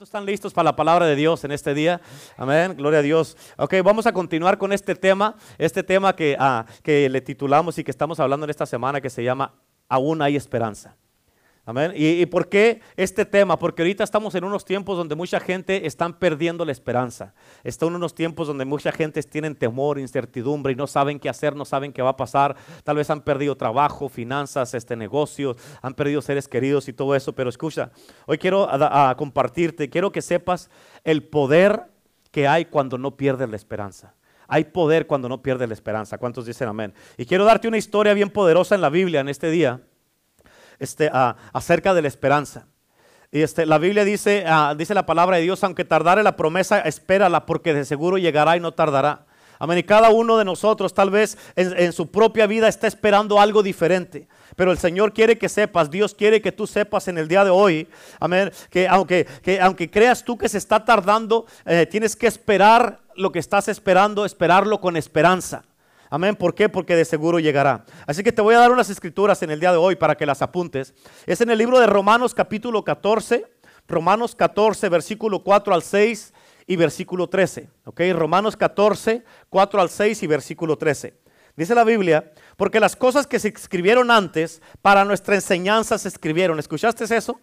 ¿Cuántos 0.00 0.08
están 0.08 0.24
listos 0.24 0.54
para 0.54 0.64
la 0.64 0.76
palabra 0.76 1.04
de 1.04 1.14
Dios 1.14 1.44
en 1.44 1.52
este 1.52 1.74
día? 1.74 2.00
Amén, 2.38 2.74
gloria 2.74 3.00
a 3.00 3.02
Dios. 3.02 3.36
Ok, 3.58 3.74
vamos 3.84 4.06
a 4.06 4.12
continuar 4.14 4.56
con 4.56 4.72
este 4.72 4.94
tema, 4.94 5.36
este 5.58 5.82
tema 5.82 6.16
que, 6.16 6.38
ah, 6.40 6.64
que 6.82 7.06
le 7.10 7.20
titulamos 7.20 7.76
y 7.76 7.84
que 7.84 7.90
estamos 7.90 8.18
hablando 8.18 8.44
en 8.44 8.50
esta 8.50 8.64
semana 8.64 9.02
que 9.02 9.10
se 9.10 9.22
llama 9.22 9.52
Aún 9.90 10.22
hay 10.22 10.36
esperanza. 10.36 10.96
Amén. 11.66 11.92
¿Y, 11.94 12.24
por 12.26 12.48
qué 12.48 12.80
este 12.96 13.26
tema? 13.26 13.58
Porque 13.58 13.82
ahorita 13.82 14.02
estamos 14.02 14.34
en 14.34 14.44
unos 14.44 14.64
tiempos 14.64 14.96
donde 14.96 15.14
mucha 15.14 15.38
gente 15.38 15.86
está 15.86 16.08
perdiendo 16.08 16.64
la 16.64 16.72
esperanza. 16.72 17.34
Están 17.62 17.90
en 17.90 17.96
unos 17.96 18.14
tiempos 18.14 18.48
donde 18.48 18.64
mucha 18.64 18.90
gente 18.90 19.22
tiene 19.22 19.54
temor, 19.54 19.98
incertidumbre 19.98 20.72
y 20.72 20.76
no 20.76 20.86
saben 20.86 21.20
qué 21.20 21.28
hacer, 21.28 21.54
no 21.54 21.66
saben 21.66 21.92
qué 21.92 22.00
va 22.00 22.10
a 22.10 22.16
pasar. 22.16 22.56
Tal 22.82 22.96
vez 22.96 23.10
han 23.10 23.20
perdido 23.20 23.56
trabajo, 23.56 24.08
finanzas, 24.08 24.72
este 24.72 24.96
negocio, 24.96 25.54
han 25.82 25.92
perdido 25.94 26.22
seres 26.22 26.48
queridos 26.48 26.88
y 26.88 26.94
todo 26.94 27.14
eso. 27.14 27.34
Pero 27.34 27.50
escucha, 27.50 27.90
hoy 28.26 28.38
quiero 28.38 28.66
compartirte, 29.18 29.90
quiero 29.90 30.12
que 30.12 30.22
sepas 30.22 30.70
el 31.04 31.22
poder 31.24 31.82
que 32.30 32.48
hay 32.48 32.64
cuando 32.64 32.96
no 32.96 33.16
pierdes 33.16 33.50
la 33.50 33.56
esperanza. 33.56 34.14
Hay 34.48 34.64
poder 34.64 35.06
cuando 35.06 35.28
no 35.28 35.42
pierdes 35.42 35.68
la 35.68 35.74
esperanza. 35.74 36.16
¿Cuántos 36.16 36.46
dicen 36.46 36.68
amén? 36.68 36.94
Y 37.18 37.26
quiero 37.26 37.44
darte 37.44 37.68
una 37.68 37.78
historia 37.78 38.14
bien 38.14 38.30
poderosa 38.30 38.74
en 38.74 38.80
la 38.80 38.88
Biblia 38.88 39.20
en 39.20 39.28
este 39.28 39.50
día 39.50 39.82
este, 40.80 41.10
acerca 41.12 41.94
de 41.94 42.02
la 42.02 42.08
esperanza. 42.08 42.66
Y 43.30 43.42
este, 43.42 43.64
la 43.64 43.78
Biblia 43.78 44.04
dice, 44.04 44.44
ah, 44.46 44.74
dice 44.76 44.92
la 44.92 45.06
palabra 45.06 45.36
de 45.36 45.44
Dios, 45.44 45.62
aunque 45.62 45.84
tardare 45.84 46.24
la 46.24 46.34
promesa, 46.36 46.80
espérala, 46.80 47.46
porque 47.46 47.72
de 47.72 47.84
seguro 47.84 48.18
llegará 48.18 48.56
y 48.56 48.60
no 48.60 48.72
tardará. 48.72 49.26
Amén. 49.60 49.78
Y 49.78 49.82
cada 49.82 50.08
uno 50.08 50.38
de 50.38 50.44
nosotros 50.44 50.94
tal 50.94 51.10
vez 51.10 51.36
en, 51.54 51.92
su 51.92 52.10
propia 52.10 52.46
vida 52.46 52.66
está 52.66 52.86
esperando 52.86 53.38
algo 53.38 53.62
diferente. 53.62 54.26
Pero 54.56 54.72
el 54.72 54.78
Señor 54.78 55.12
quiere 55.12 55.36
que 55.36 55.50
sepas, 55.50 55.90
Dios 55.90 56.14
quiere 56.14 56.40
que 56.40 56.50
tú 56.50 56.66
sepas 56.66 57.08
en 57.08 57.18
el 57.18 57.28
día 57.28 57.44
de 57.44 57.50
hoy, 57.50 57.86
amén, 58.18 58.50
que 58.70 58.88
aunque, 58.88 59.26
que 59.42 59.60
aunque 59.60 59.90
creas 59.90 60.24
tú 60.24 60.38
que 60.38 60.48
se 60.48 60.56
está 60.56 60.84
tardando, 60.84 61.44
eh, 61.66 61.86
tienes 61.86 62.16
que 62.16 62.26
esperar 62.26 63.00
lo 63.16 63.30
que 63.30 63.38
estás 63.38 63.68
esperando, 63.68 64.24
esperarlo 64.24 64.80
con 64.80 64.96
esperanza. 64.96 65.62
Amén. 66.12 66.34
¿Por 66.34 66.56
qué? 66.56 66.68
Porque 66.68 66.96
de 66.96 67.04
seguro 67.04 67.38
llegará. 67.38 67.84
Así 68.04 68.24
que 68.24 68.32
te 68.32 68.42
voy 68.42 68.56
a 68.56 68.58
dar 68.58 68.72
unas 68.72 68.90
escrituras 68.90 69.42
en 69.44 69.50
el 69.50 69.60
día 69.60 69.70
de 69.70 69.78
hoy 69.78 69.94
para 69.94 70.16
que 70.16 70.26
las 70.26 70.42
apuntes. 70.42 70.92
Es 71.24 71.40
en 71.40 71.50
el 71.50 71.58
libro 71.58 71.78
de 71.78 71.86
Romanos 71.86 72.34
capítulo 72.34 72.82
14. 72.82 73.46
Romanos 73.86 74.34
14, 74.34 74.88
versículo 74.88 75.44
4 75.44 75.72
al 75.72 75.82
6 75.82 76.34
y 76.66 76.76
versículo 76.76 77.28
13. 77.28 77.70
¿Ok? 77.84 78.00
Romanos 78.12 78.56
14, 78.56 79.24
4 79.48 79.80
al 79.80 79.88
6 79.88 80.22
y 80.24 80.26
versículo 80.26 80.76
13. 80.76 81.14
Dice 81.56 81.74
la 81.74 81.84
Biblia, 81.84 82.32
porque 82.56 82.80
las 82.80 82.96
cosas 82.96 83.26
que 83.26 83.38
se 83.38 83.48
escribieron 83.48 84.10
antes 84.10 84.62
para 84.82 85.04
nuestra 85.04 85.36
enseñanza 85.36 85.96
se 85.96 86.08
escribieron. 86.08 86.58
¿Escuchaste 86.58 87.04
eso? 87.14 87.40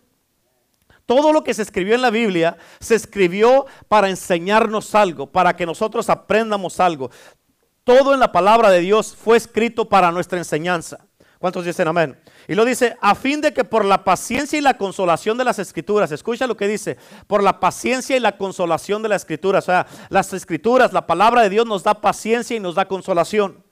Todo 1.05 1.31
lo 1.31 1.41
que 1.41 1.53
se 1.53 1.61
escribió 1.61 1.95
en 1.95 2.01
la 2.01 2.09
Biblia 2.09 2.57
se 2.81 2.95
escribió 2.95 3.65
para 3.87 4.09
enseñarnos 4.09 4.93
algo, 4.93 5.31
para 5.31 5.55
que 5.55 5.65
nosotros 5.65 6.09
aprendamos 6.09 6.81
algo. 6.81 7.09
Todo 7.87 8.13
en 8.13 8.19
la 8.19 8.33
palabra 8.33 8.69
de 8.69 8.81
Dios 8.81 9.15
fue 9.15 9.37
escrito 9.37 9.87
para 9.87 10.11
nuestra 10.11 10.37
enseñanza. 10.37 11.05
¿Cuántos 11.39 11.63
dicen 11.63 11.87
amén? 11.87 12.19
Y 12.45 12.53
lo 12.53 12.65
dice, 12.65 12.97
a 12.99 13.15
fin 13.15 13.39
de 13.39 13.53
que 13.53 13.63
por 13.63 13.85
la 13.85 14.03
paciencia 14.03 14.59
y 14.59 14.61
la 14.61 14.77
consolación 14.77 15.37
de 15.37 15.45
las 15.45 15.57
escrituras, 15.57 16.11
escucha 16.11 16.47
lo 16.47 16.57
que 16.57 16.67
dice, 16.67 16.97
por 17.27 17.41
la 17.41 17.61
paciencia 17.61 18.17
y 18.17 18.19
la 18.19 18.35
consolación 18.35 19.03
de 19.03 19.07
las 19.07 19.21
escrituras, 19.21 19.63
o 19.63 19.67
sea, 19.67 19.87
las 20.09 20.33
escrituras, 20.33 20.91
la 20.91 21.07
palabra 21.07 21.43
de 21.43 21.49
Dios 21.49 21.65
nos 21.65 21.83
da 21.83 22.01
paciencia 22.01 22.57
y 22.57 22.59
nos 22.59 22.75
da 22.75 22.89
consolación. 22.89 23.63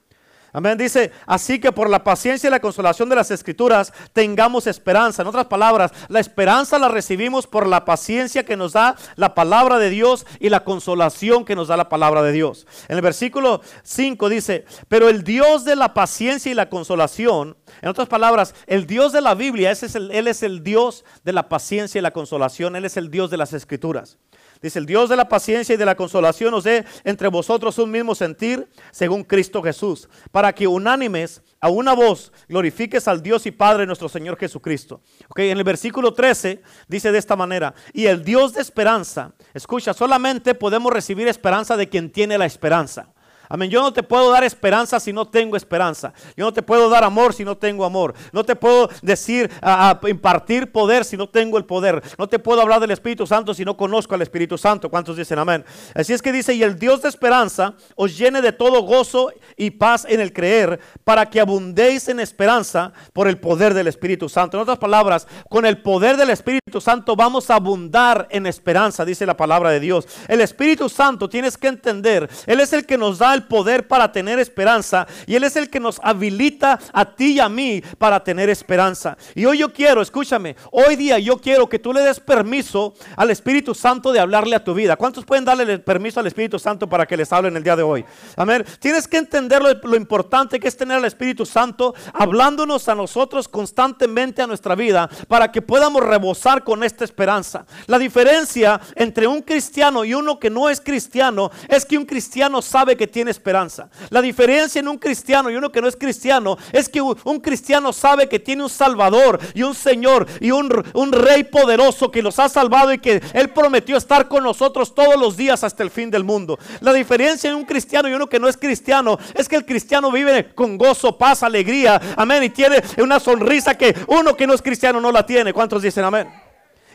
Amén. 0.52 0.78
Dice, 0.78 1.12
así 1.26 1.58
que 1.58 1.72
por 1.72 1.90
la 1.90 2.02
paciencia 2.02 2.48
y 2.48 2.50
la 2.50 2.60
consolación 2.60 3.08
de 3.08 3.16
las 3.16 3.30
escrituras 3.30 3.92
tengamos 4.12 4.66
esperanza. 4.66 5.22
En 5.22 5.28
otras 5.28 5.46
palabras, 5.46 5.92
la 6.08 6.20
esperanza 6.20 6.78
la 6.78 6.88
recibimos 6.88 7.46
por 7.46 7.66
la 7.66 7.84
paciencia 7.84 8.44
que 8.44 8.56
nos 8.56 8.72
da 8.72 8.96
la 9.16 9.34
palabra 9.34 9.78
de 9.78 9.90
Dios 9.90 10.26
y 10.40 10.48
la 10.48 10.64
consolación 10.64 11.44
que 11.44 11.56
nos 11.56 11.68
da 11.68 11.76
la 11.76 11.88
palabra 11.88 12.22
de 12.22 12.32
Dios. 12.32 12.66
En 12.88 12.96
el 12.96 13.02
versículo 13.02 13.60
5 13.82 14.28
dice, 14.28 14.64
pero 14.88 15.08
el 15.08 15.24
Dios 15.24 15.64
de 15.64 15.76
la 15.76 15.94
paciencia 15.94 16.50
y 16.50 16.54
la 16.54 16.70
consolación, 16.70 17.56
en 17.82 17.88
otras 17.88 18.08
palabras, 18.08 18.54
el 18.66 18.86
Dios 18.86 19.12
de 19.12 19.20
la 19.20 19.34
Biblia, 19.34 19.70
ese 19.70 19.86
es 19.86 19.94
Él 19.94 20.26
es 20.28 20.42
el 20.42 20.62
Dios 20.62 21.04
de 21.24 21.32
la 21.32 21.48
paciencia 21.48 21.98
y 21.98 22.02
la 22.02 22.12
consolación, 22.12 22.76
Él 22.76 22.84
es 22.84 22.96
el 22.96 23.10
Dios 23.10 23.30
de 23.30 23.36
las 23.36 23.52
escrituras. 23.52 24.18
Dice, 24.62 24.78
el 24.78 24.86
Dios 24.86 25.08
de 25.08 25.16
la 25.16 25.28
paciencia 25.28 25.74
y 25.74 25.78
de 25.78 25.84
la 25.84 25.94
consolación 25.94 26.54
os 26.54 26.64
dé 26.64 26.84
entre 27.04 27.28
vosotros 27.28 27.78
un 27.78 27.90
mismo 27.90 28.14
sentir 28.14 28.68
según 28.90 29.24
Cristo 29.24 29.62
Jesús, 29.62 30.08
para 30.30 30.52
que 30.52 30.66
unánimes 30.66 31.42
a 31.60 31.68
una 31.68 31.94
voz 31.94 32.32
glorifiques 32.48 33.08
al 33.08 33.22
Dios 33.22 33.46
y 33.46 33.50
Padre 33.50 33.86
nuestro 33.86 34.08
Señor 34.08 34.38
Jesucristo. 34.38 35.00
Okay, 35.28 35.50
en 35.50 35.58
el 35.58 35.64
versículo 35.64 36.14
13 36.14 36.62
dice 36.88 37.12
de 37.12 37.18
esta 37.18 37.36
manera, 37.36 37.74
y 37.92 38.06
el 38.06 38.24
Dios 38.24 38.54
de 38.54 38.62
esperanza, 38.62 39.32
escucha, 39.54 39.94
solamente 39.94 40.54
podemos 40.54 40.92
recibir 40.92 41.28
esperanza 41.28 41.76
de 41.76 41.88
quien 41.88 42.10
tiene 42.10 42.38
la 42.38 42.46
esperanza. 42.46 43.12
Amén. 43.48 43.70
Yo 43.70 43.80
no 43.80 43.92
te 43.92 44.02
puedo 44.02 44.30
dar 44.30 44.44
esperanza 44.44 44.98
si 45.00 45.12
no 45.12 45.26
tengo 45.26 45.56
esperanza. 45.56 46.12
Yo 46.36 46.44
no 46.44 46.52
te 46.52 46.62
puedo 46.62 46.88
dar 46.88 47.04
amor 47.04 47.32
si 47.32 47.44
no 47.44 47.56
tengo 47.56 47.84
amor. 47.84 48.14
No 48.32 48.44
te 48.44 48.56
puedo 48.56 48.88
decir, 49.02 49.50
a, 49.62 49.98
impartir 50.08 50.72
poder 50.72 51.04
si 51.04 51.16
no 51.16 51.28
tengo 51.28 51.58
el 51.58 51.64
poder. 51.64 52.02
No 52.18 52.28
te 52.28 52.38
puedo 52.38 52.60
hablar 52.60 52.80
del 52.80 52.90
Espíritu 52.90 53.26
Santo 53.26 53.54
si 53.54 53.64
no 53.64 53.76
conozco 53.76 54.14
al 54.14 54.22
Espíritu 54.22 54.58
Santo. 54.58 54.90
¿Cuántos 54.90 55.16
dicen 55.16 55.38
amén? 55.38 55.64
Así 55.94 56.12
es 56.12 56.22
que 56.22 56.32
dice, 56.32 56.54
y 56.54 56.62
el 56.62 56.78
Dios 56.78 57.02
de 57.02 57.08
esperanza 57.08 57.74
os 57.94 58.16
llene 58.16 58.42
de 58.42 58.52
todo 58.52 58.82
gozo 58.82 59.30
y 59.56 59.70
paz 59.70 60.06
en 60.08 60.20
el 60.20 60.32
creer, 60.32 60.80
para 61.04 61.26
que 61.30 61.40
abundéis 61.40 62.08
en 62.08 62.20
esperanza 62.20 62.92
por 63.12 63.28
el 63.28 63.38
poder 63.38 63.74
del 63.74 63.86
Espíritu 63.86 64.28
Santo. 64.28 64.56
En 64.56 64.62
otras 64.62 64.78
palabras, 64.78 65.26
con 65.48 65.66
el 65.66 65.82
poder 65.82 66.16
del 66.16 66.30
Espíritu 66.30 66.80
Santo 66.80 67.16
vamos 67.16 67.50
a 67.50 67.56
abundar 67.56 68.26
en 68.30 68.46
esperanza, 68.46 69.04
dice 69.04 69.26
la 69.26 69.36
palabra 69.36 69.70
de 69.70 69.80
Dios. 69.80 70.06
El 70.28 70.40
Espíritu 70.40 70.88
Santo, 70.88 71.28
tienes 71.28 71.56
que 71.56 71.68
entender, 71.68 72.28
Él 72.46 72.60
es 72.60 72.72
el 72.72 72.86
que 72.86 72.98
nos 72.98 73.18
da 73.18 73.35
el 73.36 73.44
poder 73.44 73.86
para 73.86 74.10
tener 74.10 74.40
esperanza 74.40 75.06
y 75.26 75.36
Él 75.36 75.44
es 75.44 75.54
el 75.56 75.70
que 75.70 75.78
nos 75.78 76.00
habilita 76.02 76.78
a 76.92 77.04
ti 77.04 77.34
y 77.34 77.40
a 77.40 77.48
mí 77.48 77.82
para 77.98 78.22
tener 78.24 78.50
esperanza. 78.50 79.16
Y 79.34 79.44
hoy 79.44 79.58
yo 79.58 79.72
quiero, 79.72 80.02
escúchame, 80.02 80.56
hoy 80.72 80.96
día 80.96 81.18
yo 81.18 81.38
quiero 81.38 81.68
que 81.68 81.78
tú 81.78 81.92
le 81.92 82.00
des 82.00 82.18
permiso 82.18 82.94
al 83.16 83.30
Espíritu 83.30 83.74
Santo 83.74 84.12
de 84.12 84.20
hablarle 84.20 84.56
a 84.56 84.64
tu 84.64 84.74
vida. 84.74 84.96
¿Cuántos 84.96 85.24
pueden 85.24 85.44
darle 85.44 85.78
permiso 85.78 86.20
al 86.20 86.26
Espíritu 86.26 86.58
Santo 86.58 86.88
para 86.88 87.06
que 87.06 87.16
les 87.16 87.32
hable 87.32 87.48
en 87.48 87.56
el 87.56 87.62
día 87.62 87.76
de 87.76 87.82
hoy? 87.82 88.04
Amén. 88.36 88.64
Tienes 88.80 89.06
que 89.06 89.18
entender 89.18 89.62
lo, 89.62 89.72
lo 89.74 89.96
importante 89.96 90.58
que 90.58 90.68
es 90.68 90.76
tener 90.76 90.96
al 90.96 91.04
Espíritu 91.04 91.46
Santo 91.46 91.94
hablándonos 92.12 92.88
a 92.88 92.94
nosotros 92.94 93.48
constantemente 93.48 94.42
a 94.42 94.46
nuestra 94.46 94.74
vida 94.74 95.08
para 95.28 95.52
que 95.52 95.62
podamos 95.62 96.02
rebosar 96.02 96.64
con 96.64 96.82
esta 96.82 97.04
esperanza. 97.04 97.66
La 97.86 97.98
diferencia 97.98 98.80
entre 98.94 99.26
un 99.26 99.42
cristiano 99.42 100.04
y 100.04 100.14
uno 100.14 100.38
que 100.38 100.50
no 100.50 100.68
es 100.68 100.80
cristiano 100.80 101.50
es 101.68 101.84
que 101.84 101.98
un 101.98 102.06
cristiano 102.06 102.62
sabe 102.62 102.96
que 102.96 103.06
tiene 103.06 103.25
esperanza. 103.30 103.88
La 104.10 104.22
diferencia 104.22 104.80
en 104.80 104.88
un 104.88 104.98
cristiano 104.98 105.50
y 105.50 105.56
uno 105.56 105.70
que 105.70 105.80
no 105.80 105.88
es 105.88 105.96
cristiano 105.96 106.56
es 106.72 106.88
que 106.88 107.00
un 107.00 107.40
cristiano 107.40 107.92
sabe 107.92 108.28
que 108.28 108.38
tiene 108.38 108.62
un 108.62 108.70
Salvador 108.70 109.38
y 109.54 109.62
un 109.62 109.74
Señor 109.74 110.26
y 110.40 110.50
un, 110.50 110.70
un 110.94 111.12
Rey 111.12 111.44
poderoso 111.44 112.10
que 112.10 112.22
los 112.22 112.38
ha 112.38 112.48
salvado 112.48 112.92
y 112.92 112.98
que 112.98 113.22
Él 113.32 113.50
prometió 113.50 113.96
estar 113.96 114.28
con 114.28 114.44
nosotros 114.44 114.94
todos 114.94 115.18
los 115.18 115.36
días 115.36 115.64
hasta 115.64 115.82
el 115.82 115.90
fin 115.90 116.10
del 116.10 116.24
mundo. 116.24 116.58
La 116.80 116.92
diferencia 116.92 117.50
en 117.50 117.56
un 117.56 117.64
cristiano 117.64 118.08
y 118.08 118.12
uno 118.12 118.28
que 118.28 118.38
no 118.38 118.48
es 118.48 118.56
cristiano 118.56 119.18
es 119.34 119.48
que 119.48 119.56
el 119.56 119.64
cristiano 119.64 120.10
vive 120.10 120.54
con 120.54 120.78
gozo, 120.78 121.16
paz, 121.16 121.42
alegría, 121.42 122.00
amén, 122.16 122.42
y 122.44 122.50
tiene 122.50 122.82
una 122.98 123.20
sonrisa 123.20 123.76
que 123.76 123.94
uno 124.08 124.36
que 124.36 124.46
no 124.46 124.54
es 124.54 124.62
cristiano 124.62 125.00
no 125.00 125.12
la 125.12 125.24
tiene. 125.24 125.52
¿Cuántos 125.52 125.82
dicen 125.82 126.04
amén? 126.04 126.45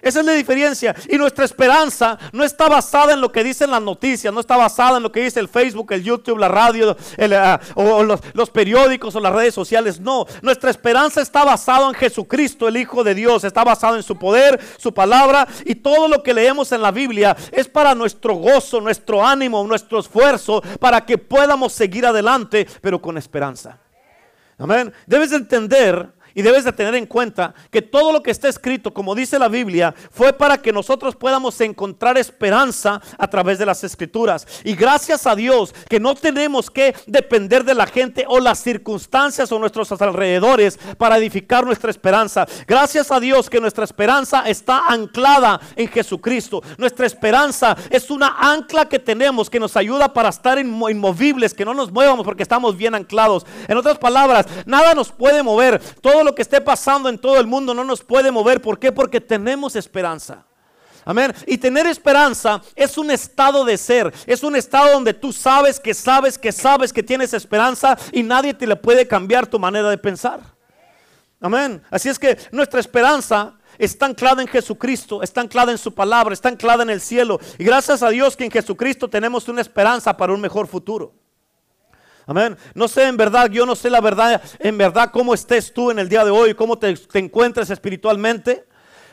Esa 0.02 0.20
es 0.20 0.26
la 0.26 0.34
diferencia. 0.34 0.96
Y 1.08 1.18
nuestra 1.18 1.46
esperanza 1.46 2.18
no 2.32 2.44
está 2.44 2.68
basada 2.68 3.14
en 3.14 3.22
lo 3.22 3.32
que 3.32 3.44
dicen 3.44 3.72
las 3.72 3.82
noticias, 3.82 4.34
no 4.34 4.40
está 4.40 4.58
basada 4.58 4.98
en 4.98 5.04
lo 5.04 5.12
que 5.12 5.22
dice 5.22 5.40
el 5.40 5.48
Facebook, 5.48 5.92
el 5.92 6.04
YouTube, 6.04 6.38
la 6.38 6.48
radio, 6.48 6.96
ah, 7.20 7.60
los, 7.76 8.20
los, 8.34 8.50
periódicos 8.50 9.16
o 9.16 9.20
las 9.20 9.34
redes 9.34 9.54
sociales. 9.54 10.00
No, 10.00 10.26
nuestra 10.42 10.70
esperanza 10.70 11.22
está 11.22 11.44
basada 11.44 11.88
en 11.88 11.94
Jesucristo, 11.94 12.68
el 12.68 12.78
Hijo 12.78 13.04
de 13.04 13.16
Dios. 13.16 13.44
Está 13.44 13.64
basada 13.64 13.98
en 13.98 14.04
su 14.04 14.18
poder, 14.18 14.60
su 14.78 14.94
palabra 14.94 15.48
y 15.66 15.76
todo 15.76 16.08
lo 16.08 16.24
que 16.24 16.34
leemos 16.34 16.72
en 16.72 16.82
la 16.82 16.92
Biblia 16.92 17.36
es 17.52 17.68
para 17.68 17.96
nuestro 17.96 18.36
gozo, 18.36 18.82
nuestro 18.82 19.26
ánimo, 19.26 19.66
nuestro 19.66 20.00
esfuerzo, 20.00 20.62
para 20.80 21.06
que 21.06 21.18
podamos 21.18 21.74
seguir 21.74 22.06
adelante, 22.06 22.68
pero 22.82 23.02
con 23.02 23.18
esperanza. 23.18 23.78
Amén. 24.58 24.94
Debes 25.08 25.32
entender 25.32 26.14
y 26.34 26.42
debes 26.42 26.64
de 26.64 26.72
tener 26.72 26.96
en 26.96 27.06
cuenta 27.06 27.54
que 27.70 27.82
todo 27.82 28.12
lo 28.12 28.24
que 28.24 28.32
está 28.32 28.48
escrito, 28.48 28.94
como 28.94 29.16
dice 29.16 29.40
la 29.40 29.48
Biblia, 29.48 29.94
fue 30.12 30.34
para 30.34 30.58
que 30.58 30.72
nosotros 30.72 31.16
podamos 31.16 31.60
encontrar 31.62 32.18
esperanza 32.18 33.02
a 33.18 33.28
través 33.28 33.60
de 33.60 33.66
las 33.66 33.84
escrituras. 33.84 34.48
Y 34.64 34.76
gracias 34.76 35.28
a 35.28 35.36
Dios 35.36 35.74
que 35.90 36.00
no 36.00 36.16
tenemos 36.16 36.70
que 36.70 36.96
depender 37.08 37.64
de 37.64 37.74
la 37.74 37.86
gente 37.86 38.26
o 38.28 38.40
las 38.40 38.60
circunstancias 38.60 39.52
o 39.52 39.60
nuestros 39.60 39.92
alrededores 39.92 40.80
para 40.98 41.18
edificar 41.18 41.66
nuestra 41.66 41.92
esperanza. 41.92 42.48
Gracias 42.68 43.12
a 43.12 43.20
Dios 43.20 43.50
que 43.50 43.60
nuestra 43.60 43.84
esperanza 43.84 44.44
está 44.48 44.88
anclada 44.88 45.60
en 45.76 45.88
Jesucristo. 45.88 46.62
Nuestra 46.78 47.06
esperanza 47.06 47.76
es 47.90 48.10
una 48.10 48.36
ancla 48.40 48.88
que 48.88 49.00
tenemos 49.00 49.50
que 49.50 49.60
nos 49.60 49.76
ayuda 49.78 50.14
para 50.14 50.30
estar 50.30 50.60
inmovibles, 50.60 51.54
que 51.54 51.66
no 51.66 51.74
nos 51.74 51.92
muevamos 51.92 52.26
porque 52.26 52.44
estamos 52.44 52.78
bien 52.78 52.96
anclados. 52.96 53.46
En 53.68 53.78
otras 53.78 53.98
palabras, 53.98 54.46
nada 54.66 54.94
nos 54.94 55.12
puede 55.12 55.44
mover. 55.44 55.82
Lo 56.24 56.36
que 56.36 56.42
esté 56.42 56.62
pasando 56.62 57.10
en 57.10 57.18
todo 57.18 57.40
el 57.40 57.48
mundo 57.48 57.74
no 57.74 57.84
nos 57.84 58.04
puede 58.04 58.32
mover. 58.32 58.62
¿Por 58.62 58.80
qué? 58.80 58.92
Porque 58.92 59.22
tenemos 59.22 59.76
esperanza. 59.76 60.46
Amén. 61.04 61.34
Y 61.48 61.58
tener 61.58 61.88
esperanza 61.88 62.62
es 62.76 62.98
un 62.98 63.12
estado 63.12 63.66
de 63.66 63.78
ser. 63.78 64.14
Es 64.26 64.44
un 64.44 64.56
estado 64.56 64.94
donde 64.94 65.14
tú 65.14 65.34
sabes 65.34 65.80
que 65.80 65.94
sabes 65.94 66.38
que 66.38 66.52
sabes 66.52 66.94
que 66.94 67.04
tienes 67.04 67.34
esperanza 67.34 67.98
y 68.12 68.24
nadie 68.24 68.54
te 68.54 68.68
le 68.68 68.76
puede 68.76 69.08
cambiar 69.08 69.48
tu 69.48 69.60
manera 69.60 69.90
de 69.90 69.98
pensar. 69.98 70.40
Amén. 71.40 71.82
Así 71.90 72.08
es 72.08 72.20
que 72.20 72.38
nuestra 72.52 72.80
esperanza 72.80 73.56
está 73.80 74.06
anclada 74.06 74.44
en 74.44 74.48
Jesucristo, 74.48 75.24
está 75.24 75.42
anclada 75.42 75.72
en 75.72 75.78
su 75.80 75.94
palabra, 75.94 76.34
está 76.34 76.50
anclada 76.50 76.84
en 76.84 76.92
el 76.92 77.02
cielo. 77.02 77.40
Y 77.58 77.64
gracias 77.64 78.04
a 78.04 78.10
Dios 78.10 78.38
que 78.38 78.46
en 78.46 78.52
Jesucristo 78.52 79.10
tenemos 79.10 79.48
una 79.48 79.62
esperanza 79.62 80.16
para 80.16 80.34
un 80.34 80.42
mejor 80.42 80.68
futuro. 80.68 81.16
Amén. 82.26 82.58
No 82.74 82.88
sé 82.88 83.08
en 83.08 83.18
verdad, 83.18 83.50
yo 83.50 83.66
no 83.66 83.76
sé 83.76 83.90
la 83.90 84.02
verdad, 84.02 84.42
en 84.60 84.78
verdad 84.78 85.10
cómo 85.12 85.34
estés 85.34 85.74
tú 85.74 85.92
en 85.92 86.00
el 86.00 86.10
día 86.10 86.24
de 86.24 86.32
hoy, 86.32 86.54
cómo 86.54 86.78
te, 86.78 86.94
te 86.96 87.20
encuentres 87.20 87.70
espiritualmente. 87.70 88.66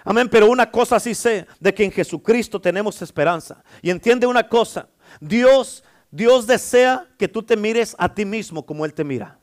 Amén, 0.05 0.28
pero 0.28 0.49
una 0.49 0.70
cosa 0.70 0.99
sí 1.00 1.14
sé, 1.14 1.46
de 1.60 1.75
que 1.75 1.84
en 1.84 1.93
Jesucristo 1.93 2.60
tenemos 2.60 3.02
esperanza. 3.02 3.62
Y 3.82 3.90
entiende 3.90 4.26
una 4.26 4.49
cosa, 4.49 4.88
Dios, 5.20 5.84
Dios 6.10 6.46
desea 6.46 7.06
que 7.19 7.28
tú 7.28 7.43
te 7.43 7.56
mires 7.56 7.94
a 7.99 8.12
ti 8.12 8.25
mismo 8.25 8.64
como 8.64 8.84
Él 8.84 8.94
te 8.94 9.05
mira. 9.05 9.38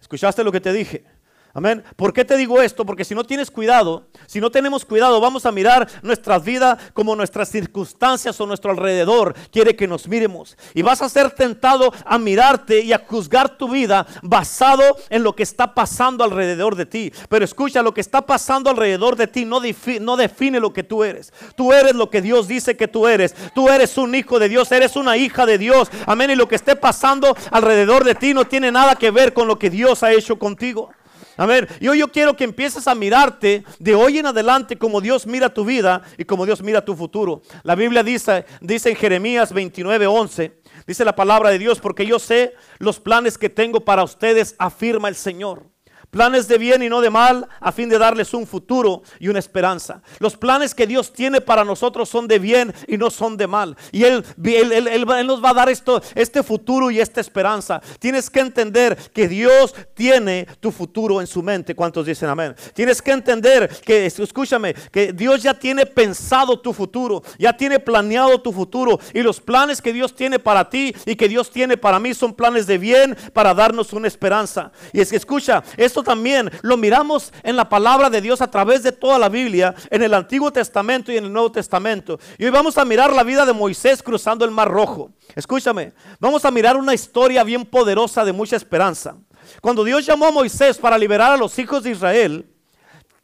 ¿Escuchaste 0.00 0.44
lo 0.44 0.52
que 0.52 0.60
te 0.60 0.72
dije? 0.72 1.04
Amén. 1.52 1.82
¿Por 1.96 2.12
qué 2.12 2.24
te 2.24 2.36
digo 2.36 2.62
esto? 2.62 2.86
Porque 2.86 3.04
si 3.04 3.14
no 3.14 3.24
tienes 3.24 3.50
cuidado, 3.50 4.06
si 4.26 4.40
no 4.40 4.50
tenemos 4.50 4.84
cuidado, 4.84 5.20
vamos 5.20 5.46
a 5.46 5.52
mirar 5.52 5.88
nuestra 6.02 6.38
vida 6.38 6.78
como 6.94 7.16
nuestras 7.16 7.48
circunstancias 7.48 8.40
o 8.40 8.46
nuestro 8.46 8.70
alrededor 8.70 9.34
quiere 9.50 9.74
que 9.74 9.88
nos 9.88 10.06
miremos. 10.06 10.56
Y 10.74 10.82
vas 10.82 11.02
a 11.02 11.08
ser 11.08 11.32
tentado 11.32 11.92
a 12.04 12.18
mirarte 12.18 12.80
y 12.82 12.92
a 12.92 13.02
juzgar 13.04 13.58
tu 13.58 13.68
vida 13.68 14.06
basado 14.22 14.82
en 15.08 15.24
lo 15.24 15.34
que 15.34 15.42
está 15.42 15.74
pasando 15.74 16.22
alrededor 16.22 16.76
de 16.76 16.86
ti. 16.86 17.12
Pero 17.28 17.44
escucha, 17.44 17.82
lo 17.82 17.94
que 17.94 18.00
está 18.00 18.22
pasando 18.22 18.70
alrededor 18.70 19.16
de 19.16 19.26
ti 19.26 19.44
no, 19.44 19.60
no 20.00 20.16
define 20.16 20.60
lo 20.60 20.72
que 20.72 20.84
tú 20.84 21.02
eres. 21.02 21.32
Tú 21.56 21.72
eres 21.72 21.96
lo 21.96 22.10
que 22.10 22.22
Dios 22.22 22.46
dice 22.46 22.76
que 22.76 22.86
tú 22.86 23.08
eres. 23.08 23.34
Tú 23.56 23.68
eres 23.68 23.98
un 23.98 24.14
hijo 24.14 24.38
de 24.38 24.48
Dios, 24.48 24.70
eres 24.70 24.94
una 24.94 25.16
hija 25.16 25.46
de 25.46 25.58
Dios. 25.58 25.90
Amén. 26.06 26.30
Y 26.30 26.36
lo 26.36 26.46
que 26.46 26.54
esté 26.54 26.76
pasando 26.76 27.36
alrededor 27.50 28.04
de 28.04 28.14
ti 28.14 28.34
no 28.34 28.44
tiene 28.44 28.70
nada 28.70 28.94
que 28.94 29.10
ver 29.10 29.32
con 29.32 29.48
lo 29.48 29.58
que 29.58 29.68
Dios 29.68 30.04
ha 30.04 30.12
hecho 30.12 30.38
contigo. 30.38 30.90
A 31.40 31.46
ver, 31.46 31.70
yo, 31.80 31.94
yo 31.94 32.12
quiero 32.12 32.36
que 32.36 32.44
empieces 32.44 32.86
a 32.86 32.94
mirarte 32.94 33.64
de 33.78 33.94
hoy 33.94 34.18
en 34.18 34.26
adelante 34.26 34.76
como 34.76 35.00
Dios 35.00 35.26
mira 35.26 35.48
tu 35.48 35.64
vida 35.64 36.02
y 36.18 36.26
como 36.26 36.44
Dios 36.44 36.62
mira 36.62 36.84
tu 36.84 36.94
futuro. 36.94 37.40
La 37.62 37.74
Biblia 37.74 38.02
dice, 38.02 38.44
dice 38.60 38.90
en 38.90 38.96
Jeremías 38.96 39.50
29, 39.50 40.06
11, 40.06 40.60
dice 40.86 41.02
la 41.02 41.16
palabra 41.16 41.48
de 41.48 41.58
Dios, 41.58 41.80
porque 41.80 42.04
yo 42.04 42.18
sé 42.18 42.52
los 42.78 43.00
planes 43.00 43.38
que 43.38 43.48
tengo 43.48 43.86
para 43.86 44.04
ustedes, 44.04 44.54
afirma 44.58 45.08
el 45.08 45.16
Señor 45.16 45.64
planes 46.10 46.48
de 46.48 46.58
bien 46.58 46.82
y 46.82 46.88
no 46.88 47.00
de 47.00 47.10
mal, 47.10 47.48
a 47.60 47.72
fin 47.72 47.88
de 47.88 47.98
darles 47.98 48.34
un 48.34 48.46
futuro 48.46 49.02
y 49.18 49.28
una 49.28 49.38
esperanza. 49.38 50.02
Los 50.18 50.36
planes 50.36 50.74
que 50.74 50.86
Dios 50.86 51.12
tiene 51.12 51.40
para 51.40 51.64
nosotros 51.64 52.08
son 52.08 52.26
de 52.28 52.38
bien 52.38 52.74
y 52.86 52.96
no 52.96 53.10
son 53.10 53.36
de 53.36 53.46
mal. 53.46 53.76
Y 53.92 54.04
Él, 54.04 54.24
él, 54.44 55.26
nos 55.26 55.42
va 55.42 55.50
a 55.50 55.54
dar 55.54 55.68
esto, 55.68 56.02
este 56.14 56.42
futuro 56.42 56.90
y 56.90 57.00
esta 57.00 57.20
esperanza. 57.20 57.80
Tienes 57.98 58.28
que 58.28 58.40
entender 58.40 58.96
que 59.12 59.28
Dios 59.28 59.74
tiene 59.94 60.46
tu 60.60 60.72
futuro 60.72 61.20
en 61.20 61.26
su 61.26 61.42
mente. 61.42 61.74
¿Cuántos 61.74 62.06
dicen 62.06 62.28
amén? 62.28 62.54
Tienes 62.74 63.00
que 63.00 63.12
entender 63.12 63.68
que, 63.84 64.06
escúchame, 64.06 64.74
que 64.90 65.12
Dios 65.12 65.42
ya 65.42 65.54
tiene 65.54 65.86
pensado 65.86 66.58
tu 66.58 66.72
futuro, 66.72 67.22
ya 67.38 67.52
tiene 67.56 67.78
planeado 67.78 68.40
tu 68.40 68.52
futuro. 68.52 68.98
Y 69.14 69.22
los 69.22 69.40
planes 69.40 69.80
que 69.80 69.92
Dios 69.92 70.14
tiene 70.14 70.38
para 70.38 70.68
ti 70.68 70.94
y 71.06 71.16
que 71.16 71.28
Dios 71.28 71.50
tiene 71.50 71.76
para 71.76 72.00
mí 72.00 72.14
son 72.14 72.34
planes 72.34 72.66
de 72.66 72.78
bien 72.78 73.16
para 73.32 73.54
darnos 73.54 73.92
una 73.92 74.08
esperanza. 74.08 74.72
Y 74.92 75.00
es 75.00 75.10
que 75.10 75.16
escucha, 75.16 75.62
también 76.02 76.50
lo 76.62 76.76
miramos 76.76 77.32
en 77.42 77.56
la 77.56 77.68
palabra 77.68 78.10
de 78.10 78.20
Dios 78.20 78.40
a 78.40 78.50
través 78.50 78.82
de 78.82 78.92
toda 78.92 79.18
la 79.18 79.28
Biblia, 79.28 79.74
en 79.90 80.02
el 80.02 80.14
Antiguo 80.14 80.52
Testamento 80.52 81.12
y 81.12 81.16
en 81.16 81.24
el 81.24 81.32
Nuevo 81.32 81.52
Testamento. 81.52 82.18
Y 82.38 82.44
hoy 82.44 82.50
vamos 82.50 82.78
a 82.78 82.84
mirar 82.84 83.12
la 83.12 83.22
vida 83.22 83.44
de 83.46 83.52
Moisés 83.52 84.02
cruzando 84.02 84.44
el 84.44 84.50
Mar 84.50 84.70
Rojo. 84.70 85.10
Escúchame, 85.34 85.92
vamos 86.18 86.44
a 86.44 86.50
mirar 86.50 86.76
una 86.76 86.94
historia 86.94 87.44
bien 87.44 87.64
poderosa 87.64 88.24
de 88.24 88.32
mucha 88.32 88.56
esperanza. 88.56 89.16
Cuando 89.60 89.84
Dios 89.84 90.06
llamó 90.06 90.26
a 90.26 90.30
Moisés 90.30 90.78
para 90.78 90.98
liberar 90.98 91.32
a 91.32 91.36
los 91.36 91.58
hijos 91.58 91.82
de 91.82 91.90
Israel, 91.90 92.46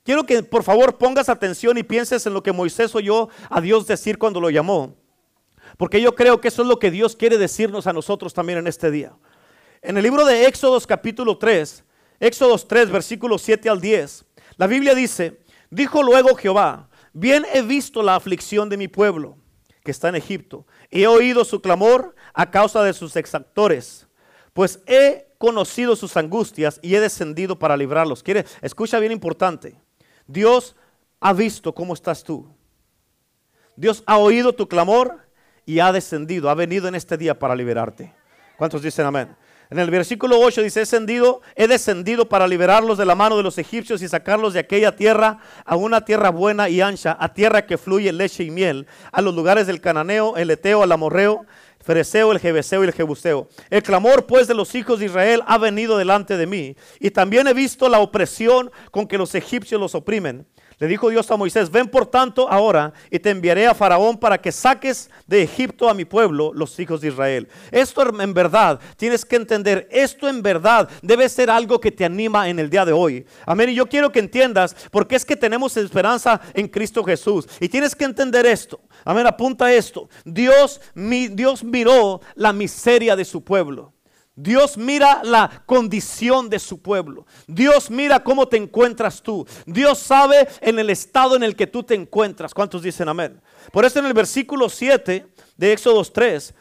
quiero 0.05 0.25
que 0.25 0.43
por 0.43 0.63
favor 0.63 0.97
pongas 0.99 1.29
atención 1.29 1.79
y 1.79 1.83
pienses 1.83 2.27
en 2.27 2.35
lo 2.35 2.43
que 2.43 2.53
Moisés 2.53 2.95
oyó 2.95 3.29
a 3.51 3.61
Dios 3.61 3.87
decir 3.87 4.19
cuando 4.19 4.41
lo 4.41 4.51
llamó. 4.51 4.95
Porque 5.77 6.01
yo 6.01 6.15
creo 6.15 6.41
que 6.41 6.49
eso 6.49 6.63
es 6.63 6.69
lo 6.69 6.79
que 6.79 6.91
Dios 6.91 7.17
quiere 7.17 7.39
decirnos 7.39 7.87
a 7.87 7.93
nosotros 7.93 8.33
también 8.33 8.59
en 8.59 8.67
este 8.67 8.91
día. 8.91 9.13
En 9.83 9.97
el 9.97 10.03
libro 10.03 10.25
de 10.25 10.47
Éxodos 10.47 10.87
capítulo 10.87 11.39
3, 11.39 11.85
Éxodos 12.21 12.67
3, 12.67 12.91
versículos 12.91 13.43
7 13.43 13.69
al 13.69 13.81
10. 13.81 14.25
La 14.57 14.67
Biblia 14.67 14.95
dice, 14.95 15.41
dijo 15.71 16.03
luego 16.03 16.35
Jehová, 16.35 16.89
bien 17.13 17.47
he 17.53 17.63
visto 17.63 18.03
la 18.03 18.15
aflicción 18.15 18.69
de 18.69 18.77
mi 18.77 18.89
pueblo 18.89 19.37
que 19.85 19.91
está 19.91 20.09
en 20.09 20.17
Egipto. 20.17 20.67
He 20.91 21.07
oído 21.07 21.45
su 21.45 21.61
clamor 21.61 22.15
a 22.35 22.51
causa 22.51 22.83
de 22.83 22.93
sus 22.93 23.17
exactores, 23.17 24.07
pues 24.53 24.81
he 24.87 25.29
conocido 25.39 25.95
sus 25.97 26.17
angustias 26.17 26.81
y 26.83 26.95
he 26.95 27.01
descendido 27.01 27.59
para 27.59 27.77
librarlos. 27.77 28.23
Quiere, 28.23 28.45
escucha 28.63 28.99
bien 28.99 29.13
importante. 29.13 29.79
Dios 30.27 30.75
ha 31.21 31.33
visto 31.33 31.75
cómo 31.75 31.95
estás 31.95 32.25
tú. 32.25 32.49
Dios 33.77 34.03
ha 34.07 34.19
oído 34.19 34.55
tu 34.55 34.67
clamor 34.67 35.29
y 35.67 35.81
ha 35.81 35.93
descendido, 35.93 36.49
ha 36.49 36.55
venido 36.55 36.89
en 36.89 36.95
este 36.95 37.17
día 37.17 37.39
para 37.39 37.55
liberarte. 37.55 38.15
¿Cuántos 38.57 38.83
dicen 38.83 39.05
amén? 39.05 39.37
En 39.69 39.79
el 39.79 39.91
versículo 39.91 40.39
8 40.39 40.63
dice, 40.63 40.81
he 40.81 40.83
descendido, 40.83 41.41
he 41.57 41.67
descendido 41.67 42.29
para 42.29 42.47
liberarlos 42.47 42.99
de 42.99 43.05
la 43.05 43.15
mano 43.17 43.37
de 43.37 43.43
los 43.43 43.59
egipcios 43.59 44.01
y 44.01 44.09
sacarlos 44.09 44.55
de 44.55 44.61
aquella 44.61 44.95
tierra 44.95 45.39
a 45.65 45.77
una 45.77 46.05
tierra 46.05 46.31
buena 46.31 46.69
y 46.69 46.81
ancha, 46.81 47.17
a 47.19 47.35
tierra 47.35 47.67
que 47.67 47.77
fluye 47.77 48.13
leche 48.13 48.45
y 48.45 48.51
miel, 48.51 48.87
a 49.11 49.21
los 49.21 49.35
lugares 49.35 49.67
del 49.67 49.81
cananeo, 49.81 50.37
el 50.37 50.51
eteo, 50.51 50.85
el 50.85 50.93
amorreo, 50.93 51.47
Fereceo, 51.87 52.33
el 52.33 52.41
Jebeseo 52.41 52.83
y 52.83 52.89
el 52.89 52.93
Jebuseo. 52.93 53.49
El 53.71 53.83
clamor 53.83 54.27
pues 54.27 54.49
de 54.49 54.55
los 54.55 54.75
hijos 54.75 54.99
de 54.99 55.07
Israel 55.07 55.43
ha 55.47 55.57
venido 55.57 55.97
delante 55.97 56.37
de 56.37 56.47
mí. 56.47 56.77
Y 56.99 57.11
también 57.11 57.47
he 57.47 57.55
visto 57.55 57.89
la 57.89 58.01
opresión 58.01 58.73
con 58.91 59.07
que 59.07 59.17
los 59.17 59.37
egipcios 59.37 59.81
los 59.81 59.95
oprimen. 59.95 60.47
Le 60.79 60.89
dijo 60.89 61.09
Dios 61.09 61.31
a 61.31 61.39
Moisés, 61.39 61.71
ven 61.71 61.89
por 61.89 62.05
tanto 62.05 62.51
ahora 62.51 62.93
y 63.11 63.19
te 63.19 63.31
enviaré 63.31 63.67
a 63.67 63.75
Faraón 63.75 64.19
para 64.19 64.37
que 64.37 64.53
saques 64.53 65.09
de 65.27 65.43
Egipto 65.43 65.89
a 65.89 65.95
mi 65.95 66.05
pueblo, 66.05 66.53
los 66.55 66.79
hijos 66.79 67.01
de 67.01 67.09
Israel. 67.09 67.49
Esto 67.71 68.03
en 68.21 68.35
verdad, 68.35 68.79
tienes 68.99 69.25
que 69.25 69.37
entender, 69.37 69.89
esto 69.91 70.29
en 70.29 70.43
verdad 70.43 70.87
debe 71.01 71.31
ser 71.31 71.49
algo 71.49 71.81
que 71.81 71.93
te 71.93 72.05
anima 72.05 72.51
en 72.51 72.59
el 72.59 72.69
día 72.69 72.85
de 72.85 72.93
hoy. 72.93 73.25
Amén. 73.47 73.71
Y 73.71 73.75
yo 73.75 73.87
quiero 73.87 74.13
que 74.13 74.19
entiendas, 74.19 74.77
porque 74.91 75.17
es 75.17 75.25
que 75.25 75.35
tenemos 75.35 75.79
esperanza 75.79 76.43
en 76.53 76.69
Cristo 76.69 77.03
Jesús. 77.03 77.49
Y 77.59 77.71
tienes 77.71 77.97
que 77.97 78.05
entender 78.05 78.45
esto. 78.45 78.79
Amén, 79.03 79.27
apunta 79.27 79.73
esto. 79.73 80.11
Dios, 80.27 80.83
Dios 80.95 81.65
miró 81.65 82.21
la 82.35 82.53
miseria 82.53 83.17
de 83.17 83.25
su 83.25 83.43
pueblo. 83.43 83.96
Dios 84.37 84.77
mira 84.77 85.23
la 85.25 85.63
condición 85.65 86.51
de 86.51 86.59
su 86.59 86.83
pueblo. 86.83 87.27
Dios 87.47 87.91
mira 87.91 88.23
cómo 88.23 88.47
te 88.47 88.59
encuentras 88.59 89.23
tú. 89.23 89.47
Dios 89.65 89.99
sabe 89.99 90.47
en 90.61 90.79
el 90.79 90.91
estado 90.91 91.37
en 91.37 91.43
el 91.43 91.57
que 91.57 91.67
tú 91.67 91.83
te 91.83 91.95
encuentras. 91.95 92.53
¿Cuántos 92.53 92.83
dicen 92.83 93.09
amén? 93.09 93.41
Por 93.73 93.87
eso 93.87 93.99
en 93.99 94.05
el 94.05 94.13
versículo 94.13 94.69
7 94.69 95.27
de 95.57 95.73
Éxodo 95.73 96.05
3 96.05 96.55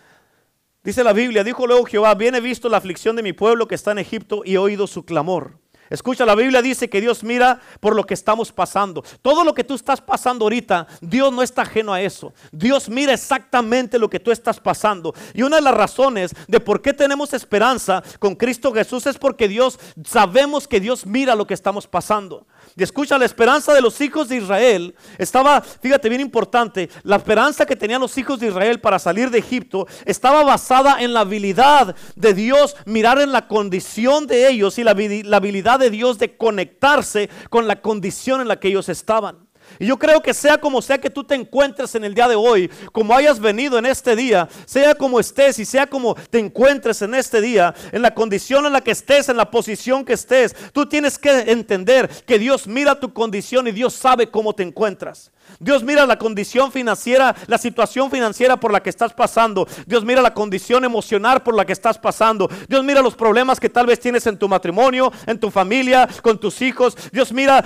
dice 0.84 1.03
la 1.03 1.12
Biblia, 1.12 1.44
dijo 1.44 1.67
luego 1.67 1.84
Jehová, 1.84 2.15
bien 2.15 2.36
he 2.36 2.41
visto 2.41 2.70
la 2.70 2.77
aflicción 2.77 3.15
de 3.17 3.24
mi 3.24 3.34
pueblo 3.34 3.67
que 3.67 3.75
está 3.75 3.91
en 3.91 4.00
Egipto 4.00 4.44
y 4.46 4.53
he 4.53 4.58
oído 4.58 4.88
su 4.88 5.03
clamor. 5.03 5.60
Escucha, 5.89 6.25
la 6.25 6.36
Biblia 6.36 6.62
dice 6.62 6.89
que 6.89 7.01
Dios 7.01 7.24
mira 7.24 7.60
por 7.80 7.96
lo 7.96 8.06
que 8.06 8.13
estamos 8.13 8.51
pasando. 8.51 9.04
Todo 9.22 9.44
lo 9.44 9.54
que 9.54 9.63
tú 9.63 9.75
estás 9.75 10.01
pasando 10.01 10.46
ahorita, 10.46 10.88
Dios 11.01 11.32
no 11.32 11.42
está 11.42 11.62
ajeno 11.62 11.94
a 11.94 12.01
eso. 12.01 12.34
Dios 12.51 12.89
mira 12.89 13.13
exactamente 13.13 14.00
lo 14.00 14.10
que 14.10 14.20
tú 14.20 14.32
estás 14.32 14.60
pasando. 14.60 15.13
Y 15.34 15.44
una 15.44 15.58
de 15.58 15.62
las 15.62 15.75
razones 15.75 16.32
de 16.48 16.60
por 16.60 16.82
qué 16.82 16.94
tenemos 16.94 17.34
esperanza 17.34 18.04
con 18.20 18.36
Cristo 18.36 18.74
Jesús 18.74 19.06
es 19.06 19.18
porque 19.18 19.48
Dios, 19.48 19.80
sabemos 20.04 20.68
que 20.68 20.80
Dios 20.80 21.06
mira 21.06 21.36
lo 21.36 21.46
que 21.46 21.54
estamos 21.54 21.88
pasando. 21.88 22.48
Y 22.77 22.84
escucha, 22.84 23.17
la 23.17 23.24
esperanza 23.24 23.74
de 23.74 23.79
los 23.79 24.01
hijos 24.01 24.27
de 24.27 24.36
Israel 24.36 24.96
estaba, 25.17 25.62
fíjate 25.62 26.10
bien 26.10 26.20
importante, 26.20 26.89
la 27.03 27.15
esperanza 27.15 27.65
que 27.65 27.77
tenían 27.77 28.01
los 28.01 28.17
hijos 28.17 28.38
de 28.39 28.48
Israel 28.48 28.82
para 28.82 29.00
salir 29.00 29.29
de 29.29 29.39
Egipto 29.39 29.88
estaba 30.03 30.44
basada 30.44 31.01
en 31.01 31.13
la 31.13 31.22
habilidad 31.22 31.96
de 32.17 32.34
Dios 32.34 32.75
mirar 32.86 33.20
en 33.22 33.32
la 33.32 33.48
condición 33.48 34.27
de 34.27 34.50
ellos 34.50 34.77
y 34.77 34.84
la, 34.84 34.94
la 34.94 35.38
habilidad 35.38 35.79
de 35.79 35.89
Dios 35.89 36.20
de 36.20 36.36
conectarse 36.36 37.29
con 37.50 37.65
la 37.65 37.82
condición 37.82 38.41
en 38.41 38.50
la 38.50 38.60
que 38.60 38.67
ellos 38.67 38.89
estaban. 38.89 39.44
Y 39.79 39.88
yo 39.88 39.98
creo 39.98 40.22
que 40.22 40.34
sea 40.34 40.57
como 40.57 40.81
sea 40.81 40.98
que 40.98 41.10
tú 41.10 41.24
te 41.24 41.36
encuentres 41.36 41.95
en 41.95 42.03
el 42.03 42.13
día 42.13 42.27
de 42.27 42.36
hoy, 42.36 42.69
como 42.91 43.15
hayas 43.15 43.39
venido 43.39 43.77
en 43.77 43.86
este 43.86 44.15
día, 44.15 44.48
sea 44.65 44.95
como 44.95 45.19
estés 45.19 45.60
y 45.60 45.65
sea 45.65 45.88
como 45.88 46.15
te 46.15 46.39
encuentres 46.39 47.01
en 47.01 47.15
este 47.15 47.41
día, 47.41 47.74
en 47.91 48.01
la 48.01 48.13
condición 48.13 48.65
en 48.65 48.74
la 48.74 48.81
que 48.81 48.91
estés, 48.91 49.29
en 49.29 49.38
la 49.38 49.51
posición 49.51 50.05
que 50.05 50.13
estés, 50.13 50.55
tú 50.72 50.86
tienes 50.88 51.17
que 51.17 51.31
entender 51.51 52.10
que 52.25 52.39
Dios 52.39 52.67
mira 52.67 53.00
tu 53.00 53.13
condición 53.13 53.67
y 53.67 53.72
Dios 53.72 53.93
sabe 53.93 54.27
cómo 54.27 54.53
te 54.53 54.63
encuentras. 54.63 55.31
Dios 55.59 55.83
mira 55.83 56.05
la 56.05 56.17
condición 56.17 56.71
financiera, 56.71 57.35
la 57.47 57.57
situación 57.57 58.09
financiera 58.12 58.57
por 58.57 58.71
la 58.71 58.81
que 58.81 58.89
estás 58.89 59.13
pasando. 59.13 59.67
Dios 59.85 60.03
mira 60.03 60.21
la 60.21 60.33
condición 60.33 60.83
emocional 60.83 61.43
por 61.43 61.55
la 61.55 61.65
que 61.65 61.74
estás 61.74 61.97
pasando. 61.97 62.50
Dios 62.67 62.83
mira 62.83 63.01
los 63.01 63.15
problemas 63.15 63.59
que 63.59 63.69
tal 63.69 63.85
vez 63.85 64.00
tienes 64.00 64.27
en 64.27 64.38
tu 64.38 64.47
matrimonio, 64.47 65.12
en 65.25 65.39
tu 65.39 65.51
familia, 65.51 66.07
con 66.21 66.39
tus 66.39 66.62
hijos. 66.62 66.95
Dios 67.12 67.31
mira 67.31 67.63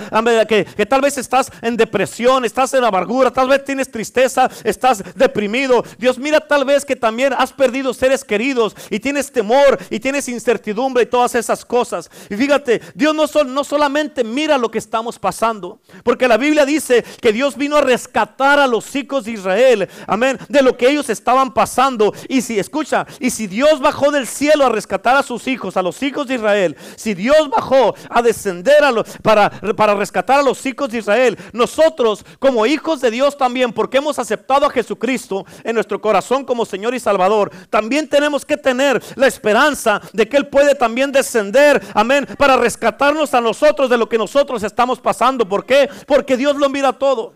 que, 0.48 0.64
que 0.64 0.86
tal 0.86 1.00
vez 1.00 1.18
estás 1.18 1.50
en 1.62 1.76
depresión, 1.76 2.44
estás 2.44 2.74
en 2.74 2.84
amargura, 2.84 3.30
tal 3.30 3.48
vez 3.48 3.64
tienes 3.64 3.90
tristeza, 3.90 4.50
estás 4.64 5.02
deprimido. 5.14 5.84
Dios 5.98 6.18
mira 6.18 6.40
tal 6.40 6.64
vez 6.64 6.84
que 6.84 6.96
también 6.96 7.32
has 7.32 7.52
perdido 7.52 7.94
seres 7.94 8.24
queridos 8.24 8.74
y 8.90 9.00
tienes 9.00 9.32
temor 9.32 9.78
y 9.90 10.00
tienes 10.00 10.28
incertidumbre 10.28 11.04
y 11.04 11.06
todas 11.06 11.34
esas 11.34 11.64
cosas. 11.64 12.10
Y 12.28 12.36
fíjate, 12.36 12.80
Dios 12.94 13.14
no, 13.14 13.44
no 13.44 13.64
solamente 13.64 14.24
mira 14.24 14.58
lo 14.58 14.70
que 14.70 14.78
estamos 14.78 15.18
pasando, 15.18 15.80
porque 16.02 16.28
la 16.28 16.36
Biblia 16.36 16.64
dice 16.64 17.04
que 17.20 17.32
Dios 17.32 17.56
vino 17.56 17.76
a 17.76 17.79
rescatar 17.80 18.58
a 18.58 18.66
los 18.66 18.94
hijos 18.94 19.24
de 19.24 19.32
Israel, 19.32 19.88
amén, 20.06 20.38
de 20.48 20.62
lo 20.62 20.76
que 20.76 20.88
ellos 20.88 21.08
estaban 21.10 21.52
pasando. 21.52 22.12
Y 22.28 22.42
si, 22.42 22.58
escucha, 22.58 23.06
y 23.18 23.30
si 23.30 23.46
Dios 23.46 23.80
bajó 23.80 24.10
del 24.10 24.26
cielo 24.26 24.66
a 24.66 24.68
rescatar 24.68 25.16
a 25.16 25.22
sus 25.22 25.46
hijos, 25.48 25.76
a 25.76 25.82
los 25.82 26.02
hijos 26.02 26.26
de 26.26 26.34
Israel, 26.34 26.76
si 26.96 27.14
Dios 27.14 27.48
bajó 27.48 27.94
a 28.08 28.22
descender 28.22 28.84
a 28.84 28.90
para, 29.22 29.50
para 29.76 29.94
rescatar 29.94 30.40
a 30.40 30.42
los 30.42 30.64
hijos 30.66 30.90
de 30.90 30.98
Israel, 30.98 31.38
nosotros 31.52 32.24
como 32.38 32.66
hijos 32.66 33.00
de 33.00 33.10
Dios 33.10 33.36
también, 33.36 33.72
porque 33.72 33.98
hemos 33.98 34.18
aceptado 34.18 34.66
a 34.66 34.70
Jesucristo 34.70 35.46
en 35.64 35.74
nuestro 35.74 36.00
corazón 36.00 36.44
como 36.44 36.64
Señor 36.64 36.94
y 36.94 37.00
Salvador, 37.00 37.50
también 37.70 38.08
tenemos 38.08 38.44
que 38.44 38.56
tener 38.56 39.02
la 39.16 39.26
esperanza 39.26 40.00
de 40.12 40.28
que 40.28 40.36
Él 40.36 40.48
puede 40.48 40.74
también 40.74 41.12
descender, 41.12 41.80
amén, 41.94 42.26
para 42.38 42.56
rescatarnos 42.56 43.34
a 43.34 43.40
nosotros 43.40 43.88
de 43.90 43.98
lo 43.98 44.08
que 44.08 44.18
nosotros 44.18 44.62
estamos 44.62 45.00
pasando. 45.00 45.48
¿Por 45.48 45.64
qué? 45.64 45.88
Porque 46.06 46.36
Dios 46.36 46.56
lo 46.56 46.68
mira 46.68 46.92
todo. 46.92 47.34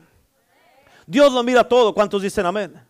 Dios 1.07 1.33
lo 1.33 1.43
mira 1.43 1.67
todo. 1.69 1.95
¿Cuántos 1.95 2.23
dicen 2.23 2.47
amén? 2.47 2.81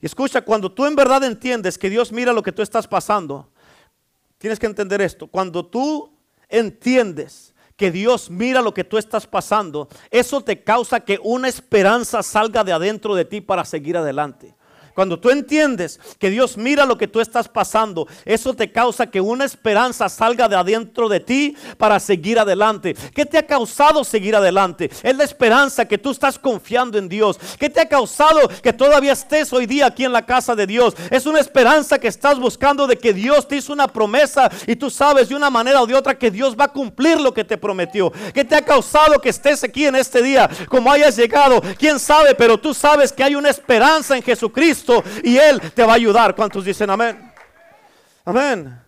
Y 0.00 0.06
escucha, 0.06 0.40
cuando 0.40 0.72
tú 0.72 0.86
en 0.86 0.96
verdad 0.96 1.24
entiendes 1.24 1.76
que 1.76 1.90
Dios 1.90 2.10
mira 2.12 2.32
lo 2.32 2.42
que 2.42 2.52
tú 2.52 2.62
estás 2.62 2.88
pasando, 2.88 3.50
tienes 4.38 4.58
que 4.58 4.66
entender 4.66 5.00
esto. 5.02 5.26
Cuando 5.26 5.64
tú 5.64 6.10
entiendes 6.48 7.54
que 7.76 7.90
Dios 7.90 8.30
mira 8.30 8.62
lo 8.62 8.74
que 8.74 8.84
tú 8.84 8.98
estás 8.98 9.26
pasando, 9.26 9.88
eso 10.10 10.40
te 10.40 10.62
causa 10.62 11.00
que 11.00 11.18
una 11.22 11.48
esperanza 11.48 12.22
salga 12.22 12.64
de 12.64 12.72
adentro 12.72 13.14
de 13.14 13.24
ti 13.24 13.40
para 13.40 13.64
seguir 13.64 13.96
adelante. 13.96 14.54
Cuando 14.94 15.18
tú 15.18 15.30
entiendes 15.30 16.00
que 16.18 16.30
Dios 16.30 16.56
mira 16.56 16.84
lo 16.84 16.98
que 16.98 17.08
tú 17.08 17.20
estás 17.20 17.48
pasando, 17.48 18.06
eso 18.24 18.54
te 18.54 18.70
causa 18.72 19.06
que 19.06 19.20
una 19.20 19.44
esperanza 19.44 20.08
salga 20.08 20.48
de 20.48 20.56
adentro 20.56 21.08
de 21.08 21.20
ti 21.20 21.56
para 21.78 22.00
seguir 22.00 22.38
adelante. 22.38 22.94
¿Qué 23.14 23.24
te 23.24 23.38
ha 23.38 23.46
causado 23.46 24.04
seguir 24.04 24.34
adelante? 24.36 24.90
Es 25.02 25.16
la 25.16 25.24
esperanza 25.24 25.86
que 25.86 25.98
tú 25.98 26.10
estás 26.10 26.38
confiando 26.38 26.98
en 26.98 27.08
Dios. 27.08 27.38
¿Qué 27.58 27.70
te 27.70 27.80
ha 27.80 27.88
causado 27.88 28.48
que 28.62 28.72
todavía 28.72 29.12
estés 29.12 29.52
hoy 29.52 29.66
día 29.66 29.86
aquí 29.86 30.04
en 30.04 30.12
la 30.12 30.26
casa 30.26 30.54
de 30.54 30.66
Dios? 30.66 30.94
Es 31.10 31.26
una 31.26 31.40
esperanza 31.40 31.98
que 31.98 32.08
estás 32.08 32.38
buscando 32.38 32.86
de 32.86 32.98
que 32.98 33.12
Dios 33.12 33.46
te 33.46 33.56
hizo 33.56 33.72
una 33.72 33.88
promesa 33.88 34.50
y 34.66 34.76
tú 34.76 34.90
sabes 34.90 35.28
de 35.28 35.34
una 35.34 35.50
manera 35.50 35.82
o 35.82 35.86
de 35.86 35.94
otra 35.94 36.18
que 36.18 36.30
Dios 36.30 36.56
va 36.58 36.64
a 36.64 36.72
cumplir 36.72 37.20
lo 37.20 37.32
que 37.32 37.44
te 37.44 37.58
prometió. 37.58 38.12
¿Qué 38.34 38.44
te 38.44 38.56
ha 38.56 38.64
causado 38.64 39.20
que 39.20 39.28
estés 39.28 39.62
aquí 39.64 39.86
en 39.86 39.96
este 39.96 40.22
día? 40.22 40.50
Como 40.68 40.90
hayas 40.90 41.16
llegado, 41.16 41.62
quién 41.78 41.98
sabe, 41.98 42.34
pero 42.34 42.58
tú 42.58 42.74
sabes 42.74 43.12
que 43.12 43.22
hay 43.22 43.34
una 43.34 43.50
esperanza 43.50 44.16
en 44.16 44.22
Jesucristo 44.22 44.89
y 45.22 45.36
Él 45.36 45.60
te 45.74 45.84
va 45.84 45.92
a 45.92 45.96
ayudar. 45.96 46.34
¿Cuántos 46.34 46.64
dicen 46.64 46.90
amén? 46.90 47.32
Amén. 48.24 48.80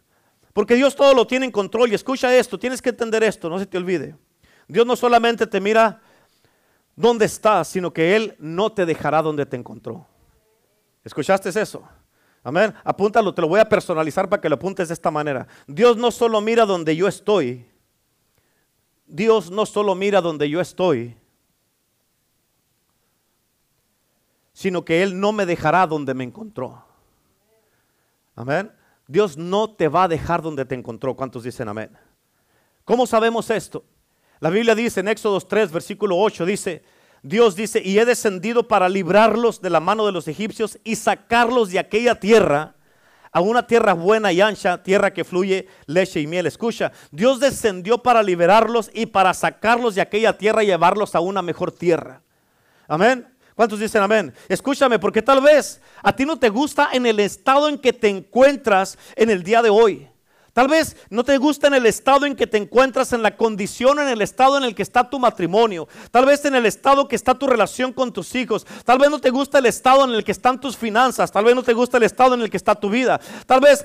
Porque 0.53 0.75
Dios 0.75 0.95
todo 0.95 1.15
lo 1.15 1.27
tiene 1.27 1.47
en 1.47 1.53
control. 1.53 1.91
Y 1.91 1.95
escucha 1.95 2.35
esto, 2.37 2.59
tienes 2.59 2.83
que 2.83 2.91
entender 2.91 3.23
esto, 3.23 3.49
no 3.49 3.59
se 3.59 3.67
te 3.67 3.79
olvide. 3.79 4.15
Dios 4.69 4.87
no 4.87 4.97
solamente 4.97 5.47
te 5.47 5.61
mira 5.61 6.01
dónde 6.95 7.25
estás, 7.25 7.69
sino 7.69 7.93
que 7.93 8.17
Él 8.17 8.37
no 8.39 8.71
te 8.71 8.87
dejará 8.87 9.23
donde 9.23 9.47
te 9.47 9.57
encontró. 9.57 10.07
¿Escuchaste 11.05 11.49
eso? 11.49 11.83
Amén. 12.45 12.75
Apúntalo, 12.85 13.33
te 13.33 13.41
lo 13.41 13.49
voy 13.49 13.61
a 13.61 13.69
personalizar 13.69 14.29
para 14.29 14.41
que 14.41 14.49
lo 14.49 14.57
apuntes 14.57 14.89
de 14.89 14.95
esta 14.95 15.11
manera. 15.11 15.47
Dios 15.67 15.97
no 15.97 16.11
solo 16.11 16.41
mira 16.41 16.67
donde 16.67 16.95
yo 16.97 17.09
estoy. 17.09 17.67
Dios 19.07 19.51
no 19.51 19.67
solo 19.67 19.95
mira 19.95 20.21
donde 20.21 20.49
yo 20.49 20.61
estoy, 20.61 21.17
sino 24.63 24.85
que 24.85 25.03
Él 25.03 25.19
no 25.19 25.33
me 25.33 25.45
dejará 25.45 25.89
donde 25.89 26.15
me 26.15 26.23
encontró. 26.23 26.85
Amén. 28.37 28.71
Dios 29.09 29.37
no 29.37 29.75
te 29.75 29.89
va 29.89 30.05
a 30.05 30.09
dejar 30.09 30.41
donde 30.41 30.65
te 30.65 30.77
encontró. 30.77 31.17
¿Cuántos 31.17 31.43
dicen 31.43 31.69
amén? 31.69 31.91
¿Cómo 32.85 33.05
sabemos 33.05 33.51
esto? 33.51 33.85
La 34.39 34.51
Biblia 34.51 34.77
dice 34.77 35.01
en 35.01 35.09
Éxodo 35.09 35.41
3, 35.41 35.73
versículo 35.73 36.17
8, 36.17 36.47
dice, 36.47 36.85
Dios 37.23 37.57
dice, 37.57 37.83
y 37.85 37.99
he 37.99 38.05
descendido 38.05 38.69
para 38.69 38.89
librarlos 38.89 39.61
de 39.61 39.71
la 39.71 39.81
mano 39.81 40.07
de 40.07 40.13
los 40.13 40.29
egipcios 40.29 40.79
y 40.85 40.95
sacarlos 40.95 41.71
de 41.71 41.81
aquella 41.81 42.21
tierra 42.21 42.77
a 43.33 43.41
una 43.41 43.67
tierra 43.67 43.95
buena 43.95 44.31
y 44.31 44.41
ancha, 44.41 44.81
tierra 44.81 45.13
que 45.13 45.25
fluye 45.25 45.67
leche 45.87 46.21
y 46.21 46.29
miel. 46.29 46.47
Escucha, 46.47 46.93
Dios 47.11 47.41
descendió 47.41 47.99
para 47.99 48.23
liberarlos 48.23 48.93
y 48.95 49.07
para 49.07 49.35
sacarlos 49.35 49.97
de 49.97 50.03
aquella 50.03 50.39
tierra 50.39 50.63
y 50.63 50.67
llevarlos 50.67 51.17
a 51.17 51.21
una 51.21 51.43
mejor 51.43 51.73
tierra. 51.73 52.23
Amén. 52.87 53.32
¿Cuántos 53.55 53.79
dicen 53.79 54.03
amén? 54.03 54.33
Escúchame, 54.49 54.99
porque 54.99 55.23
tal 55.23 55.41
vez 55.41 55.81
a 56.03 56.15
ti 56.15 56.25
no 56.25 56.39
te 56.39 56.49
gusta 56.49 56.91
en 56.93 57.07
el 57.07 57.21
estado 57.21 57.69
en 57.69 57.79
que 57.79 57.93
te 57.93 58.09
encuentras 58.09 58.99
en 59.17 59.31
el 59.31 59.43
día 59.43 59.63
de 59.63 59.71
hoy. 59.71 60.09
Tal 60.53 60.69
vez 60.69 60.97
no 61.09 61.25
te 61.25 61.39
gusta 61.39 61.69
en 61.69 61.75
el 61.75 61.87
estado 61.87 62.27
en 62.27 62.37
que 62.37 62.47
te 62.47 62.59
encuentras, 62.59 63.15
en 63.15 63.23
la 63.23 63.37
condición, 63.37 63.99
en 63.99 64.09
el 64.09 64.21
estado 64.21 64.59
en 64.59 64.65
el 64.65 64.75
que 64.75 64.83
está 64.83 65.09
tu 65.09 65.19
matrimonio. 65.19 65.89
Tal 66.11 66.27
vez 66.27 66.45
en 66.45 66.55
el 66.55 66.67
estado 66.67 67.09
que 67.09 67.17
está 67.17 67.35
tu 67.35 67.47
relación 67.47 67.91
con 67.93 68.13
tus 68.13 68.35
hijos. 68.35 68.67
Tal 68.85 68.99
vez 68.99 69.09
no 69.09 69.19
te 69.19 69.31
gusta 69.31 69.61
el 69.61 69.67
estado 69.67 70.05
en 70.05 70.11
el 70.11 70.25
que 70.25 70.33
están 70.33 70.61
tus 70.61 70.77
finanzas. 70.77 71.33
Tal 71.33 71.47
vez 71.47 71.55
no 71.55 71.63
te 71.63 71.73
gusta 71.73 71.97
el 71.97 72.03
estado 72.03 72.35
en 72.35 72.43
el 72.43 72.51
que 72.51 72.59
está 72.59 72.75
tu 72.75 72.91
vida. 72.91 73.19
Tal 73.47 73.61
vez 73.61 73.83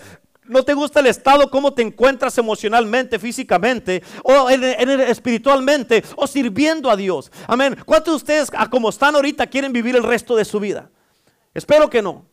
no 0.47 0.63
te 0.63 0.73
gusta 0.73 0.99
el 0.99 1.07
estado, 1.07 1.49
cómo 1.49 1.73
te 1.73 1.81
encuentras 1.81 2.37
emocionalmente, 2.37 3.19
físicamente, 3.19 4.03
o 4.23 4.49
espiritualmente, 4.49 6.03
o 6.15 6.27
sirviendo 6.27 6.89
a 6.89 6.95
Dios. 6.95 7.31
Amén. 7.47 7.77
¿Cuántos 7.85 8.13
de 8.13 8.15
ustedes, 8.17 8.51
como 8.69 8.89
están 8.89 9.15
ahorita, 9.15 9.47
quieren 9.47 9.73
vivir 9.73 9.95
el 9.95 10.03
resto 10.03 10.35
de 10.35 10.45
su 10.45 10.59
vida? 10.59 10.89
Espero 11.53 11.89
que 11.89 12.01
no. 12.01 12.25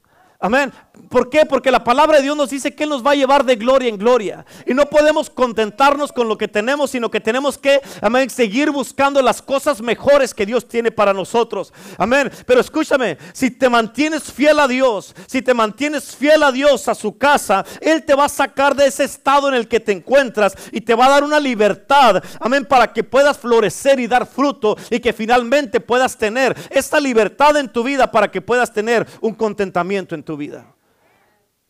Amén. 0.44 0.70
¿Por 1.08 1.30
qué? 1.30 1.46
Porque 1.46 1.70
la 1.70 1.82
palabra 1.82 2.18
de 2.18 2.24
Dios 2.24 2.36
nos 2.36 2.50
dice 2.50 2.74
que 2.74 2.84
Él 2.84 2.90
nos 2.90 3.04
va 3.04 3.12
a 3.12 3.14
llevar 3.14 3.44
de 3.46 3.56
gloria 3.56 3.88
en 3.88 3.96
gloria. 3.96 4.44
Y 4.66 4.74
no 4.74 4.90
podemos 4.90 5.30
contentarnos 5.30 6.12
con 6.12 6.28
lo 6.28 6.36
que 6.36 6.48
tenemos, 6.48 6.90
sino 6.90 7.10
que 7.10 7.18
tenemos 7.18 7.56
que, 7.56 7.80
amén, 8.02 8.28
seguir 8.28 8.70
buscando 8.70 9.22
las 9.22 9.40
cosas 9.40 9.80
mejores 9.80 10.34
que 10.34 10.44
Dios 10.44 10.68
tiene 10.68 10.90
para 10.90 11.14
nosotros. 11.14 11.72
Amén. 11.96 12.30
Pero 12.46 12.60
escúchame, 12.60 13.16
si 13.32 13.50
te 13.50 13.70
mantienes 13.70 14.30
fiel 14.32 14.58
a 14.58 14.68
Dios, 14.68 15.14
si 15.26 15.40
te 15.40 15.54
mantienes 15.54 16.14
fiel 16.14 16.42
a 16.42 16.52
Dios, 16.52 16.88
a 16.88 16.94
su 16.94 17.16
casa, 17.16 17.64
Él 17.80 18.04
te 18.04 18.14
va 18.14 18.26
a 18.26 18.28
sacar 18.28 18.74
de 18.76 18.86
ese 18.86 19.04
estado 19.04 19.48
en 19.48 19.54
el 19.54 19.66
que 19.66 19.80
te 19.80 19.92
encuentras 19.92 20.54
y 20.72 20.82
te 20.82 20.94
va 20.94 21.06
a 21.06 21.10
dar 21.10 21.24
una 21.24 21.40
libertad. 21.40 22.22
Amén. 22.38 22.66
Para 22.66 22.92
que 22.92 23.02
puedas 23.02 23.38
florecer 23.38 23.98
y 23.98 24.06
dar 24.06 24.26
fruto 24.26 24.76
y 24.90 25.00
que 25.00 25.14
finalmente 25.14 25.80
puedas 25.80 26.18
tener 26.18 26.54
esta 26.68 27.00
libertad 27.00 27.56
en 27.56 27.72
tu 27.72 27.82
vida 27.82 28.10
para 28.10 28.30
que 28.30 28.42
puedas 28.42 28.72
tener 28.72 29.06
un 29.22 29.34
contentamiento 29.34 30.14
en 30.14 30.22
tu 30.22 30.33
vida. 30.36 30.74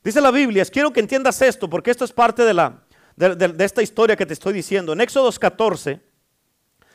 Dice 0.02 0.21
la 0.21 0.30
Biblia, 0.30 0.64
quiero 0.66 0.92
que 0.92 1.00
entiendas 1.00 1.40
esto, 1.40 1.68
porque 1.68 1.90
esto 1.90 2.04
es 2.04 2.12
parte 2.12 2.44
de, 2.44 2.52
la, 2.52 2.83
de, 3.16 3.64
esta 3.64 3.83
historia 3.83 4.16
que 4.16 4.26
te 4.26 4.35
estoy 4.35 4.52
diciendo. 4.52 4.92
En 4.92 5.00
Éxodo 5.00 5.30
14, 5.33 6.00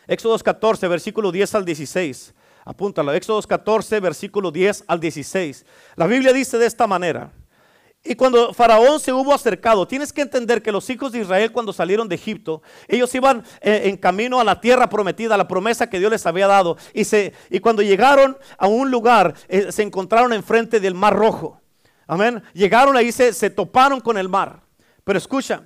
Éxodo 0.08 0.38
14, 0.38 0.88
versículo 0.88 1.32
10 1.32 1.56
al 1.56 1.66
16. 1.66 2.34
Apúntalo, 2.66 3.12
Éxodo 3.14 3.42
14, 3.42 4.00
versículo 4.00 4.52
10 4.52 4.84
al 4.88 5.00
16. 5.00 5.66
La 5.96 6.06
Biblia 6.06 6.34
dice 6.34 6.58
de 6.58 6.68
esta 6.68 6.86
manera. 6.86 7.32
Y 8.04 8.16
cuando 8.16 8.54
Faraón 8.54 9.00
se 9.00 9.12
hubo 9.12 9.34
acercado, 9.34 9.86
tienes 9.86 10.14
que 10.14 10.22
entender 10.22 10.62
que 10.62 10.72
los 10.72 10.90
hijos 10.90 11.12
de 11.12 11.20
Israel 11.20 11.52
cuando 11.52 11.74
salieron 11.74 12.08
de 12.08 12.16
Egipto, 12.16 12.62
ellos 12.88 13.14
iban 13.14 13.44
eh, 13.62 13.82
en 13.86 13.98
camino 13.98 14.40
a 14.40 14.46
la 14.46 14.62
tierra 14.62 14.90
prometida, 14.90 15.36
a 15.36 15.38
la 15.38 15.48
promesa 15.48 15.90
que 15.90 16.00
Dios 16.00 16.12
les 16.12 16.26
había 16.26 16.48
dado. 16.48 16.78
Y, 16.94 17.04
se, 17.04 17.34
y 17.50 17.60
cuando 17.60 17.82
llegaron 17.82 18.38
a 18.58 18.68
un 18.68 18.90
lugar, 18.90 19.34
eh, 19.50 19.72
se 19.72 19.84
encontraron 19.84 20.32
enfrente 20.32 20.80
del 20.80 20.94
mar 20.94 21.14
rojo. 21.14 21.62
Amén. 22.08 22.42
Llegaron 22.54 22.96
ahí, 22.96 23.12
se, 23.12 23.34
se 23.34 23.50
toparon 23.50 24.00
con 24.00 24.18
el 24.18 24.30
mar. 24.30 24.62
Pero 25.04 25.18
escucha, 25.18 25.64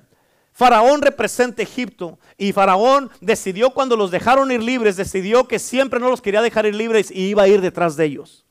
Faraón 0.53 1.01
representa 1.01 1.61
Egipto 1.61 2.19
y 2.37 2.51
Faraón 2.51 3.11
decidió 3.21 3.71
cuando 3.71 3.95
los 3.95 4.09
dejaron 4.09 4.51
ir 4.51 4.61
libres, 4.61 4.95
decidió 4.95 5.47
que 5.47 5.59
siempre 5.59 5.99
no 5.99 6.09
los 6.09 6.21
quería 6.21 6.41
dejar 6.41 6.65
ir 6.65 6.75
libres 6.75 7.11
y 7.11 7.27
iba 7.27 7.43
a 7.43 7.47
ir 7.47 7.61
detrás 7.61 7.95
de 7.95 8.05
ellos. 8.05 8.42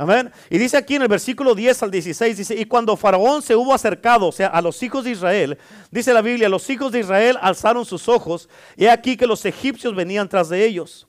Amén. 0.00 0.30
Y 0.48 0.58
dice 0.58 0.76
aquí 0.76 0.94
en 0.94 1.02
el 1.02 1.08
versículo 1.08 1.56
10 1.56 1.82
al 1.82 1.90
16, 1.90 2.36
dice, 2.36 2.54
y 2.54 2.66
cuando 2.66 2.96
Faraón 2.96 3.42
se 3.42 3.56
hubo 3.56 3.74
acercado, 3.74 4.28
o 4.28 4.32
sea, 4.32 4.46
a 4.46 4.62
los 4.62 4.80
hijos 4.84 5.02
de 5.02 5.10
Israel, 5.10 5.58
dice 5.90 6.14
la 6.14 6.22
Biblia, 6.22 6.48
los 6.48 6.70
hijos 6.70 6.92
de 6.92 7.00
Israel 7.00 7.36
alzaron 7.40 7.84
sus 7.84 8.08
ojos, 8.08 8.48
y 8.76 8.86
aquí 8.86 9.16
que 9.16 9.26
los 9.26 9.44
egipcios 9.44 9.96
venían 9.96 10.28
tras 10.28 10.48
de 10.48 10.64
ellos. 10.64 11.08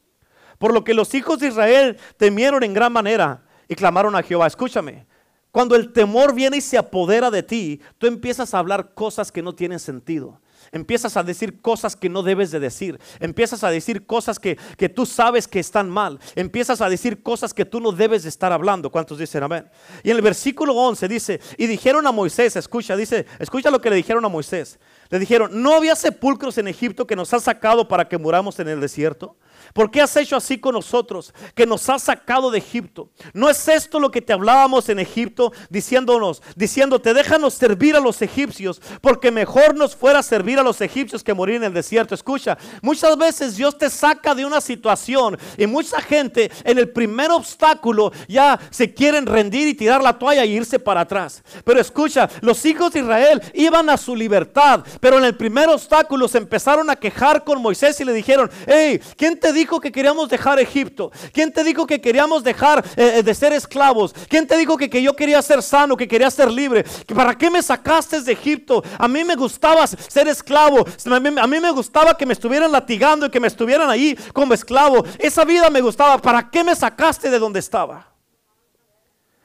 Por 0.58 0.74
lo 0.74 0.84
que 0.84 0.96
los 0.96 1.13
hijos 1.13 1.38
de 1.38 1.50
Israel 1.50 1.98
temieron 2.17 2.63
en 2.63 2.74
gran 2.74 2.91
manera 2.91 3.43
y 3.67 3.75
clamaron 3.75 4.15
a 4.15 4.24
Jehová. 4.24 4.48
Escúchame, 4.48 5.05
cuando 5.51 5.75
el 5.75 5.93
temor 5.93 6.34
viene 6.34 6.58
y 6.58 6.62
se 6.62 6.77
apodera 6.77 7.29
de 7.29 7.43
ti, 7.43 7.81
tú 8.00 8.08
empiezas 8.08 8.55
a 8.55 8.60
hablar 8.60 8.96
cosas 8.96 9.31
que 9.31 9.43
no 9.43 9.53
tienen 9.53 9.79
sentido. 9.79 10.41
Empiezas 10.72 11.18
a 11.18 11.24
decir 11.24 11.62
cosas 11.62 11.96
que 11.96 12.10
no 12.10 12.24
debes 12.24 12.52
de 12.52 12.60
decir. 12.60 13.00
Empiezas 13.20 13.64
a 13.64 13.70
decir 13.70 14.06
cosas 14.06 14.40
que, 14.40 14.58
que, 14.78 14.90
tú 14.90 15.06
sabes 15.06 15.48
que 15.48 15.60
están 15.60 15.90
mal. 15.90 16.20
Empiezas 16.36 16.82
a 16.82 16.90
decir 16.90 17.24
cosas 17.24 17.54
que 17.54 17.66
tú 17.66 17.80
no 17.80 17.92
debes 17.92 18.24
de 18.24 18.30
estar 18.30 18.52
hablando. 18.52 18.90
¿Cuántos 18.90 19.18
dicen 19.18 19.44
amén? 19.44 19.70
Y 20.04 20.12
en 20.12 20.18
el 20.18 20.22
versículo 20.22 20.74
11 20.74 21.08
dice, 21.08 21.40
y 21.58 21.68
dijeron 21.68 22.06
a 22.08 22.12
Moisés, 22.12 22.56
escucha, 22.56 22.96
dice, 22.96 23.26
escucha 23.40 23.72
lo 23.72 23.82
que 23.82 23.90
le 23.90 23.96
dijeron 23.96 24.24
a 24.26 24.30
Moisés. 24.30 24.80
Le 25.10 25.20
dijeron, 25.20 25.62
¿no 25.62 25.76
había 25.76 25.96
sepulcros 25.96 26.58
en 26.58 26.68
Egipto 26.68 27.08
que 27.08 27.16
nos 27.16 27.34
ha 27.34 27.40
sacado 27.40 27.88
para 27.88 28.08
que 28.08 28.18
muramos 28.18 28.60
en 28.60 28.68
el 28.68 28.80
desierto? 28.80 29.36
¿Por 29.74 29.92
qué 29.92 30.02
has 30.02 30.16
hecho 30.16 30.36
así 30.36 30.58
con 30.58 30.74
nosotros, 30.74 31.34
que 31.56 31.66
nos 31.66 31.90
has 31.90 32.04
sacado 32.04 32.52
de 32.52 32.60
Egipto? 32.60 33.10
¿No 33.34 33.50
es 33.50 33.68
esto 33.68 34.00
lo 34.00 34.12
que 34.12 34.22
te 34.22 34.34
hablábamos 34.34 34.90
en 34.90 35.00
Egipto, 35.00 35.52
diciéndonos, 35.70 36.42
diciéndote, 36.56 37.14
déjanos 37.14 37.54
servir 37.54 37.96
a 37.96 38.00
los 38.00 38.22
egipcios, 38.22 38.82
porque 39.02 39.32
mejor 39.32 39.76
nos 39.76 39.96
fuera 39.96 40.24
servir 40.24 40.60
a 40.60 40.64
los 40.64 40.82
egipcios 40.82 41.24
que 41.24 41.34
morir 41.34 41.56
en 41.56 41.66
el 41.66 41.74
desierto? 41.74 42.16
Escucha, 42.16 42.58
muchas 42.82 43.18
veces 43.18 43.56
Dios 43.56 43.78
te 43.78 43.90
saca 43.90 44.36
de 44.36 44.46
una 44.46 44.62
situación 44.62 45.38
y 45.58 45.68
mucha 45.68 46.02
gente 46.02 46.52
en 46.64 46.78
el 46.78 46.90
primer 46.90 47.32
obstáculo 47.32 48.12
ya 48.28 48.60
se 48.70 48.94
quieren 48.94 49.26
rendir 49.26 49.68
y 49.68 49.74
tirar 49.74 50.02
la 50.02 50.18
toalla 50.18 50.46
y 50.46 50.56
irse 50.56 50.80
para 50.80 51.02
atrás. 51.02 51.44
Pero 51.64 51.80
escucha, 51.80 52.30
los 52.42 52.66
hijos 52.66 52.94
de 52.94 53.02
Israel 53.02 53.42
iban 53.54 53.90
a 53.90 53.98
su 53.98 54.16
libertad, 54.16 54.84
pero 55.00 55.18
en 55.18 55.26
el 55.26 55.36
primer 55.36 55.70
obstáculo 55.70 56.28
se 56.28 56.38
empezaron 56.38 56.90
a 56.90 56.96
quejar 56.96 57.44
con 57.44 57.62
Moisés 57.62 58.00
y 58.00 58.06
le 58.06 58.14
dijeron, 58.14 58.50
hey, 58.68 59.00
¿quién 59.16 59.40
te 59.40 59.54
dijo 59.54 59.69
que 59.78 59.92
queríamos 59.92 60.30
dejar 60.30 60.58
Egipto? 60.58 61.12
¿Quién 61.34 61.52
te 61.52 61.66
dijo 61.66 61.86
que 61.86 62.00
queríamos 62.00 62.46
dejar 62.46 62.86
eh, 62.96 63.16
eh, 63.18 63.24
de 63.24 63.36
ser 63.36 63.52
esclavos? 63.52 64.16
¿Quién 64.30 64.48
te 64.48 64.56
dijo 64.56 64.78
que, 64.78 64.90
que, 64.90 65.02
yo 65.04 65.14
quería 65.14 65.42
ser 65.42 65.62
sano, 65.62 65.98
que 65.98 66.08
quería 66.08 66.32
ser 66.32 66.50
libre? 66.50 66.86
¿Para 67.14 67.38
qué 67.38 67.50
me 67.50 67.62
sacaste 67.62 68.22
de 68.22 68.32
Egipto? 68.32 68.82
A 68.98 69.10
mí 69.10 69.26
me 69.26 69.36
gustaba 69.36 69.86
ser 69.86 70.30
esclavo. 70.30 70.86
A 71.10 71.48
mí 71.48 71.60
me 71.60 71.72
gustaba 71.72 72.16
que 72.16 72.26
me 72.26 72.32
estuvieran 72.32 72.72
latigando 72.72 73.26
y 73.26 73.30
que 73.30 73.42
me 73.42 73.48
estuvieran 73.48 73.90
ahí 73.90 74.18
como 74.32 74.54
esclavo. 74.54 75.04
Esa 75.18 75.44
vida 75.44 75.70
me 75.70 75.82
gustaba. 75.82 76.18
¿Para 76.18 76.50
qué 76.50 76.64
me 76.64 76.76
sacaste 76.76 77.30
de 77.30 77.40
donde 77.40 77.60
estaba? 77.60 78.08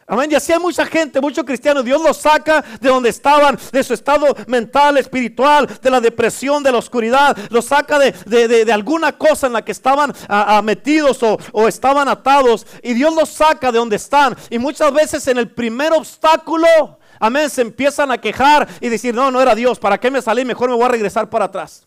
Amén. 0.07 0.31
Y 0.31 0.35
así 0.35 0.53
hay 0.53 0.59
mucha 0.59 0.85
gente, 0.85 1.21
muchos 1.21 1.45
cristianos. 1.45 1.85
Dios 1.85 2.03
los 2.03 2.19
saca 2.19 2.63
de 2.81 2.89
donde 2.89 3.09
estaban, 3.09 3.59
de 3.73 3.83
su 3.83 3.95
estado 3.95 4.27
mental, 4.47 4.99
espiritual, 4.99 5.67
de 5.81 5.91
la 5.91 6.01
depresión, 6.01 6.63
de 6.63 6.73
la 6.73 6.79
oscuridad. 6.79 7.37
Los 7.51 7.67
saca 7.67 7.99
de, 7.99 8.73
alguna 8.73 9.17
cosa 9.17 9.47
en 9.47 9.55
la 9.55 9.65
que 9.65 9.73
estaban 9.73 10.13
metidos 10.63 11.23
o, 11.23 11.39
o, 11.53 11.69
estaban 11.69 12.09
atados. 12.09 12.67
Y 12.83 12.93
Dios 12.93 13.15
los 13.15 13.31
saca 13.31 13.73
de 13.73 13.79
donde 13.79 13.97
están. 13.97 14.37
Y 14.51 14.59
muchas 14.59 14.93
veces 14.93 15.27
en 15.29 15.39
el 15.39 15.51
primer 15.51 15.93
obstáculo, 15.93 16.99
amén, 17.19 17.49
se 17.49 17.63
empiezan 17.63 18.11
a 18.11 18.19
quejar 18.19 18.69
y 18.81 18.91
decir, 18.91 19.15
no, 19.15 19.31
no 19.31 19.41
era 19.41 19.55
Dios. 19.55 19.79
¿Para 19.79 19.99
qué 19.99 20.11
me 20.11 20.21
salí? 20.21 20.45
Mejor 20.45 20.69
me 20.69 20.77
voy 20.77 20.85
a 20.85 20.89
regresar 20.89 21.31
para 21.31 21.47
atrás. 21.47 21.87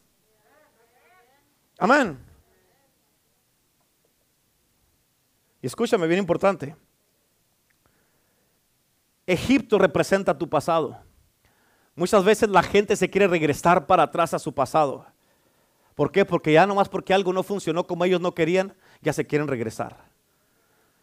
Amén. 1.77 2.17
Y 5.61 5.67
escúchame, 5.67 6.07
bien 6.07 6.19
importante. 6.19 6.75
Egipto 9.27 9.77
representa 9.77 10.37
tu 10.37 10.49
pasado. 10.49 10.97
Muchas 11.95 12.23
veces 12.23 12.49
la 12.49 12.63
gente 12.63 12.95
se 12.95 13.09
quiere 13.09 13.27
regresar 13.27 13.85
para 13.85 14.03
atrás 14.03 14.33
a 14.33 14.39
su 14.39 14.53
pasado. 14.53 15.05
¿Por 15.95 16.11
qué? 16.11 16.23
Porque 16.25 16.53
ya 16.53 16.65
nomás 16.65 16.87
porque 16.87 17.13
algo 17.13 17.33
no 17.33 17.43
funcionó 17.43 17.85
como 17.85 18.05
ellos 18.05 18.21
no 18.21 18.33
querían, 18.33 18.73
ya 19.01 19.11
se 19.11 19.25
quieren 19.25 19.47
regresar. 19.47 19.97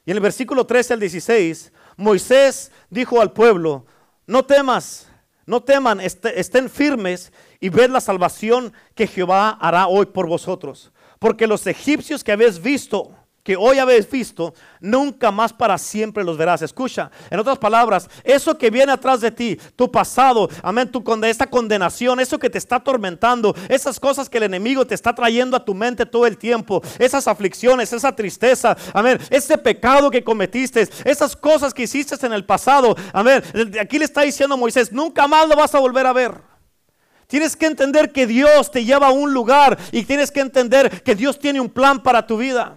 Y 0.07 0.11
en 0.11 0.17
el 0.17 0.23
versículo 0.23 0.65
13 0.67 0.95
al 0.95 1.01
16, 1.01 1.73
Moisés 1.97 2.71
dijo 2.91 3.21
al 3.21 3.33
pueblo, 3.33 3.87
no 4.27 4.45
temas, 4.45 5.09
no 5.47 5.63
teman, 5.63 6.01
estén 6.01 6.71
firmes 6.71 7.33
y 7.61 7.69
ved 7.69 7.91
la 7.91 8.01
salvación 8.01 8.73
que 8.95 9.07
Jehová 9.07 9.51
hará 9.51 9.87
hoy 9.87 10.07
por 10.07 10.27
vosotros. 10.27 10.93
Porque 11.19 11.47
los 11.47 11.67
egipcios 11.67 12.23
que 12.23 12.33
habéis 12.33 12.61
visto, 12.61 13.15
que 13.45 13.57
hoy 13.57 13.79
habéis 13.79 14.11
visto, 14.11 14.55
nunca 14.81 15.31
más 15.31 15.53
para 15.53 15.77
siempre 15.77 16.25
los 16.25 16.39
verás. 16.39 16.63
Escucha, 16.63 17.11
en 17.31 17.39
otras 17.39 17.59
palabras, 17.59 18.09
eso 18.25 18.57
que 18.57 18.71
viene 18.71 18.91
atrás 18.91 19.21
de 19.21 19.31
ti, 19.31 19.61
tu 19.77 19.93
pasado, 19.93 20.49
amén, 20.63 20.91
tu 20.91 21.05
esta 21.25 21.47
condenación, 21.47 22.21
eso 22.21 22.39
que 22.39 22.49
te 22.49 22.57
está 22.57 22.77
atormentando, 22.77 23.55
esas 23.69 24.01
cosas 24.01 24.31
que 24.31 24.39
el 24.39 24.45
enemigo 24.45 24.87
te 24.87 24.95
está 24.95 25.15
trayendo 25.15 25.59
a 25.59 25.65
tu 25.65 25.75
mente 25.75 26.07
todo 26.07 26.27
el 26.27 26.39
tiempo, 26.39 26.83
esas 26.99 27.29
aflicciones, 27.29 27.93
esa 27.93 28.17
tristeza, 28.17 28.75
amén, 28.95 29.19
ese 29.29 29.59
pecado 29.59 30.11
que 30.11 30.25
cometiste, 30.25 30.89
esas 31.05 31.37
cosas 31.37 31.75
que 31.75 31.83
hiciste 31.83 32.15
en 32.25 32.33
el 32.33 32.47
pasado, 32.47 32.97
amén. 33.13 33.43
Aquí 33.79 33.99
le 33.99 34.07
está 34.07 34.23
diciendo 34.23 34.57
Moisés, 34.57 34.91
nunca 34.91 35.29
más 35.29 35.47
lo 35.47 35.55
vas 35.55 35.75
a 35.75 35.81
volver 35.81 36.07
a 36.07 36.15
ver. 36.15 36.33
Tienes 37.27 37.57
que 37.57 37.67
entender 37.67 38.11
que 38.11 38.27
Dios 38.27 38.71
te 38.71 38.87
lleva 38.87 39.09
a 39.09 39.13
un 39.13 39.35
lugar 39.35 39.77
y 39.93 40.05
tienes 40.05 40.31
que 40.31 40.41
entender 40.41 41.03
que 41.03 41.15
Dios 41.15 41.39
tiene 41.39 41.61
un 41.61 41.69
plan 41.69 42.03
para 42.03 42.27
tu 42.27 42.39
vida. 42.39 42.77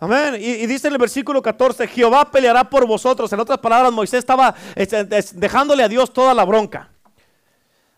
Amén. 0.00 0.36
Y, 0.40 0.66
dice 0.66 0.88
en 0.88 0.94
el 0.94 0.98
versículo 0.98 1.42
14, 1.42 1.86
Jehová 1.86 2.30
peleará 2.30 2.68
por 2.68 2.86
vosotros. 2.86 3.30
En 3.34 3.40
otras 3.40 3.58
palabras, 3.58 3.92
Moisés 3.92 4.20
estaba 4.20 4.54
este, 4.74 5.04
dejándole 5.34 5.82
a 5.82 5.88
Dios 5.88 6.10
toda 6.10 6.32
la 6.32 6.42
bronca. 6.46 6.90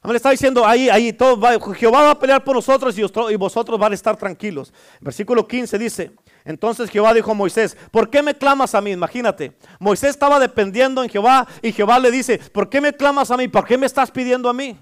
Amén. 0.02 0.16
Está 0.16 0.30
diciendo 0.30 0.66
ahí, 0.66 0.88
ahí, 0.88 1.12
todo 1.12 1.40
Jehová 1.74 2.02
va 2.02 2.10
a 2.10 2.18
pelear 2.18 2.42
por 2.42 2.56
nosotros 2.56 2.98
y, 2.98 3.36
vosotros 3.36 3.78
van 3.78 3.92
a 3.92 3.94
estar 3.94 4.16
tranquilos. 4.16 4.72
Versículo 5.00 5.46
15 5.46 5.78
dice, 5.78 6.10
entonces 6.44 6.90
Jehová 6.90 7.14
dijo 7.14 7.30
a 7.30 7.34
Moisés, 7.34 7.76
¿por 7.92 8.10
qué 8.10 8.20
me 8.20 8.34
clamas 8.34 8.74
a 8.74 8.80
mí? 8.80 8.90
Imagínate, 8.90 9.56
Moisés 9.78 10.10
estaba 10.10 10.40
dependiendo 10.40 11.04
en 11.04 11.08
Jehová 11.08 11.46
y 11.62 11.70
Jehová 11.70 12.00
le 12.00 12.10
dice, 12.10 12.38
¿por 12.38 12.68
qué 12.68 12.80
me 12.80 12.92
clamas 12.92 13.30
a 13.30 13.36
mí? 13.36 13.46
¿Por 13.46 13.64
qué 13.64 13.78
me 13.78 13.86
estás 13.86 14.10
pidiendo 14.10 14.48
a 14.48 14.52
mí? 14.52 14.76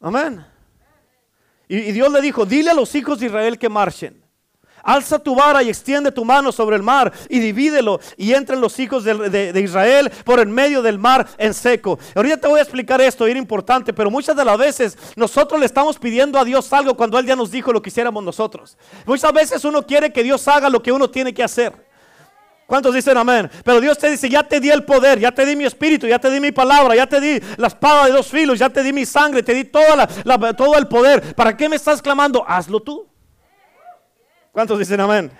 Amén. 0.00 0.42
y 1.68 1.92
Dios 1.92 2.10
le 2.10 2.22
dijo, 2.22 2.46
dile 2.46 2.70
a 2.70 2.74
los 2.74 2.94
hijos 2.94 3.20
de 3.20 3.26
Israel 3.26 3.58
que 3.58 3.68
marchen. 3.68 4.29
Alza 4.82 5.18
tu 5.18 5.34
vara 5.34 5.62
y 5.62 5.68
extiende 5.68 6.12
tu 6.12 6.24
mano 6.24 6.52
sobre 6.52 6.76
el 6.76 6.82
mar 6.82 7.12
y 7.28 7.38
divídelo 7.38 8.00
y 8.16 8.32
entren 8.32 8.60
los 8.60 8.78
hijos 8.78 9.04
de, 9.04 9.60
Israel 9.60 10.10
por 10.24 10.40
el 10.40 10.48
medio 10.48 10.82
del 10.82 10.98
mar 10.98 11.26
en 11.38 11.54
seco. 11.54 11.98
Ahorita 12.14 12.36
te 12.38 12.48
voy 12.48 12.58
a 12.58 12.62
explicar 12.62 13.00
esto, 13.00 13.26
es 13.26 13.36
importante, 13.36 13.92
pero 13.92 14.10
muchas 14.10 14.36
de 14.36 14.44
las 14.44 14.58
veces 14.58 14.98
nosotros 15.16 15.60
le 15.60 15.66
estamos 15.66 15.98
pidiendo 15.98 16.38
a 16.38 16.44
Dios 16.44 16.72
algo 16.72 16.96
cuando 16.96 17.18
Él 17.18 17.26
ya 17.26 17.36
nos 17.36 17.50
dijo 17.50 17.72
lo 17.72 17.82
que 17.82 17.90
hiciéramos 17.90 18.22
nosotros. 18.22 18.76
Muchas 19.06 19.32
veces 19.32 19.64
uno 19.64 19.86
quiere 19.86 20.12
que 20.12 20.22
Dios 20.22 20.46
haga 20.48 20.68
lo 20.68 20.82
que 20.82 20.92
uno 20.92 21.10
tiene 21.10 21.34
que 21.34 21.42
hacer. 21.42 21.90
¿Cuántos 22.70 22.94
dicen 22.94 23.18
amén? 23.18 23.50
Pero 23.64 23.80
Dios 23.80 23.98
te 23.98 24.08
dice, 24.08 24.28
ya 24.28 24.44
te 24.44 24.60
di 24.60 24.70
el 24.70 24.84
poder, 24.84 25.18
ya 25.18 25.32
te 25.32 25.44
di 25.44 25.56
mi 25.56 25.64
espíritu, 25.64 26.06
ya 26.06 26.20
te 26.20 26.30
di 26.30 26.38
mi 26.38 26.52
palabra, 26.52 26.94
ya 26.94 27.04
te 27.04 27.20
di 27.20 27.40
la 27.56 27.66
espada 27.66 28.06
de 28.06 28.12
dos 28.12 28.28
filos, 28.28 28.60
ya 28.60 28.70
te 28.70 28.84
di 28.84 28.92
mi 28.92 29.04
sangre, 29.04 29.42
te 29.42 29.52
di 29.52 29.64
todo 29.64 30.78
el 30.78 30.86
poder. 30.86 31.34
¿Para 31.34 31.56
qué 31.56 31.68
me 31.68 31.74
estás 31.74 32.00
clamando? 32.00 32.44
Hazlo 32.46 32.78
tú. 32.78 33.09
¿Cuántos 34.52 34.78
dicen 34.78 35.00
amén? 35.00 35.30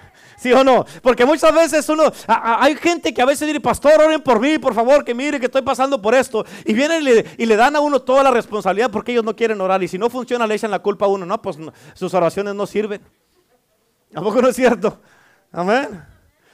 ¿Sí 0.41 0.53
o 0.53 0.65
no? 0.65 0.87
Porque 1.03 1.27
muchas 1.27 1.55
veces 1.55 1.87
uno, 1.91 2.05
hay 2.27 2.75
gente 2.77 3.13
que 3.13 3.21
a 3.21 3.27
veces 3.27 3.47
dice, 3.47 3.61
pastor, 3.61 4.01
oren 4.01 4.23
por 4.23 4.41
mí, 4.41 4.59
por 4.59 4.73
favor, 4.73 5.05
que 5.05 5.15
mire 5.15 5.39
que 5.39 5.47
estoy 5.47 5.61
pasando 5.61 6.01
por 6.01 6.15
esto. 6.15 6.47
Y 6.65 6.73
vienen 6.73 7.03
y 7.37 7.45
le, 7.45 7.57
dan 7.57 7.77
a 7.77 7.81
uno 7.81 8.01
toda 8.01 8.23
la 8.23 8.31
responsabilidad 8.31 8.91
porque 8.91 9.13
ellos 9.13 9.25
no 9.25 9.37
quieren 9.37 9.61
orar. 9.61 9.83
Y 9.83 9.89
si 9.89 9.99
no 9.99 10.09
funciona, 10.09 10.47
le 10.47 10.55
echan 10.55 10.71
la 10.71 10.79
culpa 10.79 11.05
a 11.05 11.09
uno. 11.09 11.27
No, 11.27 11.43
pues 11.43 11.59
sus 11.93 12.15
oraciones 12.15 12.55
no 12.55 12.67
sirven. 12.67 13.03
¿A 14.15 14.23
poco 14.23 14.41
no 14.41 14.49
es 14.49 14.57
cierto? 14.57 15.03
Amén. 15.53 16.03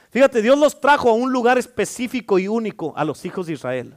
Fíjate, 0.09 0.41
Dios 0.41 0.57
los 0.57 0.81
trajo 0.81 1.09
a 1.09 1.13
un 1.13 1.31
lugar 1.31 1.57
específico 1.57 2.39
y 2.39 2.49
único 2.49 2.93
a 2.97 3.05
los 3.05 3.23
hijos 3.23 3.47
de 3.47 3.53
Israel. 3.53 3.95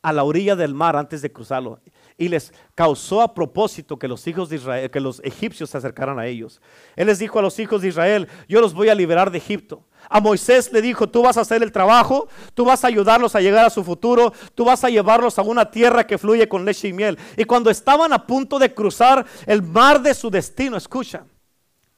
A 0.00 0.14
la 0.14 0.24
orilla 0.24 0.56
del 0.56 0.72
mar 0.72 0.96
antes 0.96 1.20
de 1.20 1.30
cruzarlo 1.30 1.80
y 2.18 2.28
les 2.28 2.52
causó 2.74 3.22
a 3.22 3.32
propósito 3.32 3.96
que 3.96 4.08
los 4.08 4.26
hijos 4.26 4.48
de 4.48 4.56
Israel, 4.56 4.90
que 4.90 5.00
los 5.00 5.20
egipcios 5.24 5.70
se 5.70 5.78
acercaran 5.78 6.18
a 6.18 6.26
ellos. 6.26 6.60
Él 6.96 7.06
les 7.06 7.20
dijo 7.20 7.38
a 7.38 7.42
los 7.42 7.58
hijos 7.60 7.80
de 7.80 7.88
Israel, 7.88 8.28
yo 8.48 8.60
los 8.60 8.74
voy 8.74 8.88
a 8.88 8.94
liberar 8.94 9.30
de 9.30 9.38
Egipto. 9.38 9.84
A 10.10 10.20
Moisés 10.20 10.72
le 10.72 10.82
dijo, 10.82 11.08
tú 11.08 11.22
vas 11.22 11.36
a 11.36 11.42
hacer 11.42 11.62
el 11.62 11.70
trabajo, 11.70 12.28
tú 12.54 12.64
vas 12.64 12.82
a 12.82 12.88
ayudarlos 12.88 13.36
a 13.36 13.40
llegar 13.40 13.64
a 13.64 13.70
su 13.70 13.84
futuro, 13.84 14.32
tú 14.56 14.64
vas 14.64 14.82
a 14.82 14.90
llevarlos 14.90 15.38
a 15.38 15.42
una 15.42 15.70
tierra 15.70 16.06
que 16.06 16.18
fluye 16.18 16.48
con 16.48 16.64
leche 16.64 16.88
y 16.88 16.92
miel. 16.92 17.16
Y 17.36 17.44
cuando 17.44 17.70
estaban 17.70 18.12
a 18.12 18.26
punto 18.26 18.58
de 18.58 18.74
cruzar 18.74 19.24
el 19.46 19.62
mar 19.62 20.02
de 20.02 20.12
su 20.12 20.28
destino, 20.28 20.76
escucha, 20.76 21.24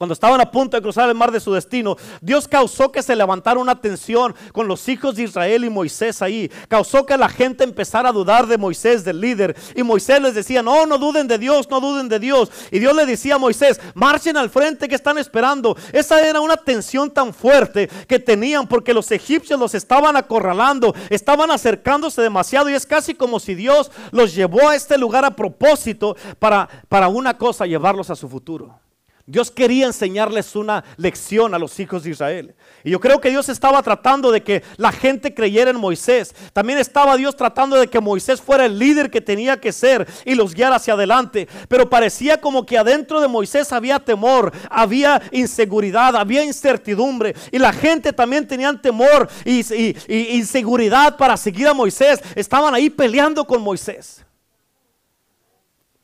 cuando 0.01 0.13
estaban 0.13 0.41
a 0.41 0.49
punto 0.49 0.75
de 0.75 0.81
cruzar 0.81 1.07
el 1.09 1.13
mar 1.13 1.31
de 1.31 1.39
su 1.39 1.53
destino, 1.53 1.95
Dios 2.21 2.47
causó 2.47 2.91
que 2.91 3.03
se 3.03 3.15
levantara 3.15 3.59
una 3.59 3.79
tensión 3.79 4.33
con 4.51 4.67
los 4.67 4.89
hijos 4.89 5.15
de 5.15 5.21
Israel 5.21 5.63
y 5.63 5.69
Moisés 5.69 6.23
ahí. 6.23 6.51
Causó 6.69 7.05
que 7.05 7.15
la 7.15 7.29
gente 7.29 7.63
empezara 7.63 8.09
a 8.09 8.11
dudar 8.11 8.47
de 8.47 8.57
Moisés, 8.57 9.03
del 9.03 9.21
líder. 9.21 9.55
Y 9.75 9.83
Moisés 9.83 10.19
les 10.19 10.33
decía, 10.33 10.63
no, 10.63 10.87
no 10.87 10.97
duden 10.97 11.27
de 11.27 11.37
Dios, 11.37 11.69
no 11.69 11.79
duden 11.79 12.09
de 12.09 12.17
Dios. 12.17 12.49
Y 12.71 12.79
Dios 12.79 12.95
le 12.95 13.05
decía 13.05 13.35
a 13.35 13.37
Moisés, 13.37 13.79
marchen 13.93 14.37
al 14.37 14.49
frente 14.49 14.89
que 14.89 14.95
están 14.95 15.19
esperando. 15.19 15.77
Esa 15.93 16.27
era 16.27 16.41
una 16.41 16.57
tensión 16.57 17.11
tan 17.11 17.31
fuerte 17.31 17.87
que 18.07 18.17
tenían 18.17 18.67
porque 18.67 18.95
los 18.95 19.11
egipcios 19.11 19.59
los 19.59 19.75
estaban 19.75 20.17
acorralando, 20.17 20.95
estaban 21.11 21.51
acercándose 21.51 22.23
demasiado 22.23 22.71
y 22.71 22.73
es 22.73 22.87
casi 22.87 23.13
como 23.13 23.39
si 23.39 23.53
Dios 23.53 23.91
los 24.09 24.33
llevó 24.33 24.67
a 24.67 24.75
este 24.75 24.97
lugar 24.97 25.25
a 25.25 25.35
propósito 25.35 26.15
para, 26.39 26.67
para 26.89 27.07
una 27.07 27.37
cosa, 27.37 27.67
llevarlos 27.67 28.09
a 28.09 28.15
su 28.15 28.27
futuro. 28.27 28.79
Dios 29.31 29.49
quería 29.49 29.85
enseñarles 29.85 30.57
una 30.57 30.83
lección 30.97 31.53
a 31.53 31.57
los 31.57 31.79
hijos 31.79 32.03
de 32.03 32.09
Israel. 32.09 32.53
Y 32.83 32.91
yo 32.91 32.99
creo 32.99 33.21
que 33.21 33.29
Dios 33.29 33.47
estaba 33.47 33.81
tratando 33.81 34.29
de 34.29 34.43
que 34.43 34.61
la 34.75 34.91
gente 34.91 35.33
creyera 35.33 35.71
en 35.71 35.77
Moisés. 35.79 36.35
También 36.51 36.79
estaba 36.79 37.15
Dios 37.15 37.37
tratando 37.37 37.77
de 37.77 37.87
que 37.87 38.01
Moisés 38.01 38.41
fuera 38.41 38.65
el 38.65 38.77
líder 38.77 39.09
que 39.09 39.21
tenía 39.21 39.57
que 39.57 39.71
ser 39.71 40.05
y 40.25 40.35
los 40.35 40.53
guiara 40.53 40.75
hacia 40.75 40.95
adelante. 40.95 41.47
Pero 41.69 41.89
parecía 41.89 42.41
como 42.41 42.65
que 42.65 42.77
adentro 42.77 43.21
de 43.21 43.29
Moisés 43.29 43.71
había 43.71 43.99
temor, 43.99 44.51
había 44.69 45.21
inseguridad, 45.31 46.13
había 46.17 46.43
incertidumbre. 46.43 47.33
Y 47.53 47.57
la 47.57 47.71
gente 47.71 48.11
también 48.11 48.45
tenía 48.45 48.73
temor 48.81 49.29
y 49.45 49.63
inseguridad 50.09 51.15
para 51.15 51.37
seguir 51.37 51.69
a 51.69 51.73
Moisés. 51.73 52.19
Estaban 52.35 52.75
ahí 52.75 52.89
peleando 52.89 53.45
con 53.45 53.61
Moisés. 53.61 54.25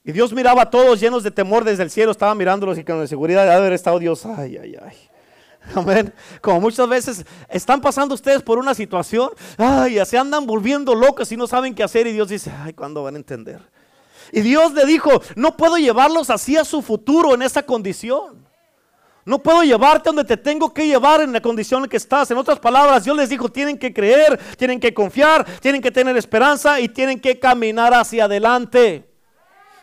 Y 0.07 0.13
Dios 0.13 0.31
miraba 0.31 0.61
a 0.61 0.69
todos 0.69 1.01
llenos 1.01 1.21
de 1.21 1.31
temor 1.31 1.65
desde 1.65 1.83
el 1.83 1.91
cielo, 1.91 2.11
estaba 2.11 2.33
mirándolos 2.33 2.77
y 2.77 2.85
con 2.85 3.05
seguridad 3.09 3.43
de 3.43 3.51
haber 3.51 3.73
estado 3.73 3.99
Dios, 3.99 4.25
ay, 4.25 4.55
ay, 4.55 4.77
ay. 4.81 4.97
Amén. 5.75 6.13
Como 6.39 6.61
muchas 6.61 6.87
veces 6.87 7.25
están 7.49 7.81
pasando 7.81 8.15
ustedes 8.15 8.41
por 8.41 8.57
una 8.57 8.73
situación, 8.73 9.31
ay, 9.57 9.99
se 10.05 10.17
andan 10.17 10.47
volviendo 10.47 10.95
locos 10.95 11.29
y 11.33 11.35
no 11.35 11.45
saben 11.45 11.75
qué 11.75 11.83
hacer 11.83 12.07
y 12.07 12.13
Dios 12.13 12.29
dice, 12.29 12.53
ay, 12.57 12.71
¿cuándo 12.71 13.03
van 13.03 13.15
a 13.15 13.17
entender? 13.17 13.59
Y 14.31 14.39
Dios 14.39 14.73
le 14.73 14.85
dijo, 14.85 15.11
no 15.35 15.57
puedo 15.57 15.77
llevarlos 15.77 16.29
así 16.29 16.55
a 16.55 16.63
su 16.63 16.81
futuro 16.81 17.33
en 17.33 17.41
esa 17.41 17.63
condición. 17.63 18.47
No 19.25 19.39
puedo 19.43 19.61
llevarte 19.63 20.07
donde 20.07 20.23
te 20.23 20.37
tengo 20.37 20.73
que 20.73 20.87
llevar 20.87 21.19
en 21.19 21.33
la 21.33 21.41
condición 21.41 21.83
en 21.83 21.89
que 21.89 21.97
estás. 21.97 22.31
En 22.31 22.37
otras 22.37 22.61
palabras, 22.61 23.03
Dios 23.03 23.17
les 23.17 23.27
dijo, 23.27 23.49
tienen 23.49 23.77
que 23.77 23.93
creer, 23.93 24.39
tienen 24.55 24.79
que 24.79 24.93
confiar, 24.93 25.45
tienen 25.59 25.81
que 25.81 25.91
tener 25.91 26.15
esperanza 26.15 26.79
y 26.79 26.87
tienen 26.87 27.19
que 27.19 27.37
caminar 27.37 27.93
hacia 27.93 28.23
adelante. 28.23 29.16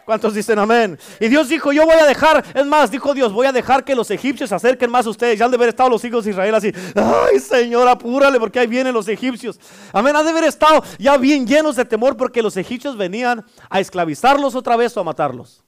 ¿Cuántos 0.04 0.34
dicen 0.34 0.58
amén? 0.58 0.98
Y 1.18 1.28
Dios 1.28 1.48
dijo, 1.48 1.72
yo 1.72 1.86
voy 1.86 1.94
a 1.94 2.04
dejar, 2.04 2.44
es 2.54 2.66
más, 2.66 2.90
dijo 2.90 3.14
Dios, 3.14 3.32
voy 3.32 3.46
a 3.46 3.52
dejar 3.52 3.84
que 3.84 3.94
los 3.94 4.10
egipcios 4.10 4.50
se 4.50 4.54
acerquen 4.54 4.90
más 4.90 5.06
a 5.06 5.10
ustedes. 5.10 5.38
Ya 5.38 5.46
han 5.46 5.50
de 5.50 5.56
haber 5.56 5.70
estado 5.70 5.88
los 5.88 6.04
hijos 6.04 6.24
de 6.24 6.32
Israel 6.32 6.54
así, 6.54 6.72
ay 6.94 7.40
Señor, 7.40 7.88
apúrale 7.88 8.38
porque 8.38 8.58
ahí 8.58 8.66
vienen 8.66 8.92
los 8.92 9.08
egipcios. 9.08 9.58
Amén, 9.92 10.14
han 10.14 10.24
de 10.24 10.30
haber 10.30 10.44
estado 10.44 10.82
ya 10.98 11.16
bien 11.16 11.46
llenos 11.46 11.76
de 11.76 11.84
temor 11.84 12.16
porque 12.16 12.42
los 12.42 12.56
egipcios 12.56 12.96
venían 12.96 13.44
a 13.70 13.80
esclavizarlos 13.80 14.54
otra 14.54 14.76
vez 14.76 14.94
o 14.96 15.00
a 15.00 15.04
matarlos. 15.04 15.64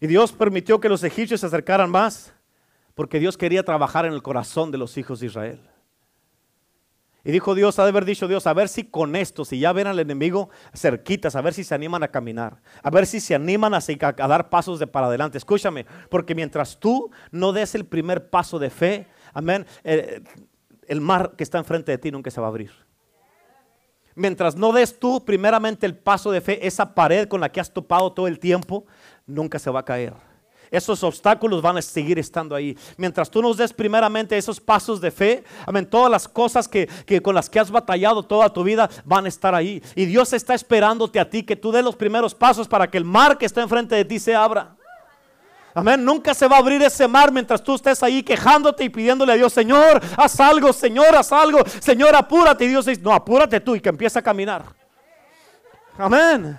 Y 0.00 0.06
Dios 0.06 0.32
permitió 0.32 0.80
que 0.80 0.88
los 0.88 1.04
egipcios 1.04 1.40
se 1.40 1.46
acercaran 1.46 1.90
más 1.90 2.32
porque 2.94 3.18
Dios 3.18 3.36
quería 3.36 3.62
trabajar 3.64 4.06
en 4.06 4.12
el 4.12 4.22
corazón 4.22 4.70
de 4.70 4.78
los 4.78 4.96
hijos 4.96 5.20
de 5.20 5.26
Israel. 5.26 5.73
Y 7.24 7.32
dijo 7.32 7.54
Dios, 7.54 7.78
ha 7.78 7.84
de 7.84 7.88
haber 7.88 8.04
dicho 8.04 8.28
Dios, 8.28 8.46
a 8.46 8.52
ver 8.52 8.68
si 8.68 8.84
con 8.84 9.16
esto, 9.16 9.46
si 9.46 9.58
ya 9.58 9.72
ven 9.72 9.86
al 9.86 9.98
enemigo 9.98 10.50
cerquitas, 10.74 11.34
a 11.34 11.40
ver 11.40 11.54
si 11.54 11.64
se 11.64 11.74
animan 11.74 12.02
a 12.02 12.08
caminar, 12.08 12.60
a 12.82 12.90
ver 12.90 13.06
si 13.06 13.18
se 13.18 13.34
animan 13.34 13.72
a, 13.72 13.80
dar 14.28 14.50
pasos 14.50 14.78
de 14.78 14.86
para 14.86 15.06
adelante. 15.06 15.38
Escúchame, 15.38 15.86
porque 16.10 16.34
mientras 16.34 16.78
tú 16.78 17.10
no 17.30 17.52
des 17.52 17.74
el 17.74 17.86
primer 17.86 18.28
paso 18.28 18.58
de 18.58 18.68
fe, 18.68 19.06
amén, 19.32 19.66
eh, 19.84 20.22
el 20.86 21.00
mar 21.00 21.32
que 21.36 21.44
está 21.44 21.56
enfrente 21.56 21.92
de 21.92 21.98
ti 21.98 22.10
nunca 22.10 22.30
se 22.30 22.42
va 22.42 22.48
a 22.48 22.50
abrir. 22.50 22.72
Mientras 24.14 24.54
no 24.54 24.72
des 24.72 24.98
tú 24.98 25.24
primeramente 25.24 25.86
el 25.86 25.96
paso 25.96 26.30
de 26.30 26.42
fe, 26.42 26.66
esa 26.66 26.94
pared 26.94 27.26
con 27.26 27.40
la 27.40 27.50
que 27.50 27.58
has 27.58 27.72
topado 27.72 28.12
todo 28.12 28.28
el 28.28 28.38
tiempo, 28.38 28.84
nunca 29.26 29.58
se 29.58 29.70
va 29.70 29.80
a 29.80 29.84
caer 29.84 30.33
esos 30.70 31.02
obstáculos 31.02 31.62
van 31.62 31.76
a 31.76 31.82
seguir 31.82 32.18
estando 32.18 32.54
ahí. 32.54 32.76
Mientras 32.96 33.30
tú 33.30 33.42
nos 33.42 33.56
des 33.56 33.72
primeramente 33.72 34.36
esos 34.36 34.60
pasos 34.60 35.00
de 35.00 35.10
fe, 35.10 35.44
amén, 35.66 35.86
todas 35.86 36.10
las 36.10 36.28
cosas 36.28 36.68
que, 36.68 36.88
con 37.22 37.34
las 37.34 37.48
que 37.48 37.60
has 37.60 37.70
batallado 37.70 38.22
toda 38.22 38.52
tu 38.52 38.62
vida 38.64 38.88
van 39.04 39.26
a 39.26 39.28
estar 39.28 39.54
ahí. 39.54 39.82
Y 39.94 40.06
Dios 40.06 40.32
está 40.32 40.54
esperándote 40.54 41.20
a 41.20 41.28
ti 41.28 41.42
que 41.42 41.56
tú 41.56 41.72
des 41.72 41.84
los 41.84 41.96
primeros 41.96 42.34
pasos 42.34 42.68
para 42.68 42.90
que 42.90 42.98
el 42.98 43.04
mar 43.04 43.38
que 43.38 43.46
está 43.46 43.62
enfrente 43.62 43.94
de 43.94 44.04
ti 44.04 44.18
se 44.18 44.34
abra. 44.34 44.76
Amén. 45.74 46.04
Nunca 46.04 46.32
se 46.34 46.46
va 46.46 46.56
a 46.56 46.58
abrir 46.60 46.80
ese 46.82 47.08
mar 47.08 47.32
mientras 47.32 47.62
tú 47.62 47.74
estés 47.74 48.00
ahí 48.02 48.22
quejándote 48.22 48.84
y 48.84 48.88
pidiéndole 48.88 49.32
a 49.32 49.36
Dios, 49.36 49.52
Señor, 49.52 50.00
haz 50.16 50.38
algo, 50.38 50.72
Señor, 50.72 51.16
haz 51.16 51.32
algo, 51.32 51.58
Señor, 51.80 52.14
apúrate. 52.14 52.64
Y 52.64 52.68
Dios 52.68 52.86
dice, 52.86 53.02
no, 53.02 53.12
apúrate 53.12 53.58
tú 53.60 53.74
y 53.74 53.80
que 53.80 53.88
empiece 53.88 54.18
a 54.18 54.22
caminar. 54.22 54.64
Amén. 55.98 56.58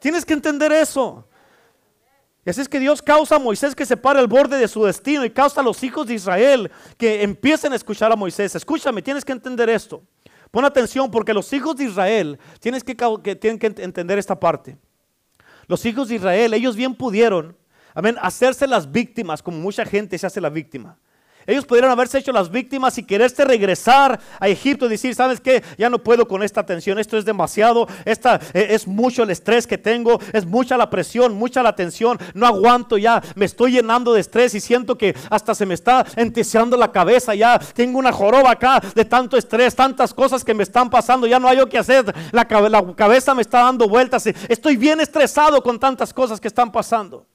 Tienes 0.00 0.24
que 0.24 0.34
entender 0.34 0.72
eso. 0.72 1.24
Y 2.46 2.50
así 2.50 2.60
es 2.60 2.68
que 2.68 2.78
Dios 2.78 3.02
causa 3.02 3.34
a 3.34 3.38
Moisés 3.40 3.74
que 3.74 3.84
se 3.84 3.96
pare 3.96 4.20
al 4.20 4.28
borde 4.28 4.56
de 4.56 4.68
su 4.68 4.84
destino 4.84 5.24
y 5.24 5.30
causa 5.30 5.60
a 5.60 5.64
los 5.64 5.82
hijos 5.82 6.06
de 6.06 6.14
Israel 6.14 6.70
que 6.96 7.24
empiecen 7.24 7.72
a 7.72 7.76
escuchar 7.76 8.12
a 8.12 8.16
Moisés. 8.16 8.54
Escúchame, 8.54 9.02
tienes 9.02 9.24
que 9.24 9.32
entender 9.32 9.68
esto. 9.68 10.04
Pon 10.52 10.64
atención 10.64 11.10
porque 11.10 11.34
los 11.34 11.52
hijos 11.52 11.74
de 11.74 11.84
Israel 11.86 12.38
tienes 12.60 12.84
que, 12.84 12.94
tienen 13.34 13.58
que 13.58 13.66
entender 13.82 14.16
esta 14.16 14.38
parte. 14.38 14.78
Los 15.66 15.84
hijos 15.86 16.06
de 16.06 16.14
Israel, 16.14 16.54
ellos 16.54 16.76
bien 16.76 16.94
pudieron, 16.94 17.56
amén, 17.94 18.16
hacerse 18.22 18.68
las 18.68 18.92
víctimas 18.92 19.42
como 19.42 19.58
mucha 19.58 19.84
gente 19.84 20.16
se 20.16 20.28
hace 20.28 20.40
la 20.40 20.48
víctima. 20.48 20.98
Ellos 21.46 21.64
pudieron 21.64 21.90
haberse 21.90 22.18
hecho 22.18 22.32
las 22.32 22.50
víctimas 22.50 22.98
y 22.98 23.04
quererse 23.04 23.44
regresar 23.44 24.18
a 24.40 24.48
Egipto 24.48 24.86
y 24.86 24.88
decir, 24.88 25.14
¿sabes 25.14 25.40
qué? 25.40 25.62
Ya 25.78 25.88
no 25.88 25.98
puedo 25.98 26.26
con 26.26 26.42
esta 26.42 26.64
tensión, 26.64 26.98
esto 26.98 27.16
es 27.16 27.24
demasiado, 27.24 27.86
esta, 28.04 28.40
eh, 28.52 28.68
es 28.70 28.86
mucho 28.86 29.22
el 29.22 29.30
estrés 29.30 29.66
que 29.66 29.78
tengo, 29.78 30.18
es 30.32 30.44
mucha 30.44 30.76
la 30.76 30.90
presión, 30.90 31.34
mucha 31.34 31.62
la 31.62 31.74
tensión, 31.74 32.18
no 32.34 32.46
aguanto 32.46 32.98
ya, 32.98 33.22
me 33.34 33.44
estoy 33.44 33.72
llenando 33.72 34.12
de 34.12 34.20
estrés 34.20 34.54
y 34.54 34.60
siento 34.60 34.98
que 34.98 35.14
hasta 35.30 35.54
se 35.54 35.66
me 35.66 35.74
está 35.74 36.04
enteseando 36.16 36.76
la 36.76 36.90
cabeza, 36.90 37.34
ya 37.34 37.58
tengo 37.58 37.98
una 37.98 38.12
joroba 38.12 38.50
acá 38.50 38.82
de 38.94 39.04
tanto 39.04 39.36
estrés, 39.36 39.74
tantas 39.74 40.12
cosas 40.12 40.44
que 40.44 40.54
me 40.54 40.62
están 40.62 40.90
pasando, 40.90 41.26
ya 41.26 41.38
no 41.38 41.48
hay 41.48 41.56
lo 41.56 41.68
que 41.68 41.78
hacer, 41.78 42.14
la 42.32 42.46
cabeza 42.46 43.34
me 43.34 43.42
está 43.42 43.60
dando 43.60 43.88
vueltas, 43.88 44.26
estoy 44.26 44.76
bien 44.76 45.00
estresado 45.00 45.62
con 45.62 45.78
tantas 45.78 46.12
cosas 46.12 46.40
que 46.40 46.48
están 46.48 46.72
pasando. 46.72 47.26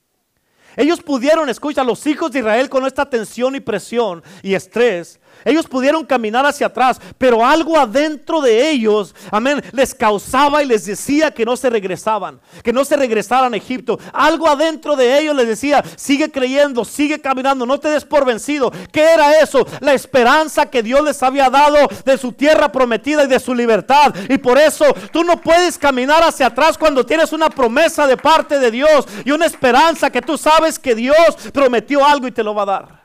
Ellos 0.76 1.02
pudieron, 1.02 1.50
escucha, 1.50 1.84
los 1.84 2.06
hijos 2.08 2.32
de 2.32 2.40
Israel 2.40 2.70
con 2.70 2.86
esta 2.86 3.10
tensión 3.10 3.56
y 3.56 3.60
presión 3.60 4.24
y 4.42 4.54
estrés, 4.54 5.20
ellos 5.46 5.67
pudieron 5.67 6.06
caminar 6.06 6.46
hacia 6.46 6.67
atrás, 6.67 7.00
pero 7.17 7.46
algo 7.46 7.78
adentro 7.78 8.41
de 8.41 8.70
ellos, 8.70 9.15
amén, 9.32 9.63
les 9.72 9.94
causaba 9.94 10.62
y 10.62 10.67
les 10.67 10.86
decía 10.86 11.32
que 11.32 11.46
no 11.46 11.58
se 11.58 11.70
regresaban, 11.70 12.39
que 12.63 12.74
no 12.74 12.86
se 12.86 12.96
regresaran 12.96 13.54
a 13.54 13.58
Egipto. 13.58 14.00
Algo 14.13 14.48
adentro 14.48 14.96
de 14.96 15.20
ellos 15.20 15.36
les 15.36 15.48
decía, 15.48 15.84
sigue 15.96 16.32
creyendo, 16.32 16.86
sigue 16.86 17.20
caminando, 17.20 17.65
no 17.65 17.80
te 17.80 17.89
des 17.89 18.06
por 18.06 18.26
vencido. 18.26 18.72
¿Qué 18.91 19.02
era 19.02 19.39
eso? 19.39 19.65
La 19.80 19.94
esperanza 19.94 20.67
que 20.67 20.84
Dios 20.84 21.04
les 21.04 21.22
había 21.24 21.50
dado 21.50 21.78
de 22.06 22.17
su 22.17 22.32
tierra 22.34 22.72
prometida 22.72 23.24
y 23.24 23.28
de 23.28 23.39
su 23.39 23.54
libertad. 23.54 24.13
Y 24.30 24.38
por 24.38 24.58
eso 24.58 24.86
tú 25.12 25.24
no 25.24 25.41
puedes 25.41 25.78
caminar 25.78 26.24
hacia 26.24 26.48
atrás 26.48 26.78
cuando 26.78 27.06
tienes 27.06 27.34
una 27.34 27.50
promesa 27.50 28.06
de 28.08 28.17
parte 28.17 28.60
de 28.60 28.72
Dios 28.72 29.06
y 29.26 29.32
una 29.32 29.46
esperanza 29.46 30.10
que 30.10 30.22
tú 30.22 30.38
sabes 30.38 30.78
que 30.78 30.96
Dios 30.96 31.15
prometió 31.54 32.06
algo 32.06 32.28
y 32.28 32.32
te 32.32 32.44
lo 32.44 32.54
va 32.54 32.63
a 32.63 32.65
dar. 32.65 33.01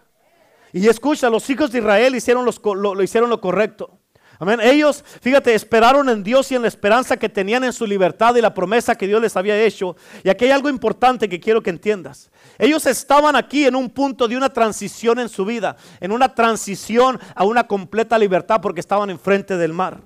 Y 0.77 0.89
escucha, 0.89 1.31
los 1.31 1.49
hijos 1.49 1.73
de 1.73 1.79
Israel 1.79 2.15
hicieron 2.15 2.45
lo, 2.45 3.03
hicieron 3.03 3.31
lo 3.31 3.41
correcto. 3.41 3.99
Amén. 4.39 4.61
Ellos, 4.61 5.03
fíjate, 5.23 5.55
esperaron 5.55 6.11
en 6.11 6.23
Dios 6.23 6.53
y 6.53 6.55
en 6.55 6.61
la 6.61 6.69
esperanza 6.69 7.17
que 7.17 7.31
tenían 7.31 7.65
en 7.65 7.73
su 7.73 7.87
libertad 7.87 8.37
y 8.37 8.43
la 8.43 8.53
promesa 8.53 8.95
que 8.95 9.07
Dios 9.07 9.23
les 9.23 9.35
había 9.39 9.59
hecho. 9.59 9.97
Y 10.23 10.29
aquí 10.29 10.45
hay 10.45 10.51
algo 10.51 10.69
importante 10.69 11.31
que 11.31 11.41
quiero 11.41 11.63
que 11.63 11.71
entiendas. 11.71 12.31
Ellos 12.59 12.85
estaban 12.85 13.37
aquí 13.37 13.65
en 13.65 13.75
un 13.75 13.89
punto 13.89 14.29
de 14.29 14.37
una 14.37 14.51
transición 14.51 15.19
en 15.19 15.31
su 15.31 15.47
vida, 15.47 15.79
en 15.99 16.13
una 16.13 16.35
transición 16.35 17.19
a 17.35 17.45
una 17.45 17.67
completa 17.67 18.19
libertad 18.19 18.61
porque 18.61 18.81
estaban 18.81 19.09
enfrente 19.09 19.57
del 19.57 19.73
mar. 19.73 20.03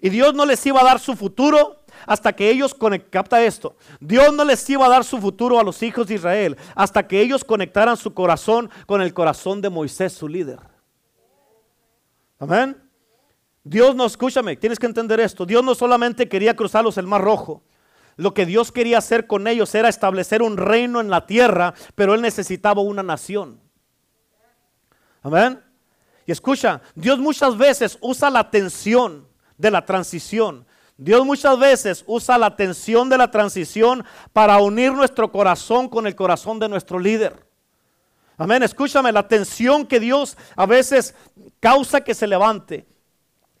Y 0.00 0.08
Dios 0.08 0.32
no 0.32 0.46
les 0.46 0.64
iba 0.64 0.80
a 0.80 0.84
dar 0.84 1.00
su 1.00 1.16
futuro, 1.16 1.83
hasta 2.06 2.32
que 2.32 2.50
ellos 2.50 2.74
capta 3.10 3.42
esto, 3.42 3.76
Dios 4.00 4.32
no 4.34 4.44
les 4.44 4.68
iba 4.70 4.86
a 4.86 4.88
dar 4.88 5.04
su 5.04 5.18
futuro 5.18 5.58
a 5.58 5.64
los 5.64 5.82
hijos 5.82 6.06
de 6.06 6.14
Israel 6.14 6.56
hasta 6.74 7.06
que 7.06 7.20
ellos 7.20 7.44
conectaran 7.44 7.96
su 7.96 8.14
corazón 8.14 8.70
con 8.86 9.02
el 9.02 9.14
corazón 9.14 9.60
de 9.60 9.70
Moisés, 9.70 10.12
su 10.12 10.28
líder. 10.28 10.60
Amén. 12.38 12.80
Dios 13.62 13.96
no, 13.96 14.04
escúchame, 14.04 14.56
tienes 14.56 14.78
que 14.78 14.86
entender 14.86 15.20
esto. 15.20 15.46
Dios 15.46 15.64
no 15.64 15.74
solamente 15.74 16.28
quería 16.28 16.54
cruzarlos 16.54 16.98
el 16.98 17.06
mar 17.06 17.22
rojo. 17.22 17.62
Lo 18.16 18.34
que 18.34 18.46
Dios 18.46 18.70
quería 18.70 18.98
hacer 18.98 19.26
con 19.26 19.48
ellos 19.48 19.74
era 19.74 19.88
establecer 19.88 20.42
un 20.42 20.56
reino 20.56 21.00
en 21.00 21.10
la 21.10 21.26
tierra, 21.26 21.74
pero 21.94 22.14
Él 22.14 22.20
necesitaba 22.20 22.82
una 22.82 23.02
nación. 23.02 23.60
Amén. 25.22 25.60
Y 26.26 26.32
escucha, 26.32 26.80
Dios 26.94 27.18
muchas 27.18 27.56
veces 27.56 27.98
usa 28.00 28.30
la 28.30 28.50
tensión 28.50 29.26
de 29.56 29.70
la 29.70 29.84
transición 29.84 30.66
Dios 30.96 31.26
muchas 31.26 31.58
veces 31.58 32.04
usa 32.06 32.38
la 32.38 32.54
tensión 32.54 33.08
de 33.08 33.18
la 33.18 33.30
transición 33.30 34.04
para 34.32 34.58
unir 34.58 34.92
nuestro 34.92 35.32
corazón 35.32 35.88
con 35.88 36.06
el 36.06 36.14
corazón 36.14 36.58
de 36.58 36.68
nuestro 36.68 36.98
líder. 36.98 37.46
Amén, 38.36 38.62
escúchame, 38.62 39.12
la 39.12 39.26
tensión 39.26 39.86
que 39.86 40.00
Dios 40.00 40.36
a 40.56 40.66
veces 40.66 41.14
causa 41.60 42.02
que 42.02 42.14
se 42.14 42.26
levante. 42.26 42.86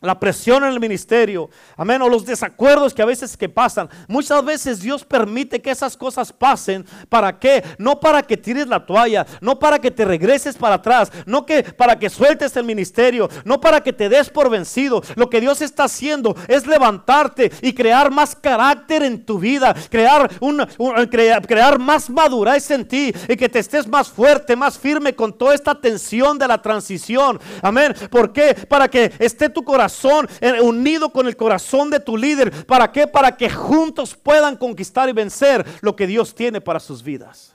La 0.04 0.20
presión 0.20 0.64
en 0.64 0.70
el 0.70 0.80
ministerio, 0.80 1.50
amén, 1.76 2.02
o 2.02 2.08
los 2.08 2.26
desacuerdos 2.26 2.92
que 2.92 3.02
a 3.02 3.06
veces 3.06 3.36
que 3.36 3.48
pasan. 3.48 3.88
Muchas 4.06 4.44
veces 4.44 4.80
Dios 4.80 5.04
permite 5.04 5.60
que 5.62 5.70
esas 5.70 5.96
cosas 5.96 6.32
pasen. 6.32 6.84
¿Para 7.08 7.38
qué? 7.38 7.64
No 7.78 7.98
para 7.98 8.22
que 8.22 8.36
tires 8.36 8.66
la 8.66 8.84
toalla, 8.84 9.26
no 9.40 9.58
para 9.58 9.78
que 9.78 9.90
te 9.90 10.04
regreses 10.04 10.56
para 10.56 10.76
atrás, 10.76 11.10
no 11.26 11.46
que 11.46 11.62
para 11.62 11.98
que 11.98 12.10
sueltes 12.10 12.56
el 12.56 12.64
ministerio, 12.64 13.28
no 13.44 13.60
para 13.60 13.82
que 13.82 13.92
te 13.92 14.08
des 14.08 14.28
por 14.28 14.50
vencido. 14.50 15.02
Lo 15.16 15.30
que 15.30 15.40
Dios 15.40 15.62
está 15.62 15.84
haciendo 15.84 16.36
es 16.48 16.66
levantarte 16.66 17.50
y 17.62 17.72
crear 17.72 18.10
más 18.10 18.36
carácter 18.36 19.02
en 19.02 19.24
tu 19.24 19.38
vida, 19.38 19.74
crear, 19.90 20.30
un, 20.40 20.66
crear, 21.10 21.46
crear 21.46 21.78
más 21.78 22.10
madurez 22.10 22.70
en 22.70 22.86
ti 22.86 23.12
y 23.28 23.36
que 23.36 23.48
te 23.48 23.58
estés 23.58 23.86
más 23.86 24.08
fuerte, 24.08 24.56
más 24.56 24.78
firme 24.78 25.14
con 25.14 25.32
toda 25.32 25.54
esta 25.54 25.74
tensión 25.74 26.38
de 26.38 26.48
la 26.48 26.60
transición. 26.60 27.40
Amén. 27.62 27.94
¿Por 28.10 28.32
qué? 28.32 28.54
Para 28.68 28.88
que 28.88 29.12
esté 29.18 29.48
tu 29.48 29.64
corazón 29.64 29.93
eh, 30.40 30.60
unido 30.60 31.10
con 31.10 31.26
el 31.26 31.36
corazón 31.36 31.90
de 31.90 32.00
tu 32.00 32.16
líder. 32.16 32.66
¿Para 32.66 32.90
qué? 32.90 33.06
Para 33.06 33.36
que 33.36 33.50
juntos 33.50 34.14
puedan 34.14 34.56
conquistar 34.56 35.08
y 35.08 35.12
vencer 35.12 35.64
lo 35.80 35.94
que 35.94 36.06
Dios 36.06 36.34
tiene 36.34 36.60
para 36.60 36.80
sus 36.80 37.02
vidas. 37.02 37.54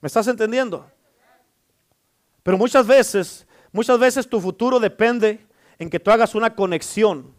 ¿Me 0.00 0.06
estás 0.06 0.26
entendiendo? 0.28 0.86
Pero 2.42 2.58
muchas 2.58 2.86
veces, 2.86 3.46
muchas 3.72 3.98
veces 3.98 4.28
tu 4.28 4.40
futuro 4.40 4.78
depende 4.78 5.46
en 5.78 5.90
que 5.90 5.98
tú 5.98 6.10
hagas 6.10 6.34
una 6.34 6.54
conexión 6.54 7.34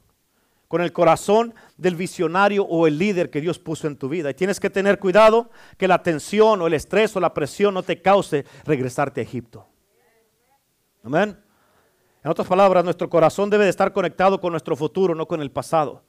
con 0.68 0.82
el 0.82 0.92
corazón 0.92 1.56
del 1.78 1.96
visionario 1.96 2.66
o 2.66 2.88
el 2.88 2.98
líder 2.98 3.30
que 3.30 3.40
Dios 3.40 3.58
puso 3.58 3.88
en 3.88 3.96
tu 3.96 4.10
vida. 4.10 4.30
Y 4.30 4.34
tienes 4.34 4.60
que 4.60 4.70
tener 4.70 5.00
cuidado 5.00 5.50
que 5.78 5.88
la 5.88 6.04
tensión 6.04 6.62
o 6.62 6.68
el 6.68 6.74
estrés 6.74 7.16
o 7.16 7.20
la 7.20 7.34
presión 7.34 7.74
no 7.74 7.84
te 7.84 8.02
cause 8.02 8.46
regresarte 8.66 9.22
a 9.22 9.24
Egipto. 9.24 9.66
Amén. 11.04 11.47
En 12.24 12.32
otras 12.32 12.48
palabras, 12.48 12.84
nuestro 12.84 13.10
corazón 13.10 13.50
debe 13.50 13.66
de 13.66 13.70
estar 13.70 13.94
conectado 13.94 14.40
con 14.40 14.52
nuestro 14.52 14.76
futuro, 14.76 15.16
no 15.16 15.28
con 15.28 15.42
el 15.42 15.52
pasado. 15.52 16.02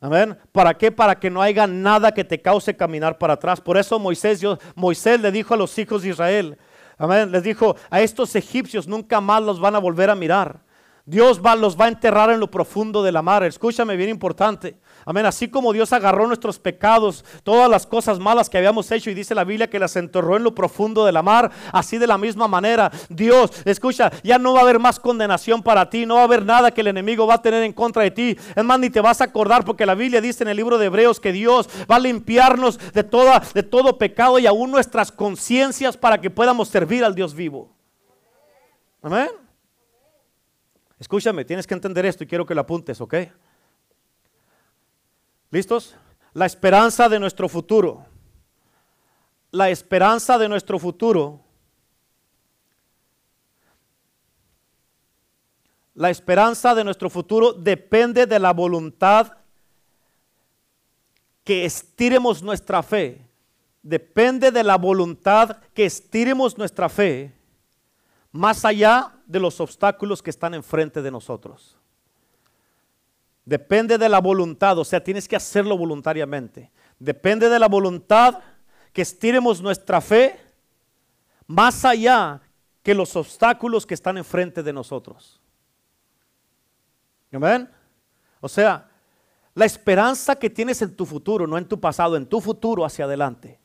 Amén. 0.00 0.38
¿Para 0.52 0.74
qué? 0.74 0.92
Para 0.92 1.18
que 1.18 1.28
no 1.28 1.42
haya 1.42 1.66
nada 1.66 2.12
que 2.12 2.24
te 2.24 2.40
cause 2.40 2.76
caminar 2.76 3.18
para 3.18 3.34
atrás. 3.34 3.60
Por 3.60 3.76
eso 3.76 3.98
Moisés, 3.98 4.40
Moisés 4.74 5.20
le 5.20 5.32
dijo 5.32 5.54
a 5.54 5.56
los 5.56 5.76
hijos 5.78 6.02
de 6.02 6.10
Israel, 6.10 6.58
amén, 6.96 7.32
les 7.32 7.42
dijo, 7.42 7.76
a 7.90 8.00
estos 8.00 8.34
egipcios 8.36 8.86
nunca 8.86 9.20
más 9.20 9.42
los 9.42 9.58
van 9.58 9.74
a 9.74 9.78
volver 9.78 10.10
a 10.10 10.14
mirar. 10.14 10.60
Dios 11.04 11.40
los 11.58 11.80
va 11.80 11.86
a 11.86 11.88
enterrar 11.88 12.30
en 12.30 12.38
lo 12.38 12.50
profundo 12.50 13.02
de 13.02 13.12
la 13.12 13.22
mar. 13.22 13.42
Escúchame, 13.42 13.96
bien 13.96 14.10
importante. 14.10 14.78
Amén. 15.08 15.24
Así 15.24 15.48
como 15.48 15.72
Dios 15.72 15.94
agarró 15.94 16.26
nuestros 16.26 16.58
pecados, 16.58 17.24
todas 17.42 17.70
las 17.70 17.86
cosas 17.86 18.18
malas 18.18 18.50
que 18.50 18.58
habíamos 18.58 18.92
hecho 18.92 19.08
y 19.08 19.14
dice 19.14 19.34
la 19.34 19.44
Biblia 19.44 19.70
que 19.70 19.78
las 19.78 19.96
enterró 19.96 20.36
en 20.36 20.44
lo 20.44 20.54
profundo 20.54 21.06
de 21.06 21.12
la 21.12 21.22
mar, 21.22 21.50
así 21.72 21.96
de 21.96 22.06
la 22.06 22.18
misma 22.18 22.46
manera, 22.46 22.92
Dios, 23.08 23.50
escucha, 23.64 24.12
ya 24.22 24.36
no 24.36 24.52
va 24.52 24.58
a 24.58 24.62
haber 24.64 24.78
más 24.78 25.00
condenación 25.00 25.62
para 25.62 25.88
ti, 25.88 26.04
no 26.04 26.16
va 26.16 26.20
a 26.20 26.24
haber 26.24 26.44
nada 26.44 26.72
que 26.72 26.82
el 26.82 26.88
enemigo 26.88 27.26
va 27.26 27.36
a 27.36 27.40
tener 27.40 27.62
en 27.62 27.72
contra 27.72 28.02
de 28.02 28.10
ti. 28.10 28.36
Es 28.54 28.62
más, 28.62 28.78
ni 28.78 28.90
te 28.90 29.00
vas 29.00 29.22
a 29.22 29.24
acordar 29.24 29.64
porque 29.64 29.86
la 29.86 29.94
Biblia 29.94 30.20
dice 30.20 30.44
en 30.44 30.50
el 30.50 30.58
libro 30.58 30.76
de 30.76 30.84
Hebreos 30.84 31.20
que 31.20 31.32
Dios 31.32 31.70
va 31.90 31.96
a 31.96 32.00
limpiarnos 32.00 32.78
de, 32.92 33.02
toda, 33.02 33.42
de 33.54 33.62
todo 33.62 33.96
pecado 33.96 34.38
y 34.38 34.46
aún 34.46 34.70
nuestras 34.70 35.10
conciencias 35.10 35.96
para 35.96 36.20
que 36.20 36.28
podamos 36.28 36.68
servir 36.68 37.02
al 37.02 37.14
Dios 37.14 37.32
vivo. 37.34 37.74
Amén. 39.00 39.30
Escúchame, 40.98 41.46
tienes 41.46 41.66
que 41.66 41.72
entender 41.72 42.04
esto 42.04 42.24
y 42.24 42.26
quiero 42.26 42.44
que 42.44 42.54
lo 42.54 42.60
apuntes, 42.60 43.00
¿ok? 43.00 43.14
¿Listos? 45.50 45.96
La 46.34 46.46
esperanza 46.46 47.08
de 47.08 47.18
nuestro 47.18 47.48
futuro. 47.48 48.06
La 49.50 49.70
esperanza 49.70 50.36
de 50.36 50.48
nuestro 50.48 50.78
futuro. 50.78 51.40
La 55.94 56.10
esperanza 56.10 56.74
de 56.74 56.84
nuestro 56.84 57.08
futuro 57.08 57.52
depende 57.52 58.26
de 58.26 58.38
la 58.38 58.52
voluntad 58.52 59.38
que 61.44 61.64
estiremos 61.64 62.42
nuestra 62.42 62.82
fe. 62.82 63.26
Depende 63.82 64.50
de 64.50 64.62
la 64.62 64.76
voluntad 64.76 65.56
que 65.72 65.86
estiremos 65.86 66.58
nuestra 66.58 66.90
fe 66.90 67.34
más 68.32 68.66
allá 68.66 69.14
de 69.26 69.40
los 69.40 69.60
obstáculos 69.60 70.22
que 70.22 70.30
están 70.30 70.52
enfrente 70.52 71.00
de 71.00 71.10
nosotros. 71.10 71.77
Depende 73.48 73.96
de 73.96 74.10
la 74.10 74.20
voluntad, 74.20 74.78
o 74.78 74.84
sea, 74.84 75.02
tienes 75.02 75.26
que 75.26 75.34
hacerlo 75.34 75.78
voluntariamente. 75.78 76.70
Depende 76.98 77.48
de 77.48 77.58
la 77.58 77.66
voluntad 77.66 78.40
que 78.92 79.00
estiremos 79.00 79.62
nuestra 79.62 80.02
fe 80.02 80.38
más 81.46 81.82
allá 81.86 82.42
que 82.82 82.94
los 82.94 83.16
obstáculos 83.16 83.86
que 83.86 83.94
están 83.94 84.18
enfrente 84.18 84.62
de 84.62 84.70
nosotros. 84.70 85.40
Amén. 87.32 87.70
O 88.42 88.50
sea, 88.50 88.86
la 89.54 89.64
esperanza 89.64 90.36
que 90.36 90.50
tienes 90.50 90.82
en 90.82 90.94
tu 90.94 91.06
futuro, 91.06 91.46
no 91.46 91.56
en 91.56 91.66
tu 91.66 91.80
pasado, 91.80 92.16
en 92.16 92.26
tu 92.26 92.42
futuro 92.42 92.84
hacia 92.84 93.06
adelante. 93.06 93.58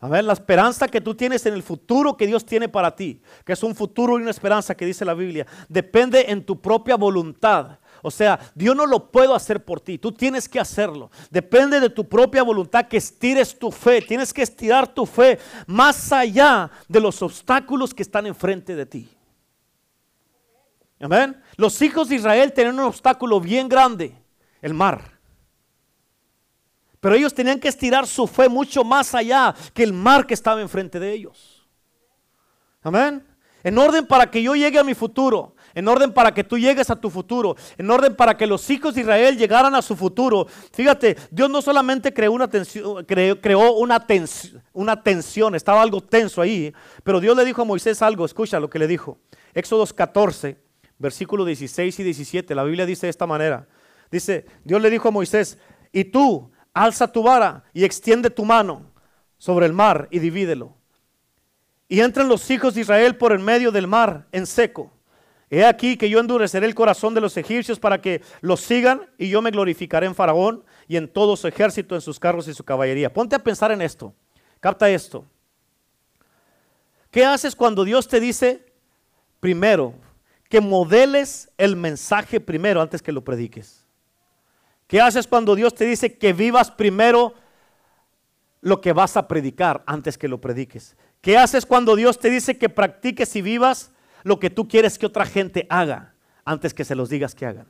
Amén. 0.00 0.26
La 0.26 0.32
esperanza 0.32 0.88
que 0.88 1.00
tú 1.00 1.14
tienes 1.14 1.46
en 1.46 1.54
el 1.54 1.62
futuro 1.62 2.16
que 2.16 2.26
Dios 2.26 2.44
tiene 2.44 2.68
para 2.68 2.96
ti, 2.96 3.22
que 3.44 3.52
es 3.52 3.62
un 3.62 3.76
futuro 3.76 4.18
y 4.18 4.22
una 4.22 4.32
esperanza 4.32 4.74
que 4.74 4.84
dice 4.84 5.04
la 5.04 5.14
Biblia, 5.14 5.46
depende 5.68 6.24
en 6.28 6.44
tu 6.44 6.60
propia 6.60 6.96
voluntad. 6.96 7.78
O 8.02 8.10
sea, 8.10 8.38
Dios 8.54 8.74
no 8.74 8.86
lo 8.86 9.10
puede 9.10 9.34
hacer 9.34 9.64
por 9.64 9.80
ti, 9.80 9.98
tú 9.98 10.12
tienes 10.12 10.48
que 10.48 10.58
hacerlo. 10.58 11.10
Depende 11.30 11.80
de 11.80 11.90
tu 11.90 12.08
propia 12.08 12.42
voluntad 12.42 12.86
que 12.88 12.96
estires 12.96 13.58
tu 13.58 13.70
fe. 13.70 14.00
Tienes 14.02 14.32
que 14.32 14.42
estirar 14.42 14.88
tu 14.88 15.04
fe 15.04 15.38
más 15.66 16.12
allá 16.12 16.70
de 16.88 17.00
los 17.00 17.20
obstáculos 17.22 17.92
que 17.92 18.02
están 18.02 18.26
enfrente 18.26 18.74
de 18.74 18.86
ti. 18.86 19.08
Amén. 21.00 21.40
Los 21.56 21.80
hijos 21.80 22.08
de 22.08 22.16
Israel 22.16 22.52
tenían 22.52 22.78
un 22.78 22.86
obstáculo 22.86 23.40
bien 23.40 23.68
grande, 23.68 24.14
el 24.60 24.74
mar. 24.74 25.18
Pero 27.00 27.14
ellos 27.14 27.32
tenían 27.32 27.58
que 27.58 27.68
estirar 27.68 28.06
su 28.06 28.26
fe 28.26 28.48
mucho 28.48 28.84
más 28.84 29.14
allá 29.14 29.54
que 29.72 29.82
el 29.82 29.92
mar 29.94 30.26
que 30.26 30.34
estaba 30.34 30.60
enfrente 30.60 31.00
de 31.00 31.12
ellos. 31.12 31.66
Amén. 32.82 33.26
En 33.62 33.78
orden 33.78 34.06
para 34.06 34.30
que 34.30 34.42
yo 34.42 34.54
llegue 34.54 34.78
a 34.78 34.84
mi 34.84 34.94
futuro, 34.94 35.54
en 35.74 35.88
orden 35.88 36.12
para 36.12 36.32
que 36.32 36.44
tú 36.44 36.58
llegues 36.58 36.90
a 36.90 36.96
tu 36.96 37.10
futuro, 37.10 37.56
en 37.78 37.90
orden 37.90 38.14
para 38.14 38.36
que 38.36 38.46
los 38.46 38.68
hijos 38.70 38.94
de 38.94 39.02
Israel 39.02 39.36
llegaran 39.36 39.74
a 39.74 39.82
su 39.82 39.96
futuro. 39.96 40.46
Fíjate, 40.72 41.16
Dios 41.30 41.50
no 41.50 41.62
solamente 41.62 42.12
creó 42.12 42.32
una 42.32 42.48
tensión, 42.48 43.04
creó, 43.04 43.72
una, 43.74 44.04
una 44.72 45.02
tensión, 45.02 45.54
estaba 45.54 45.82
algo 45.82 46.00
tenso 46.00 46.42
ahí, 46.42 46.72
pero 47.02 47.20
Dios 47.20 47.36
le 47.36 47.44
dijo 47.44 47.62
a 47.62 47.64
Moisés 47.64 48.02
algo, 48.02 48.24
escucha 48.24 48.60
lo 48.60 48.70
que 48.70 48.78
le 48.78 48.86
dijo. 48.86 49.18
Éxodos 49.54 49.92
14, 49.92 50.56
versículos 50.98 51.46
16 51.46 51.98
y 51.98 52.02
17, 52.02 52.54
la 52.54 52.64
Biblia 52.64 52.86
dice 52.86 53.06
de 53.06 53.10
esta 53.10 53.26
manera. 53.26 53.66
Dice, 54.10 54.46
Dios 54.64 54.80
le 54.82 54.90
dijo 54.90 55.08
a 55.08 55.12
Moisés, 55.12 55.58
y 55.92 56.04
tú 56.04 56.50
alza 56.72 57.10
tu 57.10 57.22
vara 57.22 57.64
y 57.72 57.84
extiende 57.84 58.30
tu 58.30 58.44
mano 58.44 58.92
sobre 59.38 59.66
el 59.66 59.72
mar 59.72 60.08
y 60.10 60.18
divídelo. 60.18 60.76
Y 61.88 62.00
entran 62.00 62.28
los 62.28 62.48
hijos 62.50 62.74
de 62.74 62.82
Israel 62.82 63.16
por 63.16 63.32
el 63.32 63.40
medio 63.40 63.72
del 63.72 63.88
mar 63.88 64.28
en 64.30 64.46
seco. 64.46 64.92
He 65.52 65.64
aquí 65.64 65.96
que 65.96 66.08
yo 66.08 66.20
endureceré 66.20 66.64
el 66.66 66.76
corazón 66.76 67.12
de 67.12 67.20
los 67.20 67.36
egipcios 67.36 67.80
para 67.80 68.00
que 68.00 68.22
los 68.40 68.60
sigan 68.60 69.10
y 69.18 69.28
yo 69.28 69.42
me 69.42 69.50
glorificaré 69.50 70.06
en 70.06 70.14
Faraón 70.14 70.64
y 70.86 70.96
en 70.96 71.08
todo 71.08 71.36
su 71.36 71.48
ejército, 71.48 71.96
en 71.96 72.00
sus 72.00 72.20
carros 72.20 72.46
y 72.46 72.54
su 72.54 72.62
caballería. 72.62 73.12
Ponte 73.12 73.34
a 73.34 73.40
pensar 73.40 73.72
en 73.72 73.82
esto. 73.82 74.14
Capta 74.60 74.88
esto. 74.88 75.24
¿Qué 77.10 77.24
haces 77.24 77.56
cuando 77.56 77.84
Dios 77.84 78.06
te 78.06 78.20
dice 78.20 78.64
primero 79.40 79.94
que 80.48 80.60
modeles 80.60 81.50
el 81.58 81.74
mensaje 81.74 82.38
primero 82.38 82.80
antes 82.80 83.02
que 83.02 83.10
lo 83.10 83.24
prediques? 83.24 83.84
¿Qué 84.86 85.00
haces 85.00 85.26
cuando 85.26 85.56
Dios 85.56 85.74
te 85.74 85.84
dice 85.84 86.16
que 86.16 86.32
vivas 86.32 86.70
primero 86.70 87.34
lo 88.60 88.80
que 88.80 88.92
vas 88.92 89.16
a 89.16 89.26
predicar 89.26 89.82
antes 89.86 90.16
que 90.16 90.28
lo 90.28 90.40
prediques? 90.40 90.96
¿Qué 91.20 91.36
haces 91.36 91.66
cuando 91.66 91.96
Dios 91.96 92.20
te 92.20 92.30
dice 92.30 92.56
que 92.56 92.68
practiques 92.68 93.34
y 93.34 93.42
vivas 93.42 93.90
lo 94.22 94.38
que 94.38 94.50
tú 94.50 94.68
quieres 94.68 94.98
que 94.98 95.06
otra 95.06 95.24
gente 95.24 95.66
haga 95.68 96.14
antes 96.44 96.74
que 96.74 96.84
se 96.84 96.94
los 96.94 97.08
digas 97.08 97.34
que 97.34 97.46
hagan? 97.46 97.68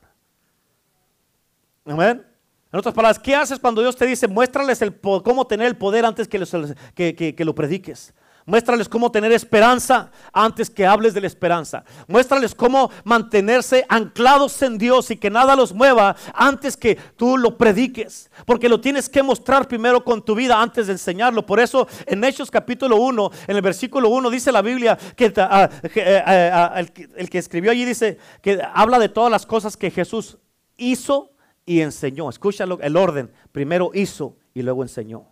Amén. 1.85 2.27
En 2.73 2.79
otras 2.79 2.95
palabras, 2.95 3.19
¿qué 3.19 3.35
haces 3.35 3.59
cuando 3.59 3.81
Dios 3.81 3.97
te 3.97 4.07
dice, 4.07 4.29
muéstrales 4.29 4.81
el, 4.83 4.95
cómo 5.01 5.47
tener 5.47 5.67
el 5.67 5.77
poder 5.77 6.05
antes 6.05 6.29
que, 6.29 7.35
que 7.37 7.45
lo 7.45 7.55
prediques? 7.55 8.15
Muéstrales 8.47 8.89
cómo 8.89 9.13
tener 9.13 9.33
esperanza 9.33 10.11
antes 10.33 10.71
que 10.71 10.87
hables 10.87 11.15
de 11.15 11.21
la 11.21 11.27
esperanza. 11.27 11.85
Muéstrales 12.07 12.55
cómo 12.55 12.91
mantenerse 13.05 13.85
anclados 13.89 14.61
en 14.63 14.79
Dios 14.79 15.11
y 15.11 15.17
que 15.17 15.31
nada 15.31 15.55
los 15.55 15.73
mueva 15.73 16.17
antes 16.35 16.77
que 16.77 16.97
tú 17.17 17.37
lo 17.37 17.57
prediques. 17.57 18.31
Porque 18.47 18.69
lo 18.69 18.81
tienes 18.81 19.09
que 19.09 19.23
mostrar 19.23 19.69
primero 19.69 20.03
con 20.03 20.25
tu 20.25 20.35
vida 20.35 20.61
antes 20.61 20.87
de 20.87 20.95
enseñarlo. 20.95 21.45
Por 21.45 21.61
eso 21.61 21.87
en 22.07 22.25
Hechos 22.25 22.51
capítulo 22.51 22.97
1, 22.97 23.31
en 23.47 23.57
el 23.57 23.63
versículo 23.63 24.09
1 24.09 24.31
dice 24.31 24.51
la 24.51 24.63
Biblia 24.63 24.99
que, 25.17 25.33
ah, 25.37 25.69
eh, 25.95 26.23
ah, 26.25 26.75
el, 26.77 26.93
el 27.17 27.31
que 27.31 27.39
escribió 27.39 27.71
allí 27.71 27.85
dice 27.85 28.19
que 28.43 28.61
habla 28.75 28.99
de 28.99 29.09
todas 29.09 29.31
las 29.31 29.47
cosas 29.47 29.77
que 29.77 29.91
Jesús 29.91 30.39
hizo 30.77 31.33
y 31.67 31.83
enseñó. 31.83 32.29
Escúchalo 32.29 32.79
el 32.81 32.97
orden. 32.97 33.31
Primero 33.53 33.91
hizo 33.95 34.37
y 34.55 34.63
luego 34.63 34.83
enseñó. 34.83 35.30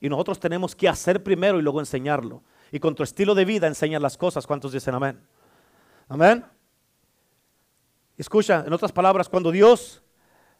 Y 0.00 0.08
nosotros 0.08 0.38
tenemos 0.38 0.74
que 0.74 0.88
hacer 0.88 1.22
primero 1.22 1.58
y 1.58 1.62
luego 1.62 1.80
enseñarlo. 1.80 2.42
Y 2.70 2.80
con 2.80 2.94
tu 2.94 3.02
estilo 3.02 3.34
de 3.34 3.44
vida 3.44 3.66
enseñar 3.66 4.02
las 4.02 4.16
cosas. 4.16 4.46
¿Cuántos 4.46 4.72
dicen 4.72 4.94
amén? 4.94 5.20
Amén. 6.08 6.44
Escucha, 8.16 8.64
en 8.66 8.72
otras 8.72 8.92
palabras, 8.92 9.28
cuando 9.28 9.50
Dios, 9.50 10.02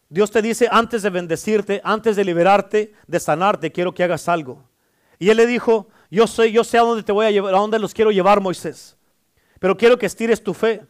Dios 0.09 0.29
te 0.31 0.41
dice 0.41 0.67
antes 0.71 1.01
de 1.01 1.09
bendecirte, 1.09 1.81
antes 1.83 2.15
de 2.15 2.23
liberarte, 2.23 2.93
de 3.07 3.19
sanarte, 3.19 3.71
quiero 3.71 3.93
que 3.93 4.03
hagas 4.03 4.27
algo. 4.27 4.63
Y 5.19 5.29
él 5.29 5.37
le 5.37 5.47
dijo, 5.47 5.87
yo 6.11 6.27
sé, 6.27 6.51
yo 6.51 6.63
sé 6.63 6.77
a 6.77 6.81
dónde 6.81 7.03
te 7.03 7.11
voy 7.11 7.25
a 7.25 7.31
llevar, 7.31 7.55
a 7.55 7.59
dónde 7.59 7.79
los 7.79 7.93
quiero 7.93 8.11
llevar, 8.11 8.39
Moisés. 8.39 8.95
Pero 9.59 9.75
quiero 9.75 9.97
que 9.97 10.05
estires 10.05 10.43
tu 10.43 10.53
fe. 10.53 10.85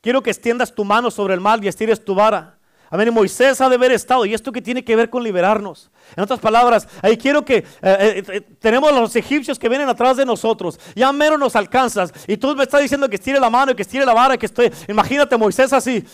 Quiero 0.00 0.22
que 0.22 0.30
extiendas 0.30 0.74
tu 0.74 0.84
mano 0.84 1.10
sobre 1.10 1.34
el 1.34 1.40
mal 1.40 1.62
y 1.62 1.68
estires 1.68 2.02
tu 2.02 2.14
vara. 2.14 2.55
Amén. 2.90 3.12
Moisés 3.12 3.60
ha 3.60 3.68
de 3.68 3.74
haber 3.74 3.92
estado. 3.92 4.24
¿Y 4.26 4.34
esto 4.34 4.52
que 4.52 4.62
tiene 4.62 4.84
que 4.84 4.94
ver 4.94 5.10
con 5.10 5.22
liberarnos? 5.22 5.90
En 6.14 6.22
otras 6.22 6.38
palabras, 6.38 6.86
ahí 7.02 7.16
quiero 7.16 7.44
que 7.44 7.56
eh, 7.56 7.64
eh, 7.82 8.22
eh, 8.28 8.40
tenemos 8.60 8.92
los 8.92 9.14
egipcios 9.16 9.58
que 9.58 9.68
vienen 9.68 9.88
atrás 9.88 10.16
de 10.16 10.24
nosotros. 10.24 10.78
Ya 10.94 11.10
mero 11.12 11.36
nos 11.36 11.56
alcanzas. 11.56 12.12
Y 12.26 12.36
tú 12.36 12.54
me 12.54 12.62
estás 12.62 12.80
diciendo 12.80 13.08
que 13.08 13.16
estire 13.16 13.40
la 13.40 13.50
mano 13.50 13.72
y 13.72 13.74
que 13.74 13.82
estire 13.82 14.06
la 14.06 14.14
vara. 14.14 14.36
Que 14.36 14.46
estoy. 14.46 14.72
Imagínate 14.88 15.36
Moisés 15.36 15.72
así. 15.72 16.04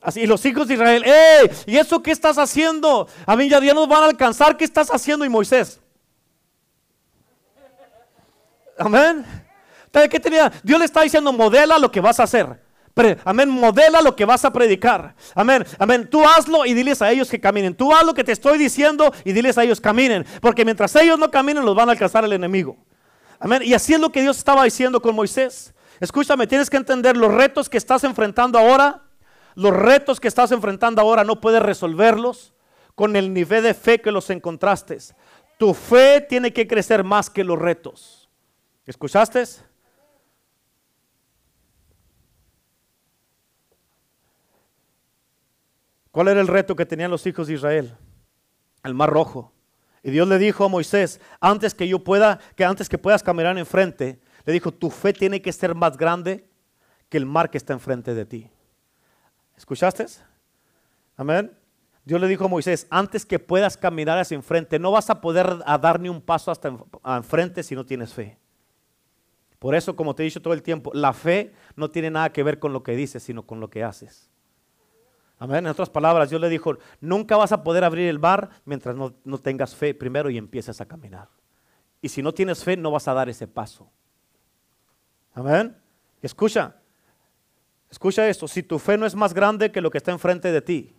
Así, 0.00 0.20
y 0.20 0.26
los 0.26 0.44
hijos 0.44 0.68
de 0.68 0.74
Israel, 0.74 1.02
¡Ey! 1.02 1.50
¿Y 1.66 1.76
eso 1.78 2.02
qué 2.02 2.10
estás 2.10 2.36
haciendo? 2.36 3.08
A 3.24 3.36
mí 3.36 3.48
ya, 3.48 3.58
ya 3.60 3.72
nos 3.72 3.88
van 3.88 4.02
a 4.02 4.06
alcanzar. 4.06 4.56
¿Qué 4.56 4.64
estás 4.64 4.90
haciendo? 4.90 5.24
Y 5.24 5.28
Moisés. 5.28 5.80
Amén. 8.78 9.24
¿Qué 9.92 10.20
tenía? 10.20 10.52
Dios 10.62 10.78
le 10.78 10.84
está 10.86 11.02
diciendo, 11.02 11.32
modela 11.32 11.78
lo 11.78 11.90
que 11.90 12.00
vas 12.00 12.18
a 12.18 12.24
hacer 12.24 12.63
amén, 13.24 13.48
modela 13.48 14.00
lo 14.00 14.14
que 14.14 14.24
vas 14.24 14.44
a 14.44 14.52
predicar. 14.52 15.14
Amén, 15.34 15.64
amén. 15.78 16.08
Tú 16.08 16.24
hazlo 16.24 16.64
y 16.64 16.74
diles 16.74 17.02
a 17.02 17.10
ellos 17.10 17.28
que 17.28 17.40
caminen. 17.40 17.74
Tú 17.74 17.92
haz 17.92 18.04
lo 18.04 18.14
que 18.14 18.24
te 18.24 18.32
estoy 18.32 18.58
diciendo 18.58 19.12
y 19.24 19.32
diles 19.32 19.58
a 19.58 19.64
ellos 19.64 19.80
caminen. 19.80 20.24
Porque 20.40 20.64
mientras 20.64 20.94
ellos 20.96 21.18
no 21.18 21.30
caminen, 21.30 21.64
los 21.64 21.74
van 21.74 21.88
a 21.88 21.92
alcanzar 21.92 22.24
el 22.24 22.32
enemigo. 22.32 22.76
Amén. 23.40 23.62
Y 23.64 23.74
así 23.74 23.94
es 23.94 24.00
lo 24.00 24.10
que 24.10 24.22
Dios 24.22 24.38
estaba 24.38 24.64
diciendo 24.64 25.02
con 25.02 25.14
Moisés. 25.14 25.74
Escúchame, 26.00 26.46
tienes 26.46 26.70
que 26.70 26.76
entender 26.76 27.16
los 27.16 27.32
retos 27.32 27.68
que 27.68 27.78
estás 27.78 28.04
enfrentando 28.04 28.58
ahora. 28.58 29.02
Los 29.56 29.74
retos 29.74 30.20
que 30.20 30.28
estás 30.28 30.52
enfrentando 30.52 31.00
ahora 31.00 31.24
no 31.24 31.40
puedes 31.40 31.62
resolverlos 31.62 32.54
con 32.94 33.16
el 33.16 33.32
nivel 33.32 33.62
de 33.62 33.74
fe 33.74 34.00
que 34.00 34.12
los 34.12 34.30
encontraste. 34.30 34.98
Tu 35.58 35.74
fe 35.74 36.20
tiene 36.20 36.52
que 36.52 36.66
crecer 36.66 37.04
más 37.04 37.30
que 37.30 37.44
los 37.44 37.58
retos. 37.58 38.28
¿Escuchaste? 38.86 39.44
¿Cuál 46.14 46.28
era 46.28 46.40
el 46.40 46.46
reto 46.46 46.76
que 46.76 46.86
tenían 46.86 47.10
los 47.10 47.26
hijos 47.26 47.48
de 47.48 47.54
Israel? 47.54 47.96
El 48.84 48.94
mar 48.94 49.10
rojo. 49.10 49.52
Y 50.00 50.12
Dios 50.12 50.28
le 50.28 50.38
dijo 50.38 50.64
a 50.64 50.68
Moisés, 50.68 51.20
antes 51.40 51.74
que 51.74 51.88
yo 51.88 52.04
pueda, 52.04 52.38
que 52.54 52.64
antes 52.64 52.88
que 52.88 52.98
puedas 52.98 53.24
caminar 53.24 53.58
enfrente, 53.58 54.20
le 54.44 54.52
dijo, 54.52 54.70
tu 54.70 54.90
fe 54.90 55.12
tiene 55.12 55.42
que 55.42 55.52
ser 55.52 55.74
más 55.74 55.96
grande 55.96 56.48
que 57.08 57.16
el 57.16 57.26
mar 57.26 57.50
que 57.50 57.58
está 57.58 57.72
enfrente 57.72 58.14
de 58.14 58.24
ti. 58.24 58.48
¿Escuchaste? 59.56 60.06
Amén. 61.16 61.50
Dios 62.04 62.20
le 62.20 62.28
dijo 62.28 62.44
a 62.44 62.48
Moisés, 62.48 62.86
antes 62.90 63.26
que 63.26 63.40
puedas 63.40 63.76
caminar 63.76 64.16
hacia 64.16 64.36
enfrente, 64.36 64.78
no 64.78 64.92
vas 64.92 65.10
a 65.10 65.20
poder 65.20 65.64
dar 65.80 65.98
ni 65.98 66.08
un 66.08 66.20
paso 66.20 66.52
hasta 66.52 66.78
enfrente 67.06 67.64
si 67.64 67.74
no 67.74 67.84
tienes 67.84 68.14
fe. 68.14 68.38
Por 69.58 69.74
eso, 69.74 69.96
como 69.96 70.14
te 70.14 70.22
he 70.22 70.26
dicho 70.26 70.40
todo 70.40 70.54
el 70.54 70.62
tiempo, 70.62 70.92
la 70.94 71.12
fe 71.12 71.52
no 71.74 71.90
tiene 71.90 72.12
nada 72.12 72.30
que 72.30 72.44
ver 72.44 72.60
con 72.60 72.72
lo 72.72 72.84
que 72.84 72.94
dices, 72.94 73.20
sino 73.20 73.44
con 73.44 73.58
lo 73.58 73.68
que 73.68 73.82
haces. 73.82 74.30
En 75.52 75.66
otras 75.66 75.90
palabras, 75.90 76.30
Dios 76.30 76.40
le 76.40 76.48
dijo, 76.48 76.78
nunca 77.00 77.36
vas 77.36 77.52
a 77.52 77.62
poder 77.62 77.84
abrir 77.84 78.08
el 78.08 78.18
bar 78.18 78.50
mientras 78.64 78.96
no, 78.96 79.38
tengas 79.38 79.74
fe 79.74 79.94
primero 79.94 80.30
y 80.30 80.38
empieces 80.38 80.80
a 80.80 80.86
caminar. 80.86 81.28
Y 82.00 82.08
si 82.08 82.22
no 82.22 82.32
tienes 82.32 82.62
fe, 82.62 82.76
no 82.76 82.90
vas 82.90 83.08
a 83.08 83.14
dar 83.14 83.28
ese 83.28 83.46
paso. 83.46 83.90
Amén. 85.32 85.76
Escucha, 86.22 86.76
escucha 87.90 88.28
esto. 88.28 88.48
Si 88.48 88.62
tu 88.62 88.78
fe 88.78 88.96
no 88.96 89.06
es 89.06 89.14
más 89.14 89.34
grande 89.34 89.70
que 89.70 89.80
lo 89.80 89.90
que 89.90 89.98
está 89.98 90.12
enfrente 90.12 90.52
de 90.52 90.62
ti, 90.62 90.94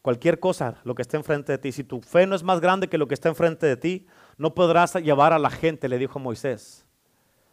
cualquier 0.00 0.38
cosa, 0.38 0.76
lo 0.84 0.94
que 0.94 1.02
está 1.02 1.16
enfrente 1.16 1.52
de 1.52 1.58
ti, 1.58 1.72
si 1.72 1.84
tu 1.84 2.00
fe 2.00 2.26
no 2.26 2.36
es 2.36 2.42
más 2.42 2.60
grande 2.60 2.88
que 2.88 2.98
lo 2.98 3.08
que 3.08 3.14
está 3.14 3.28
enfrente 3.28 3.66
de 3.66 3.76
ti, 3.76 4.06
no 4.36 4.54
podrás 4.54 4.94
llevar 4.94 5.32
a 5.32 5.38
la 5.38 5.50
gente, 5.50 5.88
le 5.88 5.98
dijo 5.98 6.18
Moisés, 6.18 6.86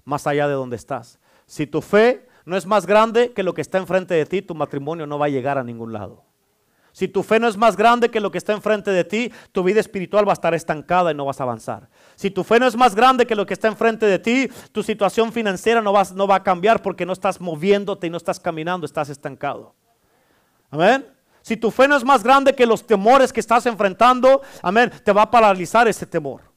más 0.04 0.28
allá 0.28 0.48
de 0.48 0.54
donde 0.54 0.76
estás. 0.76 1.20
Si 1.46 1.68
tu 1.68 1.82
fe 1.82 2.28
no 2.52 2.58
es 2.58 2.66
más 2.66 2.86
grande 2.86 3.32
que 3.32 3.44
lo 3.44 3.54
que 3.54 3.62
está 3.62 3.78
enfrente 3.78 4.14
de 4.14 4.26
ti, 4.26 4.42
tu 4.42 4.54
matrimonio 4.54 5.08
no 5.08 5.18
va 5.18 5.28
a 5.28 5.30
llegar 5.30 5.58
a 5.58 5.64
ningún 5.64 5.94
lado. 5.94 6.26
Si 6.92 7.08
tu 7.08 7.24
fe 7.24 7.40
no 7.40 7.48
es 7.48 7.56
más 7.56 7.78
grande 7.78 8.12
que 8.12 8.20
lo 8.20 8.30
que 8.30 8.38
está 8.38 8.52
enfrente 8.52 8.92
de 8.92 9.06
ti, 9.06 9.32
tu 9.54 9.64
vida 9.64 9.80
espiritual 9.80 10.28
va 10.28 10.34
a 10.34 10.34
estar 10.34 10.54
estancada 10.54 11.12
y 11.12 11.16
no 11.16 11.24
vas 11.24 11.40
a 11.40 11.44
avanzar. 11.44 11.88
Si 12.16 12.30
tu 12.30 12.44
fe 12.44 12.60
no 12.60 12.68
es 12.68 12.76
más 12.76 12.94
grande 12.94 13.26
que 13.26 13.36
lo 13.36 13.46
que 13.46 13.54
está 13.54 13.70
enfrente 13.70 14.06
de 14.06 14.20
ti, 14.20 14.50
tu 14.74 14.84
situación 14.84 15.32
financiera 15.32 15.82
no 15.82 15.94
no 15.94 16.28
va 16.28 16.36
a 16.36 16.44
cambiar 16.44 16.82
porque 16.82 17.06
no 17.06 17.14
estás 17.14 17.40
moviéndote 17.40 18.08
y 18.08 18.10
no 18.10 18.18
estás 18.18 18.38
caminando, 18.38 18.86
estás 18.86 19.08
estancado. 19.08 19.74
Amén. 20.70 21.08
Si 21.42 21.56
tu 21.56 21.72
fe 21.72 21.88
no 21.88 21.96
es 21.96 22.04
más 22.04 22.22
grande 22.22 22.54
que 22.54 22.66
los 22.66 22.86
temores 22.86 23.32
que 23.32 23.40
estás 23.40 23.66
enfrentando, 23.66 24.42
amén, 24.62 24.92
te 25.06 25.14
va 25.14 25.22
a 25.22 25.32
paralizar 25.32 25.88
ese 25.88 26.06
temor. 26.06 26.51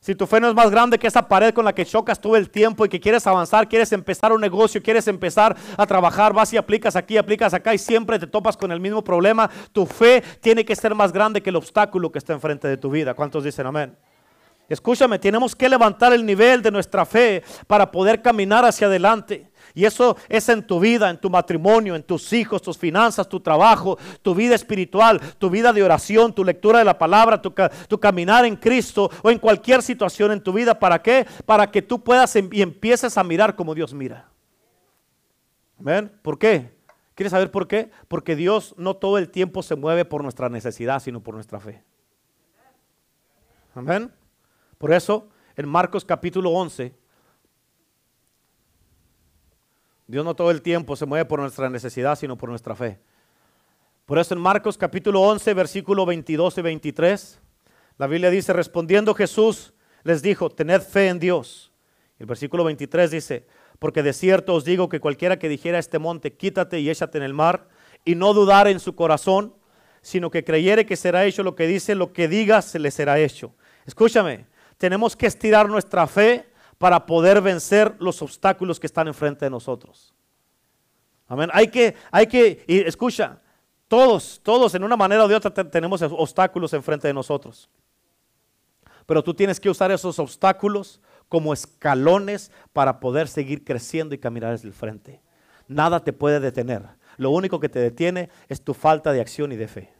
Si 0.00 0.14
tu 0.14 0.26
fe 0.26 0.40
no 0.40 0.48
es 0.48 0.54
más 0.54 0.70
grande 0.70 0.98
que 0.98 1.06
esa 1.06 1.28
pared 1.28 1.52
con 1.52 1.66
la 1.66 1.74
que 1.74 1.84
chocas 1.84 2.18
todo 2.18 2.34
el 2.34 2.48
tiempo 2.48 2.86
y 2.86 2.88
que 2.88 2.98
quieres 2.98 3.26
avanzar, 3.26 3.68
quieres 3.68 3.92
empezar 3.92 4.32
un 4.32 4.40
negocio, 4.40 4.82
quieres 4.82 5.06
empezar 5.08 5.54
a 5.76 5.86
trabajar, 5.86 6.32
vas 6.32 6.50
y 6.54 6.56
aplicas 6.56 6.96
aquí, 6.96 7.18
aplicas 7.18 7.52
acá 7.52 7.74
y 7.74 7.78
siempre 7.78 8.18
te 8.18 8.26
topas 8.26 8.56
con 8.56 8.72
el 8.72 8.80
mismo 8.80 9.04
problema, 9.04 9.50
tu 9.72 9.84
fe 9.84 10.22
tiene 10.40 10.64
que 10.64 10.74
ser 10.74 10.94
más 10.94 11.12
grande 11.12 11.42
que 11.42 11.50
el 11.50 11.56
obstáculo 11.56 12.10
que 12.10 12.18
está 12.18 12.32
enfrente 12.32 12.66
de 12.66 12.78
tu 12.78 12.88
vida. 12.88 13.12
¿Cuántos 13.12 13.44
dicen 13.44 13.66
amén? 13.66 13.94
Escúchame, 14.70 15.18
tenemos 15.18 15.54
que 15.54 15.68
levantar 15.68 16.14
el 16.14 16.24
nivel 16.24 16.62
de 16.62 16.70
nuestra 16.70 17.04
fe 17.04 17.42
para 17.66 17.90
poder 17.90 18.22
caminar 18.22 18.64
hacia 18.64 18.86
adelante. 18.86 19.49
Y 19.74 19.84
eso 19.84 20.16
es 20.28 20.48
en 20.48 20.66
tu 20.66 20.80
vida, 20.80 21.10
en 21.10 21.18
tu 21.18 21.30
matrimonio, 21.30 21.94
en 21.94 22.02
tus 22.02 22.32
hijos, 22.32 22.62
tus 22.62 22.76
finanzas, 22.76 23.28
tu 23.28 23.40
trabajo, 23.40 23.98
tu 24.22 24.34
vida 24.34 24.54
espiritual, 24.54 25.20
tu 25.38 25.50
vida 25.50 25.72
de 25.72 25.82
oración, 25.82 26.34
tu 26.34 26.44
lectura 26.44 26.80
de 26.80 26.84
la 26.84 26.98
palabra, 26.98 27.40
tu, 27.40 28.00
caminar 28.00 28.44
en 28.44 28.56
Cristo 28.56 29.10
o 29.22 29.30
en 29.30 29.38
cualquier 29.38 29.82
situación 29.82 30.32
en 30.32 30.42
tu 30.42 30.52
vida. 30.52 30.78
¿Para 30.78 31.00
qué? 31.00 31.26
Para 31.46 31.70
que 31.70 31.82
tú 31.82 32.02
puedas 32.02 32.34
em, 32.36 32.48
y 32.52 32.62
empieces 32.62 33.16
a 33.16 33.24
mirar 33.24 33.54
como 33.54 33.74
Dios 33.74 33.94
mira. 33.94 34.28
Amén. 35.78 36.12
¿Por 36.22 36.38
qué? 36.38 36.74
¿Quieres 37.14 37.30
saber 37.30 37.50
por 37.50 37.68
qué? 37.68 37.90
Porque 38.08 38.36
Dios 38.36 38.74
no 38.76 38.96
todo 38.96 39.18
el 39.18 39.30
tiempo 39.30 39.62
se 39.62 39.76
mueve 39.76 40.04
por 40.04 40.22
nuestra 40.22 40.48
necesidad, 40.48 41.00
sino 41.00 41.22
por 41.22 41.34
nuestra 41.34 41.60
fe. 41.60 41.82
Amén. 43.74 44.12
Por 44.78 44.92
eso, 44.92 45.28
en 45.56 45.68
Marcos 45.68 46.04
capítulo 46.04 46.50
11, 46.50 46.94
Dios 50.10 50.24
no 50.24 50.34
todo 50.34 50.50
el 50.50 50.60
tiempo 50.60 50.96
se 50.96 51.06
mueve 51.06 51.24
por 51.24 51.38
nuestra 51.38 51.70
necesidad, 51.70 52.18
sino 52.18 52.36
por 52.36 52.48
nuestra 52.48 52.74
fe. 52.74 52.98
Por 54.06 54.18
eso 54.18 54.34
en 54.34 54.40
Marcos 54.40 54.76
capítulo 54.76 55.20
11, 55.20 55.54
versículo 55.54 56.04
22 56.04 56.58
y 56.58 56.62
23, 56.62 57.40
la 57.96 58.08
Biblia 58.08 58.28
dice, 58.28 58.52
respondiendo 58.52 59.14
Jesús 59.14 59.72
les 60.02 60.20
dijo, 60.20 60.50
tened 60.50 60.80
fe 60.80 61.06
en 61.06 61.20
Dios. 61.20 61.70
El 62.18 62.26
versículo 62.26 62.64
23 62.64 63.08
dice, 63.12 63.46
porque 63.78 64.02
de 64.02 64.12
cierto 64.12 64.54
os 64.54 64.64
digo 64.64 64.88
que 64.88 64.98
cualquiera 64.98 65.38
que 65.38 65.48
dijera 65.48 65.76
a 65.76 65.80
este 65.80 66.00
monte, 66.00 66.32
quítate 66.32 66.80
y 66.80 66.90
échate 66.90 67.18
en 67.18 67.22
el 67.22 67.32
mar, 67.32 67.68
y 68.04 68.16
no 68.16 68.34
dudar 68.34 68.66
en 68.66 68.80
su 68.80 68.96
corazón, 68.96 69.54
sino 70.02 70.28
que 70.28 70.42
creyere 70.42 70.86
que 70.86 70.96
será 70.96 71.24
hecho 71.24 71.44
lo 71.44 71.54
que 71.54 71.68
dice, 71.68 71.94
lo 71.94 72.12
que 72.12 72.26
diga 72.26 72.62
se 72.62 72.80
le 72.80 72.90
será 72.90 73.20
hecho. 73.20 73.54
Escúchame, 73.86 74.46
tenemos 74.76 75.14
que 75.14 75.28
estirar 75.28 75.68
nuestra 75.68 76.08
fe 76.08 76.49
para 76.80 77.04
poder 77.04 77.42
vencer 77.42 77.94
los 77.98 78.22
obstáculos 78.22 78.80
que 78.80 78.86
están 78.86 79.06
enfrente 79.06 79.44
de 79.44 79.50
nosotros. 79.50 80.14
Amén. 81.28 81.50
Hay 81.52 81.68
que, 81.68 81.94
hay 82.10 82.26
que, 82.26 82.64
y 82.66 82.78
escucha, 82.78 83.38
todos, 83.86 84.40
todos 84.42 84.74
en 84.74 84.82
una 84.82 84.96
manera 84.96 85.26
o 85.26 85.28
de 85.28 85.34
otra 85.34 85.52
tenemos 85.52 86.00
obstáculos 86.00 86.72
enfrente 86.72 87.06
de 87.06 87.12
nosotros. 87.12 87.68
Pero 89.04 89.22
tú 89.22 89.34
tienes 89.34 89.60
que 89.60 89.68
usar 89.68 89.90
esos 89.90 90.18
obstáculos 90.18 91.02
como 91.28 91.52
escalones 91.52 92.50
para 92.72 92.98
poder 92.98 93.28
seguir 93.28 93.62
creciendo 93.62 94.14
y 94.14 94.18
caminar 94.18 94.54
hacia 94.54 94.66
el 94.66 94.72
frente. 94.72 95.20
Nada 95.68 96.00
te 96.02 96.14
puede 96.14 96.40
detener. 96.40 96.86
Lo 97.18 97.28
único 97.28 97.60
que 97.60 97.68
te 97.68 97.78
detiene 97.78 98.30
es 98.48 98.64
tu 98.64 98.72
falta 98.72 99.12
de 99.12 99.20
acción 99.20 99.52
y 99.52 99.56
de 99.56 99.68
fe. 99.68 99.92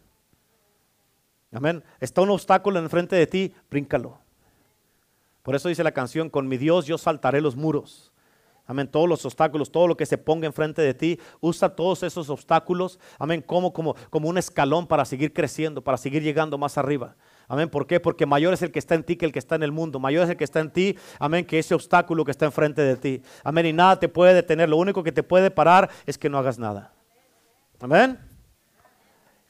Amén. 1.52 1.84
Está 2.00 2.22
un 2.22 2.30
obstáculo 2.30 2.78
enfrente 2.78 3.16
de 3.16 3.26
ti, 3.26 3.54
bríncalo. 3.68 4.19
Por 5.42 5.54
eso 5.54 5.68
dice 5.68 5.84
la 5.84 5.92
canción, 5.92 6.30
con 6.30 6.48
mi 6.48 6.56
Dios 6.56 6.86
yo 6.86 6.98
saltaré 6.98 7.40
los 7.40 7.56
muros. 7.56 8.12
Amén, 8.70 8.86
todos 8.86 9.08
los 9.08 9.24
obstáculos, 9.24 9.72
todo 9.72 9.88
lo 9.88 9.96
que 9.96 10.06
se 10.06 10.16
ponga 10.16 10.46
enfrente 10.46 10.80
de 10.80 10.94
ti, 10.94 11.18
usa 11.40 11.74
todos 11.74 12.04
esos 12.04 12.30
obstáculos, 12.30 13.00
amén, 13.18 13.42
como, 13.42 13.72
como, 13.72 13.96
como 14.10 14.28
un 14.28 14.38
escalón 14.38 14.86
para 14.86 15.04
seguir 15.04 15.32
creciendo, 15.32 15.82
para 15.82 15.96
seguir 15.96 16.22
llegando 16.22 16.56
más 16.56 16.78
arriba. 16.78 17.16
Amén, 17.48 17.68
¿por 17.68 17.88
qué? 17.88 17.98
Porque 17.98 18.26
mayor 18.26 18.54
es 18.54 18.62
el 18.62 18.70
que 18.70 18.78
está 18.78 18.94
en 18.94 19.02
ti 19.02 19.16
que 19.16 19.26
el 19.26 19.32
que 19.32 19.40
está 19.40 19.56
en 19.56 19.64
el 19.64 19.72
mundo. 19.72 19.98
Mayor 19.98 20.22
es 20.22 20.30
el 20.30 20.36
que 20.36 20.44
está 20.44 20.60
en 20.60 20.70
ti, 20.70 20.96
amén, 21.18 21.44
que 21.44 21.58
ese 21.58 21.74
obstáculo 21.74 22.24
que 22.24 22.30
está 22.30 22.46
enfrente 22.46 22.80
de 22.80 22.96
ti. 22.96 23.22
Amén, 23.42 23.66
y 23.66 23.72
nada 23.72 23.98
te 23.98 24.08
puede 24.08 24.34
detener. 24.34 24.68
Lo 24.68 24.76
único 24.76 25.02
que 25.02 25.10
te 25.10 25.24
puede 25.24 25.50
parar 25.50 25.90
es 26.06 26.16
que 26.16 26.28
no 26.28 26.38
hagas 26.38 26.56
nada. 26.56 26.92
Amén. 27.80 28.29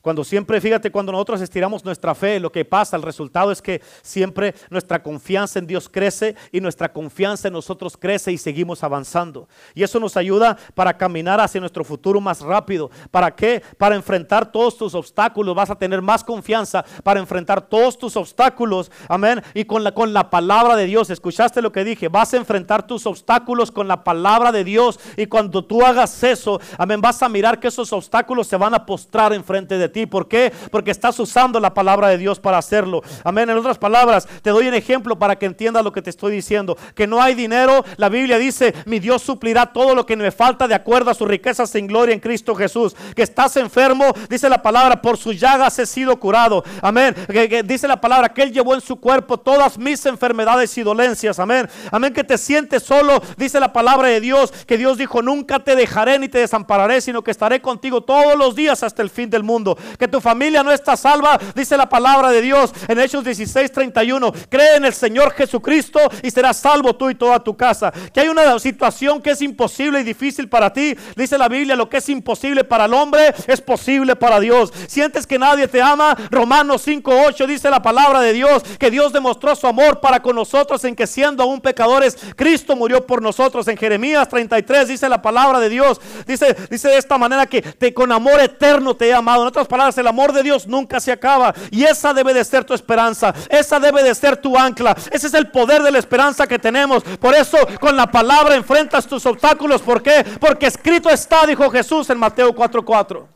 Cuando 0.03 0.25
siempre, 0.25 0.59
fíjate, 0.63 0.91
cuando 0.91 1.13
nosotros 1.13 1.43
estiramos 1.43 1.85
nuestra 1.85 2.15
fe, 2.15 2.41
lo 2.41 2.51
que 2.51 2.65
pasa, 2.65 2.97
el 2.97 3.03
resultado 3.03 3.53
es 3.53 3.61
que 3.61 3.83
siempre 4.01 4.55
nuestra 4.71 5.03
confianza 5.03 5.59
en 5.59 5.67
Dios 5.67 5.91
crece 5.91 6.37
y 6.53 6.61
nuestra 6.63 6.91
confianza 6.91 7.49
en 7.49 7.55
nosotros 7.55 7.99
crece 7.99 8.33
y 8.33 8.39
seguimos 8.39 8.83
avanzando. 8.83 9.47
Y 9.75 9.83
eso 9.83 10.01
nos 10.01 10.17
ayuda 10.17 10.57
para 10.75 10.97
caminar 10.97 11.39
hacia 11.39 11.61
nuestro 11.61 11.85
futuro 11.85 12.19
más 12.19 12.41
rápido. 12.41 12.91
¿Para 13.11 13.35
qué? 13.35 13.63
Para 13.77 13.95
enfrentar 13.95 14.51
todos 14.51 14.79
tus 14.79 14.95
obstáculos. 14.95 15.55
Vas 15.55 15.69
a 15.69 15.77
tener 15.77 16.01
más 16.01 16.25
confianza 16.25 16.83
para 17.05 17.21
enfrentar 17.21 17.61
todos 17.61 17.99
tus 17.99 18.17
obstáculos. 18.17 18.91
Amén. 19.07 19.43
Y 19.53 19.65
con 19.67 19.85
la, 19.85 19.93
con 19.93 20.15
la 20.15 20.31
palabra 20.31 20.77
de 20.77 20.87
Dios. 20.87 21.11
¿Escuchaste 21.11 21.61
lo 21.61 21.73
que 21.73 21.85
dije? 21.85 22.09
Vas 22.09 22.33
a 22.33 22.39
enfrentar 22.39 22.87
tus 22.87 23.05
obstáculos 23.05 23.71
con 23.71 23.87
la 23.87 24.03
palabra 24.03 24.51
de 24.51 24.65
Dios. 24.65 24.99
Y 25.19 25.27
cuando 25.27 25.63
tú 25.63 25.85
hagas 25.85 26.23
eso, 26.25 26.59
amén, 26.79 27.03
vas 27.03 27.23
a 27.23 27.29
mirar 27.29 27.61
que 27.61 27.69
esos 27.69 27.93
obstáculos 27.93 28.47
se 28.47 28.57
van 28.57 28.73
a 28.73 28.87
postrar 28.87 29.35
enfrente 29.35 29.77
de. 29.77 29.90
¿Por 29.91 30.29
qué? 30.29 30.53
Porque 30.71 30.91
estás 30.91 31.19
usando 31.19 31.61
la 31.61 31.75
palabra 31.75 32.09
de 32.09 32.19
Dios 32.19 32.39
para 32.39 32.59
hacerlo. 32.59 33.03
Amén. 33.25 33.51
En 33.51 33.57
otras 33.57 33.79
palabras, 33.79 34.29
te 34.43 34.51
doy 34.51 34.69
un 34.69 34.75
ejemplo 34.75 35.19
para 35.19 35.37
que 35.37 35.47
entiendas 35.47 35.85
lo 35.85 35.93
que 35.93 36.03
te 36.03 36.11
estoy 36.11 36.33
diciendo. 36.33 36.77
Que 36.95 37.07
no 37.07 37.21
hay 37.21 37.35
dinero. 37.35 37.85
La 37.97 38.09
Biblia 38.09 38.39
dice, 38.39 38.75
mi 38.87 38.99
Dios 38.99 39.23
suplirá 39.23 39.67
todo 39.67 39.95
lo 39.95 40.07
que 40.07 40.17
me 40.17 40.31
falta 40.31 40.69
de 40.69 40.75
acuerdo 40.75 41.11
a 41.11 41.15
sus 41.15 41.29
riquezas 41.29 41.75
en 41.75 41.87
gloria 41.87 42.15
en 42.15 42.21
Cristo 42.21 42.55
Jesús. 42.55 42.95
Que 43.15 43.23
estás 43.23 43.57
enfermo, 43.57 44.07
dice 44.29 44.49
la 44.49 44.63
palabra, 44.63 45.03
por 45.03 45.17
sus 45.17 45.39
llagas 45.39 45.79
he 45.79 45.87
sido 45.87 46.19
curado. 46.19 46.65
Amén. 46.83 47.15
Que, 47.29 47.63
dice 47.63 47.89
la 47.89 48.01
palabra 48.01 48.29
que 48.29 48.43
Él 48.43 48.53
llevó 48.53 48.75
en 48.75 48.81
su 48.81 48.97
cuerpo 48.97 49.39
todas 49.39 49.79
mis 49.79 50.05
enfermedades 50.07 50.77
y 50.79 50.83
dolencias. 50.83 51.39
Amén. 51.39 51.69
Amén. 51.91 52.13
Que 52.13 52.25
te 52.25 52.39
sientes 52.39 52.83
solo, 52.83 53.23
dice 53.37 53.61
la 53.61 53.73
palabra 53.73 54.09
de 54.09 54.21
Dios, 54.21 54.53
que 54.67 54.79
Dios 54.79 54.99
dijo, 54.99 55.23
nunca 55.23 55.59
te 55.61 55.77
dejaré 55.77 56.19
ni 56.19 56.29
te 56.29 56.39
desampararé, 56.39 57.01
sino 57.01 57.23
que 57.23 57.31
estaré 57.31 57.61
contigo 57.61 58.03
todos 58.03 58.37
los 58.37 58.55
días 58.55 58.83
hasta 58.83 59.03
el 59.03 59.11
fin 59.11 59.31
del 59.31 59.43
mundo 59.43 59.77
que 59.99 60.09
tu 60.09 60.21
familia 60.21 60.63
no 60.63 60.73
está 60.73 60.97
salva, 60.97 61.39
dice 61.55 61.77
la 61.77 61.89
palabra 61.89 62.31
de 62.31 62.41
Dios 62.41 62.73
en 62.89 62.99
Hechos 62.99 63.25
16, 63.25 63.73
31. 63.73 64.33
Cree 64.49 64.77
en 64.77 64.85
el 64.85 64.95
Señor 64.95 65.33
Jesucristo 65.33 66.01
y 66.23 66.31
serás 66.31 66.59
salvo 66.59 66.95
tú 66.95 67.11
y 67.11 67.15
toda 67.15 67.41
tu 67.41 67.57
casa. 67.57 67.93
Que 68.13 68.21
hay 68.21 68.29
una 68.29 68.59
situación 68.59 69.21
que 69.21 69.31
es 69.31 69.43
imposible 69.43 70.01
y 70.01 70.05
difícil 70.05 70.49
para 70.49 70.73
ti, 70.73 70.97
dice 71.17 71.39
la 71.39 71.49
Biblia, 71.49 71.77
lo 71.77 71.89
que 71.89 71.99
es 71.99 72.09
imposible 72.09 72.65
para 72.65 72.85
el 72.85 72.95
hombre 72.95 73.35
es 73.47 73.61
posible 73.61 74.17
para 74.17 74.41
Dios. 74.41 74.73
Sientes 74.87 75.27
que 75.27 75.39
nadie 75.39 75.69
te 75.69 75.81
ama, 75.81 76.17
Romanos 76.31 76.83
5, 76.83 77.13
8 77.27 77.47
dice 77.47 77.71
la 77.71 77.83
palabra 77.83 78.21
de 78.21 78.33
Dios, 78.33 78.63
que 78.79 78.91
Dios 78.91 79.13
demostró 79.13 79.55
su 79.55 79.67
amor 79.67 80.01
para 80.01 80.21
con 80.21 80.37
nosotros 80.37 80.85
en 80.85 80.95
que 80.95 81.07
siendo 81.07 81.43
aún 81.43 81.61
pecadores, 81.61 82.17
Cristo 82.37 82.77
murió 82.77 83.07
por 83.07 83.23
nosotros. 83.23 83.69
En 83.69 83.77
Jeremías 83.77 84.29
33 84.29 84.89
dice 84.89 85.09
la 85.09 85.23
palabra 85.23 85.61
de 85.61 85.69
Dios, 85.69 86.01
dice, 86.27 86.57
dice 86.71 86.89
de 86.89 86.99
esta 86.99 87.19
manera 87.19 87.47
que 87.47 87.63
te, 87.63 87.93
con 87.95 88.13
amor 88.13 88.41
eterno 88.41 88.97
te 88.97 89.09
he 89.09 89.15
amado. 89.15 89.51
Palabras, 89.71 89.97
el 89.97 90.07
amor 90.07 90.35
de 90.35 90.43
Dios 90.43 90.67
nunca 90.67 91.01
se 91.01 91.11
acaba. 91.11 91.55
Y 91.71 91.85
esa 91.85 92.13
debe 92.13 92.35
de 92.35 92.45
ser 92.45 92.65
tu 92.65 92.75
esperanza. 92.75 93.33
Esa 93.49 93.81
debe 93.81 94.03
de 94.03 94.15
ser 94.15 94.37
tu 94.37 94.59
ancla. 94.59 94.95
Ese 95.11 95.29
es 95.29 95.35
el 95.35 95.51
poder 95.51 95.83
de 95.83 95.91
la 95.91 95.99
esperanza 95.99 96.47
que 96.47 96.59
tenemos. 96.59 97.03
Por 97.03 97.35
eso 97.35 97.57
con 97.81 97.97
la 97.97 98.11
palabra 98.11 98.55
enfrentas 98.55 99.07
tus 99.07 99.25
obstáculos. 99.25 99.81
¿Por 99.81 100.03
qué? 100.03 100.27
Porque 100.39 100.67
escrito 100.67 101.09
está, 101.09 101.47
dijo 101.47 101.71
Jesús 101.71 102.11
en 102.11 102.19
Mateo 102.19 102.55
4:4. 102.55 103.27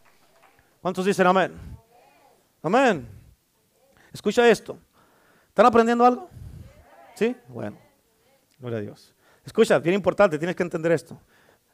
¿Cuántos 0.82 1.06
dicen 1.06 1.26
amén? 1.26 1.54
Amén. 2.62 3.08
Escucha 4.12 4.46
esto. 4.46 4.76
¿Están 5.48 5.64
aprendiendo 5.64 6.04
algo? 6.04 6.28
¿Sí? 7.14 7.34
Bueno. 7.48 7.78
Gloria 8.58 8.78
a 8.78 8.82
Dios. 8.82 9.14
Escucha, 9.44 9.78
bien 9.78 9.94
importante, 9.94 10.38
tienes 10.38 10.56
que 10.56 10.62
entender 10.62 10.92
esto. 10.92 11.18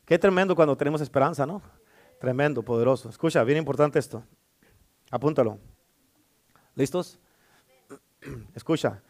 Qué 0.04 0.18
tremendo 0.18 0.56
cuando 0.56 0.76
tenemos 0.76 1.00
esperanza, 1.00 1.46
¿no? 1.46 1.62
Tremendo, 2.18 2.62
poderoso. 2.62 3.08
Escucha, 3.08 3.44
bien 3.44 3.58
importante 3.58 3.98
esto. 3.98 4.24
Apúntalo. 5.10 5.58
¿Listos? 6.74 7.18
Escucha. 8.54 9.02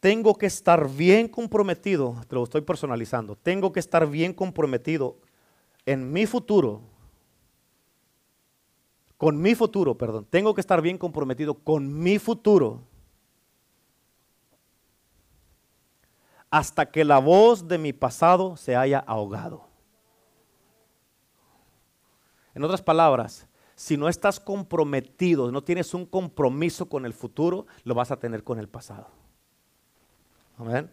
Tengo 0.00 0.34
que 0.34 0.46
estar 0.46 0.88
bien 0.88 1.26
comprometido, 1.26 2.20
te 2.28 2.36
lo 2.36 2.44
estoy 2.44 2.60
personalizando, 2.60 3.34
tengo 3.34 3.72
que 3.72 3.80
estar 3.80 4.08
bien 4.08 4.32
comprometido 4.32 5.16
en 5.86 6.12
mi 6.12 6.24
futuro, 6.24 6.82
con 9.16 9.40
mi 9.40 9.56
futuro, 9.56 9.98
perdón, 9.98 10.24
tengo 10.30 10.54
que 10.54 10.60
estar 10.60 10.80
bien 10.80 10.98
comprometido 10.98 11.54
con 11.54 12.00
mi 12.00 12.20
futuro 12.20 12.82
hasta 16.48 16.86
que 16.86 17.04
la 17.04 17.18
voz 17.18 17.66
de 17.66 17.78
mi 17.78 17.92
pasado 17.92 18.56
se 18.56 18.76
haya 18.76 19.00
ahogado. 19.00 19.66
En 22.54 22.62
otras 22.62 22.82
palabras, 22.82 23.47
si 23.78 23.96
no 23.96 24.08
estás 24.08 24.40
comprometido, 24.40 25.52
no 25.52 25.62
tienes 25.62 25.94
un 25.94 26.04
compromiso 26.04 26.88
con 26.88 27.06
el 27.06 27.12
futuro, 27.12 27.68
lo 27.84 27.94
vas 27.94 28.10
a 28.10 28.18
tener 28.18 28.42
con 28.42 28.58
el 28.58 28.68
pasado. 28.68 29.06
Amén. 30.56 30.90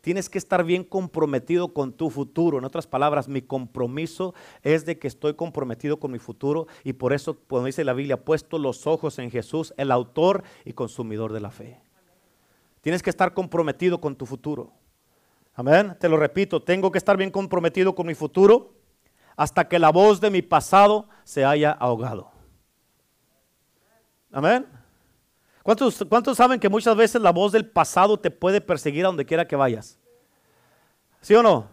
Tienes 0.00 0.30
que 0.30 0.38
estar 0.38 0.64
bien 0.64 0.84
comprometido 0.84 1.74
con 1.74 1.92
tu 1.92 2.08
futuro. 2.08 2.56
En 2.56 2.64
otras 2.64 2.86
palabras, 2.86 3.28
mi 3.28 3.42
compromiso 3.42 4.32
es 4.62 4.86
de 4.86 4.98
que 4.98 5.06
estoy 5.06 5.34
comprometido 5.34 6.00
con 6.00 6.12
mi 6.12 6.18
futuro 6.18 6.66
y 6.82 6.94
por 6.94 7.12
eso, 7.12 7.36
cuando 7.46 7.66
dice 7.66 7.84
la 7.84 7.92
Biblia, 7.92 8.24
puesto 8.24 8.58
los 8.58 8.86
ojos 8.86 9.18
en 9.18 9.30
Jesús, 9.30 9.74
el 9.76 9.90
autor 9.90 10.44
y 10.64 10.72
consumidor 10.72 11.30
de 11.30 11.40
la 11.40 11.50
fe. 11.50 11.78
Tienes 12.80 13.02
que 13.02 13.10
estar 13.10 13.34
comprometido 13.34 14.00
con 14.00 14.16
tu 14.16 14.24
futuro. 14.24 14.72
Amén. 15.52 15.94
Te 16.00 16.08
lo 16.08 16.16
repito, 16.16 16.62
tengo 16.62 16.90
que 16.90 16.96
estar 16.96 17.18
bien 17.18 17.30
comprometido 17.30 17.94
con 17.94 18.06
mi 18.06 18.14
futuro 18.14 18.72
hasta 19.36 19.68
que 19.68 19.78
la 19.78 19.90
voz 19.90 20.20
de 20.20 20.30
mi 20.30 20.42
pasado 20.42 21.08
se 21.24 21.44
haya 21.44 21.72
ahogado. 21.72 22.30
Amén. 24.32 24.66
¿Cuántos, 25.62 26.04
¿Cuántos, 26.08 26.36
saben 26.36 26.60
que 26.60 26.68
muchas 26.68 26.96
veces 26.96 27.22
la 27.22 27.30
voz 27.30 27.52
del 27.52 27.66
pasado 27.66 28.18
te 28.18 28.30
puede 28.30 28.60
perseguir 28.60 29.04
a 29.04 29.08
donde 29.08 29.24
quiera 29.24 29.46
que 29.46 29.56
vayas? 29.56 29.98
¿Sí 31.20 31.34
o 31.34 31.42
no? 31.42 31.68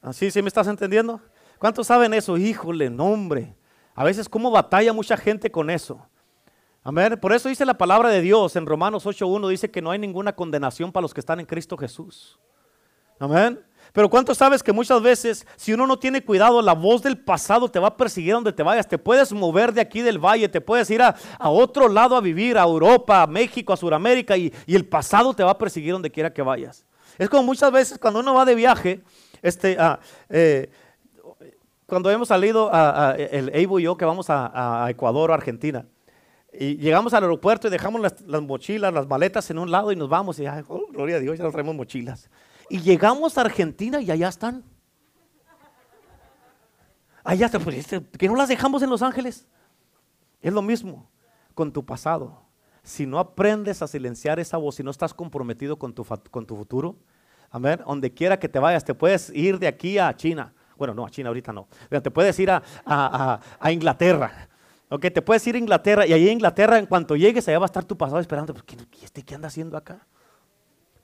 ¿Así 0.00 0.26
¿Ah, 0.26 0.30
sí 0.30 0.42
me 0.42 0.48
estás 0.48 0.68
entendiendo? 0.68 1.20
¿Cuántos 1.58 1.88
saben 1.88 2.14
eso? 2.14 2.36
Híjole, 2.36 2.88
no 2.88 3.06
hombre. 3.06 3.56
A 3.94 4.04
veces 4.04 4.28
cómo 4.28 4.50
batalla 4.50 4.92
mucha 4.92 5.16
gente 5.16 5.50
con 5.50 5.70
eso. 5.70 6.06
Amén. 6.82 7.18
Por 7.20 7.32
eso 7.32 7.48
dice 7.48 7.66
la 7.66 7.76
palabra 7.76 8.08
de 8.08 8.22
Dios 8.22 8.56
en 8.56 8.64
Romanos 8.64 9.04
8.1, 9.04 9.48
dice 9.48 9.70
que 9.70 9.82
no 9.82 9.90
hay 9.90 9.98
ninguna 9.98 10.34
condenación 10.34 10.92
para 10.92 11.02
los 11.02 11.12
que 11.12 11.20
están 11.20 11.40
en 11.40 11.46
Cristo 11.46 11.76
Jesús. 11.76 12.38
Amén. 13.18 13.62
Pero 13.92 14.08
¿cuánto 14.08 14.34
sabes 14.34 14.62
que 14.62 14.72
muchas 14.72 15.02
veces, 15.02 15.46
si 15.56 15.72
uno 15.72 15.86
no 15.86 15.98
tiene 15.98 16.22
cuidado, 16.22 16.62
la 16.62 16.74
voz 16.74 17.02
del 17.02 17.18
pasado 17.18 17.68
te 17.68 17.78
va 17.78 17.88
a 17.88 17.96
perseguir 17.96 18.34
donde 18.34 18.52
te 18.52 18.62
vayas? 18.62 18.86
Te 18.86 18.98
puedes 18.98 19.32
mover 19.32 19.72
de 19.72 19.80
aquí 19.80 20.00
del 20.00 20.18
valle, 20.18 20.48
te 20.48 20.60
puedes 20.60 20.88
ir 20.90 21.02
a, 21.02 21.14
otro 21.40 21.88
lado 21.88 22.16
a 22.16 22.20
vivir, 22.20 22.56
a 22.56 22.62
Europa, 22.62 23.22
a 23.22 23.26
México, 23.26 23.72
a 23.72 23.76
Sudamérica, 23.76 24.36
y, 24.36 24.52
el 24.66 24.86
pasado 24.86 25.34
te 25.34 25.42
va 25.42 25.52
a 25.52 25.58
perseguir 25.58 25.92
donde 25.92 26.10
quiera 26.10 26.32
que 26.32 26.42
vayas. 26.42 26.84
Es 27.18 27.28
como 27.28 27.42
muchas 27.42 27.70
veces 27.72 27.98
cuando 27.98 28.20
uno 28.20 28.34
va 28.34 28.44
de 28.44 28.54
viaje, 28.54 29.02
este, 29.42 29.76
ah, 29.78 29.98
eh, 30.28 30.70
cuando 31.86 32.10
hemos 32.10 32.28
salido, 32.28 32.70
a, 32.72 33.16
el 33.18 33.50
Evo 33.54 33.80
y 33.80 33.82
yo, 33.82 33.96
que 33.96 34.04
vamos 34.04 34.26
a, 34.28 34.86
Ecuador 34.88 35.30
o 35.30 35.34
Argentina, 35.34 35.84
y 36.52 36.76
llegamos 36.76 37.14
al 37.14 37.24
aeropuerto 37.24 37.68
y 37.68 37.70
dejamos 37.70 38.00
las, 38.00 38.42
mochilas, 38.42 38.92
las 38.92 39.06
maletas 39.06 39.50
en 39.50 39.58
un 39.58 39.70
lado 39.70 39.92
y 39.92 39.96
nos 39.96 40.08
vamos 40.08 40.38
y, 40.38 40.46
oh, 40.46 40.86
gloria 40.90 41.16
a 41.16 41.20
Dios, 41.20 41.36
ya 41.36 41.44
nos 41.44 41.52
traemos 41.52 41.74
mochilas. 41.74 42.30
Y 42.70 42.80
llegamos 42.80 43.36
a 43.36 43.42
Argentina 43.42 44.00
y 44.00 44.10
allá 44.12 44.28
están. 44.28 44.62
Allá 47.24 47.46
están, 47.46 47.62
pues, 47.62 47.76
este, 47.76 48.00
que 48.02 48.28
no 48.28 48.36
las 48.36 48.48
dejamos 48.48 48.80
en 48.82 48.88
Los 48.88 49.02
Ángeles. 49.02 49.46
Es 50.40 50.52
lo 50.52 50.62
mismo 50.62 51.10
con 51.54 51.72
tu 51.72 51.84
pasado. 51.84 52.42
Si 52.84 53.06
no 53.06 53.18
aprendes 53.18 53.82
a 53.82 53.88
silenciar 53.88 54.38
esa 54.38 54.56
voz, 54.56 54.76
si 54.76 54.84
no 54.84 54.92
estás 54.92 55.12
comprometido 55.12 55.78
con 55.78 55.92
tu, 55.92 56.06
con 56.30 56.46
tu 56.46 56.56
futuro, 56.56 56.96
amén, 57.50 57.80
donde 57.84 58.14
quiera 58.14 58.38
que 58.38 58.48
te 58.48 58.60
vayas, 58.60 58.84
te 58.84 58.94
puedes 58.94 59.30
ir 59.30 59.58
de 59.58 59.66
aquí 59.66 59.98
a 59.98 60.14
China. 60.14 60.54
Bueno, 60.78 60.94
no, 60.94 61.04
a 61.04 61.10
China 61.10 61.28
ahorita 61.28 61.52
no. 61.52 61.68
Te 61.90 62.10
puedes 62.10 62.38
ir 62.38 62.52
a, 62.52 62.62
a, 62.86 63.72
Inglaterra. 63.72 64.48
Ok, 64.88 65.06
te 65.12 65.20
puedes 65.20 65.44
ir 65.48 65.56
a 65.56 65.58
Inglaterra 65.58 66.06
y 66.06 66.12
allí 66.12 66.28
en 66.28 66.34
Inglaterra, 66.34 66.78
en 66.78 66.86
cuanto 66.86 67.16
llegues, 67.16 67.46
allá 67.48 67.58
va 67.58 67.64
a 67.64 67.66
estar 67.66 67.84
tu 67.84 67.98
pasado 67.98 68.20
esperando. 68.20 68.54
Pues, 68.54 68.64
¿Qué, 68.64 69.04
este, 69.04 69.22
¿Qué 69.24 69.34
anda 69.34 69.48
haciendo 69.48 69.76
acá? 69.76 70.06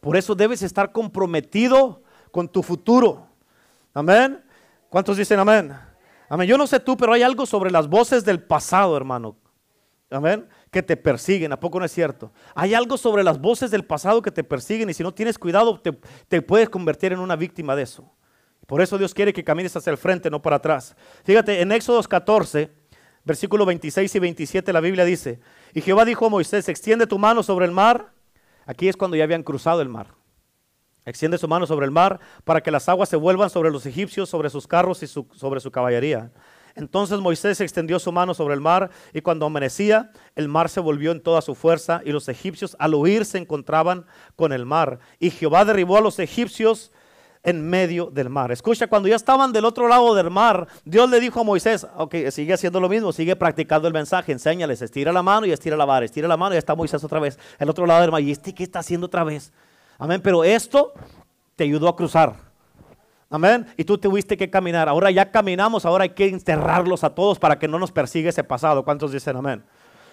Por 0.06 0.16
eso 0.16 0.36
debes 0.36 0.62
estar 0.62 0.92
comprometido 0.92 2.00
con 2.30 2.48
tu 2.48 2.62
futuro. 2.62 3.26
Amén. 3.92 4.40
¿Cuántos 4.88 5.16
dicen 5.16 5.40
amén? 5.40 5.76
Amén. 6.28 6.46
Yo 6.46 6.56
no 6.56 6.68
sé 6.68 6.78
tú, 6.78 6.96
pero 6.96 7.12
hay 7.12 7.24
algo 7.24 7.44
sobre 7.44 7.72
las 7.72 7.88
voces 7.88 8.24
del 8.24 8.40
pasado, 8.40 8.96
hermano. 8.96 9.36
Amén. 10.08 10.48
Que 10.70 10.80
te 10.80 10.96
persiguen. 10.96 11.52
¿A 11.52 11.58
poco 11.58 11.80
no 11.80 11.86
es 11.86 11.90
cierto? 11.90 12.30
Hay 12.54 12.72
algo 12.72 12.96
sobre 12.96 13.24
las 13.24 13.40
voces 13.40 13.72
del 13.72 13.84
pasado 13.84 14.22
que 14.22 14.30
te 14.30 14.44
persiguen 14.44 14.88
y 14.90 14.94
si 14.94 15.02
no 15.02 15.12
tienes 15.12 15.40
cuidado 15.40 15.80
te, 15.80 15.98
te 16.28 16.40
puedes 16.40 16.68
convertir 16.68 17.12
en 17.12 17.18
una 17.18 17.34
víctima 17.34 17.74
de 17.74 17.82
eso. 17.82 18.08
Por 18.68 18.82
eso 18.82 18.98
Dios 18.98 19.12
quiere 19.12 19.32
que 19.32 19.42
camines 19.42 19.74
hacia 19.74 19.90
el 19.90 19.98
frente, 19.98 20.30
no 20.30 20.40
para 20.40 20.54
atrás. 20.54 20.94
Fíjate, 21.24 21.60
en 21.60 21.72
Éxodo 21.72 22.00
14, 22.00 22.70
versículo 23.24 23.66
26 23.66 24.14
y 24.14 24.18
27, 24.20 24.72
la 24.72 24.80
Biblia 24.80 25.04
dice, 25.04 25.40
y 25.74 25.80
Jehová 25.80 26.04
dijo 26.04 26.26
a 26.26 26.28
Moisés, 26.28 26.68
extiende 26.68 27.08
tu 27.08 27.18
mano 27.18 27.42
sobre 27.42 27.66
el 27.66 27.72
mar 27.72 28.14
Aquí 28.66 28.88
es 28.88 28.96
cuando 28.96 29.16
ya 29.16 29.24
habían 29.24 29.42
cruzado 29.42 29.80
el 29.80 29.88
mar. 29.88 30.08
Extiende 31.06 31.38
su 31.38 31.46
mano 31.46 31.66
sobre 31.66 31.86
el 31.86 31.92
mar 31.92 32.18
para 32.44 32.60
que 32.60 32.72
las 32.72 32.88
aguas 32.88 33.08
se 33.08 33.16
vuelvan 33.16 33.48
sobre 33.48 33.70
los 33.70 33.86
egipcios, 33.86 34.28
sobre 34.28 34.50
sus 34.50 34.66
carros 34.66 35.02
y 35.04 35.06
sobre 35.06 35.60
su 35.60 35.70
caballería. 35.70 36.32
Entonces 36.74 37.20
Moisés 37.20 37.60
extendió 37.60 37.98
su 37.98 38.12
mano 38.12 38.34
sobre 38.34 38.54
el 38.54 38.60
mar 38.60 38.90
y 39.14 39.22
cuando 39.22 39.46
amanecía, 39.46 40.10
el 40.34 40.48
mar 40.48 40.68
se 40.68 40.80
volvió 40.80 41.12
en 41.12 41.22
toda 41.22 41.40
su 41.40 41.54
fuerza 41.54 42.02
y 42.04 42.10
los 42.10 42.28
egipcios 42.28 42.76
al 42.78 42.94
huir 42.94 43.24
se 43.24 43.38
encontraban 43.38 44.04
con 44.34 44.52
el 44.52 44.66
mar. 44.66 44.98
Y 45.18 45.30
Jehová 45.30 45.64
derribó 45.64 45.96
a 45.96 46.02
los 46.02 46.18
egipcios 46.18 46.92
en 47.46 47.66
medio 47.66 48.06
del 48.06 48.28
mar. 48.28 48.50
Escucha, 48.50 48.88
cuando 48.88 49.08
ya 49.08 49.14
estaban 49.14 49.52
del 49.52 49.64
otro 49.64 49.86
lado 49.86 50.16
del 50.16 50.30
mar, 50.30 50.66
Dios 50.84 51.08
le 51.08 51.20
dijo 51.20 51.40
a 51.40 51.44
Moisés, 51.44 51.86
ok, 51.96 52.14
sigue 52.30 52.52
haciendo 52.52 52.80
lo 52.80 52.88
mismo, 52.88 53.12
sigue 53.12 53.36
practicando 53.36 53.86
el 53.86 53.94
mensaje, 53.94 54.32
enséñales, 54.32 54.82
estira 54.82 55.12
la 55.12 55.22
mano 55.22 55.46
y 55.46 55.52
estira 55.52 55.76
la 55.76 55.84
vara, 55.84 56.04
estira 56.04 56.26
la 56.26 56.36
mano 56.36 56.56
y 56.56 56.58
está 56.58 56.74
Moisés 56.74 57.02
otra 57.04 57.20
vez, 57.20 57.38
el 57.60 57.70
otro 57.70 57.86
lado 57.86 58.00
del 58.02 58.10
mar. 58.10 58.20
¿Y 58.20 58.32
este 58.32 58.52
qué 58.52 58.64
está 58.64 58.80
haciendo 58.80 59.06
otra 59.06 59.22
vez? 59.22 59.52
Amén, 59.96 60.20
pero 60.20 60.42
esto 60.42 60.92
te 61.54 61.62
ayudó 61.62 61.88
a 61.88 61.94
cruzar. 61.94 62.34
Amén. 63.30 63.64
Y 63.76 63.84
tú 63.84 63.96
tuviste 63.96 64.36
que 64.36 64.50
caminar. 64.50 64.88
Ahora 64.88 65.12
ya 65.12 65.30
caminamos, 65.30 65.86
ahora 65.86 66.02
hay 66.02 66.10
que 66.10 66.26
enterrarlos 66.26 67.04
a 67.04 67.14
todos 67.14 67.38
para 67.38 67.60
que 67.60 67.68
no 67.68 67.78
nos 67.78 67.92
persiga 67.92 68.28
ese 68.28 68.42
pasado. 68.42 68.84
¿Cuántos 68.84 69.12
dicen 69.12 69.36
amén? 69.36 69.62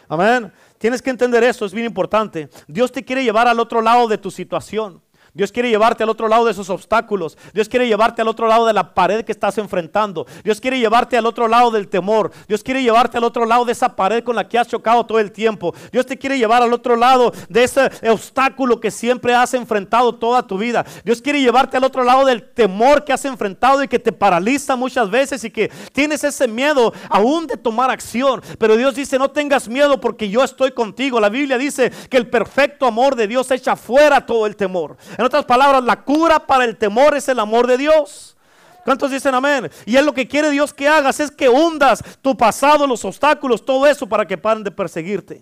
Amén. 0.07 0.51
Tienes 0.77 1.01
que 1.01 1.09
entender 1.09 1.43
eso, 1.43 1.65
es 1.65 1.73
bien 1.73 1.87
importante. 1.87 2.47
Dios 2.67 2.91
te 2.91 3.03
quiere 3.03 3.23
llevar 3.23 3.47
al 3.47 3.59
otro 3.59 3.81
lado 3.81 4.07
de 4.07 4.19
tu 4.19 4.29
situación. 4.29 5.01
Dios 5.33 5.51
quiere 5.51 5.69
llevarte 5.69 6.03
al 6.03 6.09
otro 6.09 6.27
lado 6.27 6.45
de 6.45 6.51
esos 6.51 6.69
obstáculos. 6.69 7.37
Dios 7.53 7.67
quiere 7.67 7.87
llevarte 7.87 8.21
al 8.21 8.27
otro 8.27 8.47
lado 8.47 8.67
de 8.67 8.73
la 8.73 8.93
pared 8.93 9.25
que 9.25 9.31
estás 9.31 9.57
enfrentando. 9.57 10.27
Dios 10.43 10.61
quiere 10.61 10.77
llevarte 10.77 11.17
al 11.17 11.25
otro 11.25 11.47
lado 11.47 11.71
del 11.71 11.87
temor. 11.87 12.31
Dios 12.47 12.63
quiere 12.63 12.83
llevarte 12.83 13.17
al 13.17 13.23
otro 13.23 13.45
lado 13.45 13.65
de 13.65 13.71
esa 13.71 13.95
pared 13.95 14.23
con 14.23 14.35
la 14.35 14.47
que 14.47 14.59
has 14.59 14.67
chocado 14.67 15.05
todo 15.05 15.19
el 15.19 15.31
tiempo. 15.31 15.73
Dios 15.91 16.05
te 16.05 16.19
quiere 16.19 16.37
llevar 16.37 16.61
al 16.61 16.71
otro 16.71 16.95
lado 16.95 17.33
de 17.49 17.63
ese 17.63 17.89
obstáculo 18.07 18.79
que 18.79 18.91
siempre 18.91 19.33
has 19.33 19.55
enfrentado 19.55 20.13
toda 20.13 20.45
tu 20.45 20.57
vida. 20.57 20.85
Dios 21.03 21.19
quiere 21.19 21.41
llevarte 21.41 21.77
al 21.77 21.83
otro 21.83 22.03
lado 22.03 22.25
del 22.25 22.43
temor 22.51 23.03
que 23.03 23.13
has 23.13 23.25
enfrentado 23.25 23.83
y 23.83 23.87
que 23.87 23.97
te 23.97 24.11
paraliza 24.11 24.75
muchas 24.75 25.09
veces 25.09 25.43
y 25.43 25.49
que 25.49 25.71
tienes 25.93 26.23
ese 26.23 26.47
miedo 26.47 26.93
aún 27.09 27.47
de 27.47 27.57
tomar 27.57 27.89
acción. 27.89 28.39
Pero 28.59 28.77
Dios 28.77 28.93
dice, 28.93 29.17
no 29.17 29.31
tengas 29.31 29.67
miedo 29.67 29.99
porque 29.99 30.29
yo 30.29 30.43
estoy 30.43 30.73
contigo. 30.73 31.19
La 31.19 31.29
Biblia 31.29 31.57
dice 31.57 31.91
que 32.09 32.17
el 32.17 32.29
perfecto 32.29 32.85
amor 32.85 33.15
de 33.15 33.27
Dios 33.27 33.49
echa 33.49 33.75
fuera 33.75 34.23
todo 34.23 34.45
el 34.45 34.55
temor. 34.55 34.95
En 35.23 35.27
otras 35.27 35.45
palabras, 35.45 35.81
la 35.85 36.03
cura 36.03 36.37
para 36.37 36.65
el 36.65 36.75
temor 36.75 37.15
es 37.15 37.29
el 37.29 37.39
amor 37.39 37.65
de 37.65 37.77
Dios. 37.77 38.35
¿Cuántos 38.83 39.09
dicen 39.09 39.33
amén? 39.33 39.71
Y 39.85 39.95
es 39.95 40.03
lo 40.03 40.13
que 40.13 40.27
quiere 40.27 40.49
Dios 40.49 40.73
que 40.73 40.85
hagas, 40.85 41.21
es 41.21 41.31
que 41.31 41.47
hundas 41.47 42.03
tu 42.21 42.35
pasado, 42.35 42.85
los 42.85 43.05
obstáculos, 43.05 43.63
todo 43.63 43.87
eso 43.87 44.05
para 44.05 44.27
que 44.27 44.37
paren 44.37 44.65
de 44.65 44.71
perseguirte. 44.71 45.41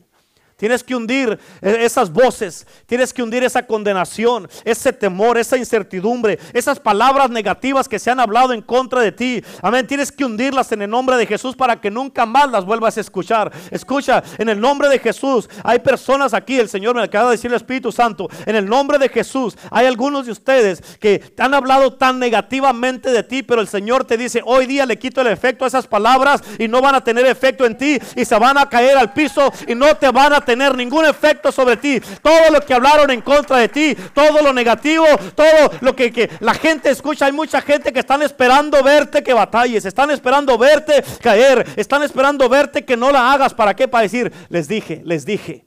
Tienes 0.62 0.84
que 0.84 0.94
hundir 0.94 1.40
eh, 1.64 1.78
esas 1.80 2.14
voces, 2.14 2.68
tienes 2.86 3.12
que 3.12 3.24
hundir 3.24 3.44
esa 3.44 3.66
condenación, 3.66 4.48
ese 4.64 4.94
temor, 4.94 5.40
esa 5.40 5.58
incertidumbre, 5.58 6.38
esas 6.54 6.80
palabras 6.80 7.32
negativas 7.32 7.90
que 7.90 7.98
se 7.98 8.12
han 8.12 8.20
hablado 8.20 8.54
en 8.54 8.62
contra 8.62 9.02
de 9.02 9.12
ti. 9.12 9.44
Amén, 9.64 9.88
tienes 9.88 10.12
que 10.12 10.24
hundirlas 10.24 10.72
en 10.72 10.84
el 10.84 10.90
nombre 10.92 11.18
de 11.18 11.26
Jesús 11.26 11.56
para 11.56 11.82
que 11.82 11.90
nunca 11.90 12.28
más 12.28 12.52
las 12.52 12.64
vuelvas 12.64 12.96
a 12.96 13.02
escuchar. 13.02 13.52
Escucha, 13.72 14.22
en 14.38 14.50
el 14.50 14.60
nombre 14.60 14.88
de 14.88 15.00
Jesús 15.00 15.50
hay 15.64 15.80
personas 15.80 16.32
aquí, 16.36 16.60
el 16.60 16.70
Señor 16.70 16.96
me 16.96 17.02
acaba 17.02 17.32
de 17.32 17.38
decir 17.38 17.50
el 17.50 17.58
Espíritu 17.58 17.92
Santo, 17.92 18.30
en 18.46 18.56
el 18.56 18.68
nombre 18.68 19.00
de 19.00 19.10
Jesús 19.10 19.58
hay 19.72 19.88
algunos 19.88 20.28
de 20.28 20.32
ustedes 20.32 20.80
que 21.00 21.34
han 21.40 21.56
hablado 21.56 21.94
tan 21.96 22.20
negativamente 22.20 23.10
de 23.10 23.24
ti, 23.24 23.42
pero 23.42 23.62
el 23.62 23.68
Señor 23.68 24.06
te 24.06 24.16
dice, 24.16 24.44
hoy 24.46 24.68
día 24.68 24.86
le 24.86 25.00
quito 25.00 25.22
el 25.22 25.28
efecto 25.28 25.66
a 25.66 25.70
esas 25.70 25.88
palabras 25.88 26.44
y 26.60 26.68
no 26.68 26.84
van 26.84 26.94
a 26.94 27.04
tener 27.04 27.26
efecto 27.26 27.66
en 27.66 27.76
ti 27.76 27.98
y 28.16 28.26
se 28.26 28.38
van 28.38 28.60
a 28.60 28.70
caer 28.70 28.96
al 28.96 29.12
piso 29.12 29.52
y 29.68 29.74
no 29.74 29.98
te 29.98 30.12
van 30.12 30.34
a 30.34 30.42
tener 30.42 30.51
ningún 30.56 31.06
efecto 31.06 31.52
sobre 31.52 31.78
ti. 31.78 32.00
Todo 32.22 32.52
lo 32.52 32.62
que 32.62 32.74
hablaron 32.74 33.10
en 33.12 33.22
contra 33.22 33.58
de 33.58 33.70
ti, 33.70 33.96
todo 34.14 34.42
lo 34.42 34.54
negativo, 34.54 35.06
todo 35.36 35.72
lo 35.82 35.96
que, 35.96 36.30
la 36.40 36.54
gente 36.54 36.90
escucha. 36.90 37.26
Hay 37.26 37.32
mucha 37.32 37.62
gente 37.62 37.92
que 37.92 38.00
están 38.00 38.22
esperando 38.22 38.84
verte 38.84 39.24
que 39.24 39.34
batalles, 39.34 39.86
están 39.86 40.12
esperando 40.12 40.58
verte 40.58 41.04
caer, 41.22 41.66
están 41.76 42.04
esperando 42.04 42.48
verte 42.50 42.86
que 42.86 42.98
no 42.98 43.12
la 43.12 43.34
hagas. 43.34 43.54
¿Para 43.54 43.76
qué? 43.76 43.88
Para 43.88 44.04
decir, 44.04 44.32
les 44.50 44.68
dije, 44.68 45.02
les 45.06 45.26
dije. 45.26 45.66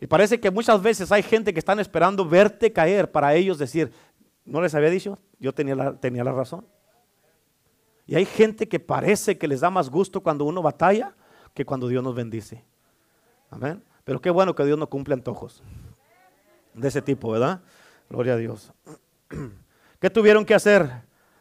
Y 0.00 0.06
parece 0.06 0.38
que 0.38 0.50
muchas 0.50 0.82
veces 0.82 1.10
hay 1.12 1.22
gente 1.22 1.52
que 1.52 1.58
están 1.58 1.80
esperando 1.80 2.26
verte 2.26 2.72
caer 2.72 3.10
para 3.10 3.34
ellos 3.34 3.58
decir, 3.58 3.92
¿no 4.44 4.60
les 4.60 4.74
había 4.74 4.90
dicho? 4.90 5.18
Yo 5.38 5.52
tenía 5.52 5.74
la, 5.74 5.94
tenía 5.94 6.24
la 6.24 6.32
razón. 6.32 6.66
Y 8.06 8.16
hay 8.16 8.26
gente 8.26 8.68
que 8.68 8.80
parece 8.80 9.38
que 9.38 9.48
les 9.48 9.60
da 9.60 9.70
más 9.70 9.88
gusto 9.88 10.20
cuando 10.20 10.44
uno 10.44 10.62
batalla 10.62 11.14
que 11.54 11.64
cuando 11.64 11.88
Dios 11.88 12.02
nos 12.02 12.14
bendice. 12.14 12.62
Amén. 13.50 13.82
Pero 14.04 14.20
qué 14.20 14.30
bueno 14.30 14.54
que 14.54 14.64
Dios 14.64 14.78
no 14.78 14.88
cumple 14.88 15.14
antojos 15.14 15.62
de 16.74 16.88
ese 16.88 17.00
tipo, 17.00 17.30
¿verdad? 17.30 17.60
Gloria 18.10 18.34
a 18.34 18.36
Dios. 18.36 18.72
¿Qué 20.00 20.10
tuvieron 20.10 20.44
que 20.44 20.54
hacer 20.54 20.90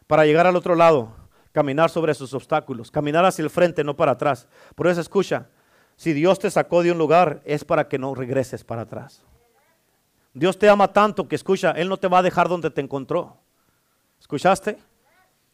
para 0.08 0.26
llegar 0.26 0.48
al 0.48 0.56
otro 0.56 0.76
lado? 0.76 1.14
Caminar 1.52 1.90
sobre 1.90 2.14
sus 2.14 2.34
obstáculos, 2.34 2.90
caminar 2.90 3.26
hacia 3.26 3.44
el 3.44 3.50
frente, 3.50 3.84
no 3.84 3.96
para 3.96 4.14
atrás. 4.14 4.48
Por 4.76 4.88
eso 4.88 5.02
escucha, 5.02 5.50
si 5.96 6.14
Dios 6.14 6.40
te 6.40 6.50
sacó 6.50 6.82
de 6.82 6.92
un 6.92 6.98
lugar 6.98 7.42
es 7.46 7.64
para 7.64 7.88
que 7.88 8.00
no 8.00 8.16
regreses 8.16 8.64
para 8.64 8.84
atrás. 8.84 9.24
Dios 10.34 10.58
te 10.58 10.68
ama 10.68 10.92
tanto 10.92 11.28
que 11.28 11.36
escucha, 11.36 11.72
Él 11.72 11.90
no 11.90 11.98
te 11.98 12.08
va 12.08 12.20
a 12.20 12.24
dejar 12.24 12.50
donde 12.50 12.72
te 12.72 12.82
encontró. 12.82 13.38
¿Escuchaste? 14.20 14.80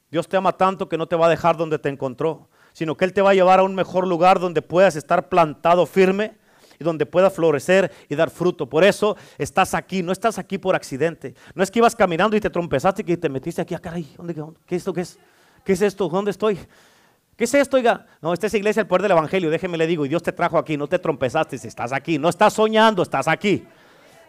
Dios 0.09 0.27
te 0.27 0.37
ama 0.37 0.53
tanto 0.53 0.87
que 0.87 0.97
no 0.97 1.07
te 1.07 1.15
va 1.15 1.25
a 1.25 1.29
dejar 1.29 1.57
donde 1.57 1.79
te 1.79 1.89
encontró, 1.89 2.47
sino 2.71 2.95
que 2.95 3.03
Él 3.03 3.13
te 3.13 3.21
va 3.21 3.31
a 3.31 3.33
llevar 3.33 3.59
a 3.59 3.63
un 3.63 3.75
mejor 3.75 4.07
lugar 4.07 4.39
donde 4.39 4.61
puedas 4.61 4.95
estar 4.95 5.27
plantado 5.27 5.85
firme 5.85 6.37
y 6.79 6.83
donde 6.83 7.05
pueda 7.05 7.29
florecer 7.29 7.91
y 8.07 8.15
dar 8.15 8.29
fruto. 8.29 8.67
Por 8.67 8.83
eso 8.83 9.17
estás 9.37 9.73
aquí, 9.73 10.01
no 10.01 10.11
estás 10.11 10.39
aquí 10.39 10.57
por 10.57 10.75
accidente. 10.75 11.35
No 11.53 11.61
es 11.61 11.69
que 11.69 11.79
ibas 11.79 11.95
caminando 11.95 12.37
y 12.37 12.39
te 12.39 12.49
trompezaste 12.49 13.03
y 13.05 13.17
te 13.17 13.29
metiste 13.29 13.61
aquí, 13.61 13.75
ah, 13.75 13.79
caray, 13.79 14.11
¿dónde, 14.17 14.33
¿qué 14.65 14.75
es 14.75 14.81
esto? 14.81 14.93
¿Qué 14.93 15.01
es? 15.01 15.19
¿Qué 15.63 15.73
es 15.73 15.81
esto? 15.81 16.07
¿Dónde 16.07 16.31
estoy? 16.31 16.57
¿Qué 17.35 17.45
es 17.45 17.53
esto, 17.53 17.77
oiga? 17.77 18.05
No, 18.21 18.33
esta 18.33 18.47
es 18.47 18.53
iglesia, 18.53 18.81
el 18.81 18.87
poder 18.87 19.03
del 19.03 19.11
evangelio, 19.11 19.49
déjeme 19.49 19.77
le 19.77 19.87
digo, 19.87 20.05
y 20.05 20.09
Dios 20.09 20.21
te 20.21 20.33
trajo 20.33 20.57
aquí, 20.57 20.75
no 20.75 20.87
te 20.87 20.99
trompezaste, 20.99 21.55
estás 21.55 21.93
aquí, 21.93 22.17
no 22.17 22.27
estás 22.27 22.53
soñando, 22.53 23.01
estás 23.01 23.27
aquí. 23.27 23.65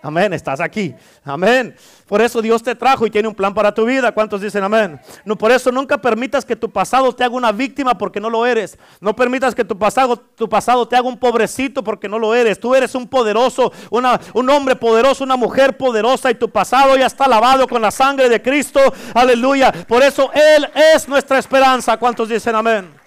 Amén, 0.03 0.33
estás 0.33 0.61
aquí. 0.61 0.95
Amén. 1.25 1.75
Por 2.07 2.23
eso 2.23 2.41
Dios 2.41 2.63
te 2.63 2.75
trajo 2.75 3.07
y 3.07 3.11
tiene 3.11 3.29
un 3.29 3.35
plan 3.35 3.53
para 3.53 3.73
tu 3.73 3.85
vida. 3.85 4.13
¿Cuántos 4.13 4.41
dicen 4.41 4.65
amén? 4.65 4.99
No, 5.25 5.37
por 5.37 5.53
eso 5.53 5.71
nunca 5.71 5.99
permitas 5.99 6.45
que 6.45 6.57
tu 6.57 6.71
pasado 6.71 7.13
te 7.15 7.23
haga 7.23 7.35
una 7.35 7.53
víctima 7.53 7.97
porque 7.97 8.19
no 8.19 8.31
lo 8.31 8.47
eres. 8.47 8.79
No 9.01 9.15
permitas 9.15 9.55
que 9.55 9.65
tu 9.65 9.79
pasado, 9.79 10.17
tu 10.17 10.49
pasado 10.49 10.89
te 10.89 10.97
haga 10.97 11.07
un 11.07 11.19
pobrecito 11.19 11.85
porque 11.85 12.09
no 12.09 12.19
lo 12.19 12.35
eres. 12.35 12.59
Tú 12.59 12.75
eres 12.75 12.95
un 12.95 13.07
poderoso, 13.07 13.73
una, 13.91 14.21
un 14.33 14.49
hombre 14.49 14.75
poderoso, 14.75 15.23
una 15.23 15.37
mujer 15.37 15.77
poderosa 15.77 16.31
y 16.31 16.35
tu 16.35 16.51
pasado 16.51 16.97
ya 16.97 17.07
está 17.07 17.29
lavado 17.29 17.69
con 17.69 17.83
la 17.83 17.91
sangre 17.91 18.29
de 18.29 18.41
Cristo. 18.41 18.81
Aleluya. 19.15 19.73
Por 19.87 20.03
eso 20.03 20.31
Él 20.33 20.69
es 20.95 21.09
nuestra 21.09 21.39
esperanza. 21.39 21.97
¿Cuántos 21.97 22.29
dicen 22.29 22.55
amén? 22.55 23.00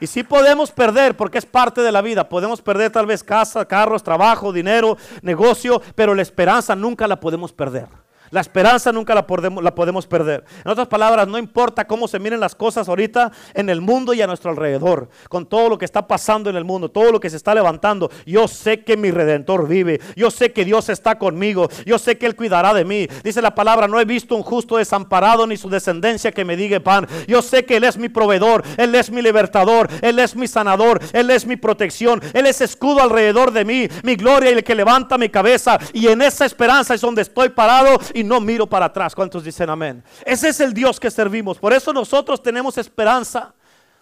Y 0.00 0.06
sí 0.06 0.22
podemos 0.22 0.70
perder, 0.70 1.16
porque 1.16 1.38
es 1.38 1.46
parte 1.46 1.82
de 1.82 1.92
la 1.92 2.00
vida. 2.00 2.28
Podemos 2.28 2.62
perder 2.62 2.90
tal 2.90 3.06
vez 3.06 3.22
casa, 3.22 3.64
carros, 3.66 4.02
trabajo, 4.02 4.52
dinero, 4.52 4.96
negocio, 5.22 5.82
pero 5.94 6.14
la 6.14 6.22
esperanza 6.22 6.74
nunca 6.74 7.06
la 7.06 7.20
podemos 7.20 7.52
perder. 7.52 7.86
La 8.30 8.40
esperanza 8.40 8.92
nunca 8.92 9.14
la 9.14 9.26
podemos, 9.26 10.06
perder. 10.06 10.44
En 10.64 10.70
otras 10.70 10.86
palabras, 10.86 11.26
no 11.26 11.36
importa 11.36 11.86
cómo 11.86 12.06
se 12.06 12.18
miren 12.18 12.38
las 12.38 12.54
cosas 12.54 12.88
ahorita 12.88 13.32
en 13.54 13.68
el 13.68 13.80
mundo 13.80 14.14
y 14.14 14.22
a 14.22 14.26
nuestro 14.26 14.50
alrededor, 14.50 15.08
con 15.28 15.46
todo 15.46 15.68
lo 15.68 15.78
que 15.78 15.84
está 15.84 16.06
pasando 16.06 16.48
en 16.48 16.56
el 16.56 16.64
mundo, 16.64 16.90
todo 16.90 17.10
lo 17.10 17.18
que 17.18 17.28
se 17.28 17.36
está 17.36 17.54
levantando, 17.54 18.10
yo 18.26 18.46
sé 18.46 18.84
que 18.84 18.96
mi 18.96 19.10
redentor 19.10 19.66
vive, 19.66 20.00
yo 20.14 20.30
sé 20.30 20.52
que 20.52 20.64
Dios 20.64 20.88
está 20.88 21.18
conmigo, 21.18 21.68
yo 21.84 21.98
sé 21.98 22.18
que 22.18 22.26
Él 22.26 22.36
cuidará 22.36 22.72
de 22.72 22.84
mí. 22.84 23.08
Dice 23.24 23.42
la 23.42 23.54
palabra, 23.54 23.88
no 23.88 24.00
he 24.00 24.04
visto 24.04 24.36
un 24.36 24.42
justo 24.42 24.76
desamparado 24.76 25.46
ni 25.46 25.56
su 25.56 25.68
descendencia 25.68 26.30
que 26.30 26.44
me 26.44 26.56
diga 26.56 26.78
pan. 26.78 27.08
Yo 27.26 27.42
sé 27.42 27.64
que 27.64 27.76
Él 27.76 27.84
es 27.84 27.98
mi 27.98 28.08
proveedor, 28.08 28.62
Él 28.76 28.94
es 28.94 29.10
mi 29.10 29.22
libertador, 29.22 29.88
Él 30.02 30.18
es 30.20 30.36
mi 30.36 30.46
sanador, 30.46 31.00
Él 31.12 31.30
es 31.30 31.46
mi 31.46 31.56
protección, 31.56 32.20
Él 32.32 32.46
es 32.46 32.60
escudo 32.60 33.02
alrededor 33.02 33.50
de 33.50 33.64
mí, 33.64 33.88
mi 34.04 34.14
gloria 34.14 34.50
y 34.50 34.54
el 34.54 34.64
que 34.64 34.74
levanta 34.74 35.18
mi 35.18 35.28
cabeza. 35.28 35.78
Y 35.92 36.06
en 36.06 36.22
esa 36.22 36.46
esperanza 36.46 36.94
es 36.94 37.00
donde 37.00 37.22
estoy 37.22 37.48
parado 37.48 37.98
no 38.24 38.40
miro 38.40 38.66
para 38.66 38.86
atrás. 38.86 39.14
¿Cuántos 39.14 39.44
dicen 39.44 39.70
amén? 39.70 40.02
Ese 40.24 40.48
es 40.48 40.60
el 40.60 40.72
Dios 40.72 40.98
que 40.98 41.10
servimos. 41.10 41.58
Por 41.58 41.72
eso 41.72 41.92
nosotros 41.92 42.42
tenemos 42.42 42.78
esperanza. 42.78 43.54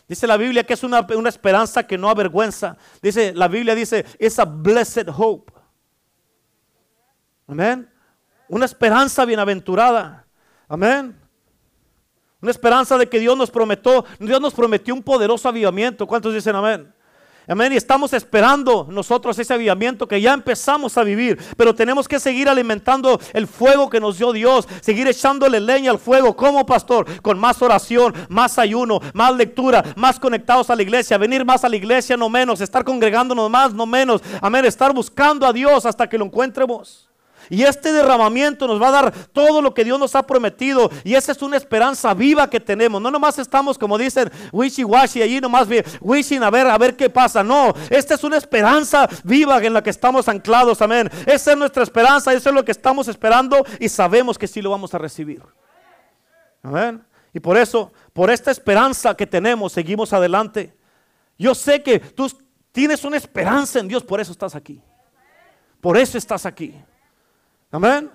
Dice 0.09 0.27
la 0.27 0.37
Biblia 0.37 0.65
que 0.65 0.75
es 0.75 0.83
una, 0.83 1.07
esperanza 1.27 1.87
que 1.87 1.99
no 1.99 2.09
avergüenza. 2.09 2.77
Dice, 3.03 3.35
la 3.35 3.47
Biblia 3.47 3.75
dice, 3.75 4.07
es 4.19 4.37
blessed 4.47 5.09
hope. 5.17 5.53
Amén. 7.47 7.91
Una 8.49 8.65
esperanza 8.65 9.25
bienaventurada. 9.25 10.27
Amén. 10.67 11.19
Una 12.41 12.51
esperanza 12.51 12.97
de 12.97 13.09
que 13.09 13.19
Dios 13.19 13.37
nos 13.37 13.51
prometió, 13.51 14.05
Dios 14.19 14.41
nos 14.41 14.55
prometió 14.55 14.95
un 14.95 15.03
poderoso 15.03 15.49
avivamiento. 15.49 16.07
¿Cuántos 16.07 16.33
dicen 16.33 16.57
amén? 16.57 16.95
Amén. 17.49 17.73
Y 17.73 17.77
estamos 17.77 18.13
esperando 18.13 18.87
nosotros 18.91 19.39
ese 19.39 19.55
avivamiento 19.55 20.07
que 20.07 20.21
ya 20.21 20.35
empezamos 20.35 20.99
a 20.99 21.03
vivir. 21.03 21.39
Pero 21.57 21.75
tenemos 21.75 22.07
que 22.07 22.21
seguir 22.21 22.47
alimentando 22.49 23.19
el 23.33 23.47
fuego 23.47 23.89
que 23.89 24.01
nos 24.01 24.19
dio 24.19 24.33
Dios. 24.33 24.69
Seguir 24.83 25.09
echándole 25.09 25.59
leña 25.59 25.91
al 25.91 25.99
fuego. 25.99 26.37
como 26.37 26.67
pastor? 26.67 27.23
Con 27.23 27.39
más 27.39 27.63
oración, 27.63 28.15
más 28.29 28.59
ayuno, 28.59 29.01
más 29.15 29.35
lectura, 29.35 29.83
más 29.97 30.21
conectados 30.21 30.69
a 30.69 30.77
la 30.77 30.83
iglesia. 30.83 31.17
Venir 31.17 31.45
más 31.45 31.65
a 31.65 31.71
la 31.71 31.77
iglesia, 31.77 32.19
no 32.19 32.29
menos. 32.29 32.61
Estar 32.61 32.85
congregándonos 32.85 33.49
más, 33.49 33.73
no 33.73 33.87
menos. 33.87 34.21
Amén. 34.43 34.67
Estar 34.67 34.93
buscando 34.93 35.47
a 35.47 35.53
Dios 35.53 35.87
hasta 35.87 36.07
que 36.07 36.19
lo 36.19 36.27
encuentremos. 36.27 37.09
Y 37.51 37.63
este 37.63 37.93
derramamiento 37.93 38.67
nos 38.67 38.81
va 38.81 38.89
a 38.89 38.93
dar 38.93 39.13
todo 39.33 39.63
lo 39.63 39.75
que 39.75 39.85
Dios 39.85 39.99
nos 39.99 40.15
ha 40.15 40.27
prometido. 40.27 40.91
Y 41.05 41.15
esa 41.15 41.33
es 41.33 41.43
una 41.43 41.57
esperanza 41.57 42.15
viva 42.15 42.49
que 42.51 42.61
tenemos. 42.61 43.01
No 43.01 43.11
nomás 43.11 43.39
estamos, 43.39 43.79
como 43.79 43.97
dicen, 43.97 44.31
wishy 44.53 44.85
washy, 44.85 45.23
allí 45.23 45.41
nomás 45.41 45.69
wishing 46.01 46.43
a 46.43 46.51
ver, 46.51 46.67
a 46.67 46.79
ver 46.79 46.97
qué 46.97 47.09
pasa. 47.11 47.43
No, 47.43 47.73
esta 47.91 48.15
es 48.15 48.25
una 48.25 48.37
esperanza 48.37 49.09
viva 49.25 49.63
en 49.65 49.73
la 49.73 49.83
que 49.83 49.91
estamos 49.91 50.29
anclados. 50.29 50.83
Amén. 50.83 51.11
Esa 51.27 51.53
es 51.53 51.59
nuestra 51.59 51.83
esperanza, 51.83 52.33
eso 52.33 52.49
es 52.49 52.55
lo 52.55 52.65
que 52.65 52.73
estamos 52.73 53.09
esperando 53.09 53.65
y 53.79 53.89
sabemos 53.89 54.39
que 54.39 54.47
sí 54.47 54.63
lo 54.63 54.71
vamos 54.71 54.95
a 54.95 54.99
recibir. 54.99 55.43
Amén. 56.63 57.05
Y 57.33 57.41
por 57.41 57.57
eso, 57.57 57.93
por 58.13 58.31
esta 58.31 58.51
esperanza 58.51 59.15
que 59.15 59.27
tenemos, 59.27 59.73
seguimos 59.73 60.13
adelante. 60.13 60.77
Yo 61.39 61.55
sé 61.55 61.83
que 61.83 62.01
tú 62.01 62.31
tienes 62.73 63.05
una 63.05 63.17
esperanza 63.17 63.79
en 63.79 63.89
Dios, 63.89 64.03
por 64.03 64.21
eso 64.21 64.33
estás 64.33 64.55
aquí. 64.55 64.83
Por 65.81 65.97
eso 65.97 66.19
estás 66.19 66.47
aquí. 66.47 66.75
Amén. 67.71 68.11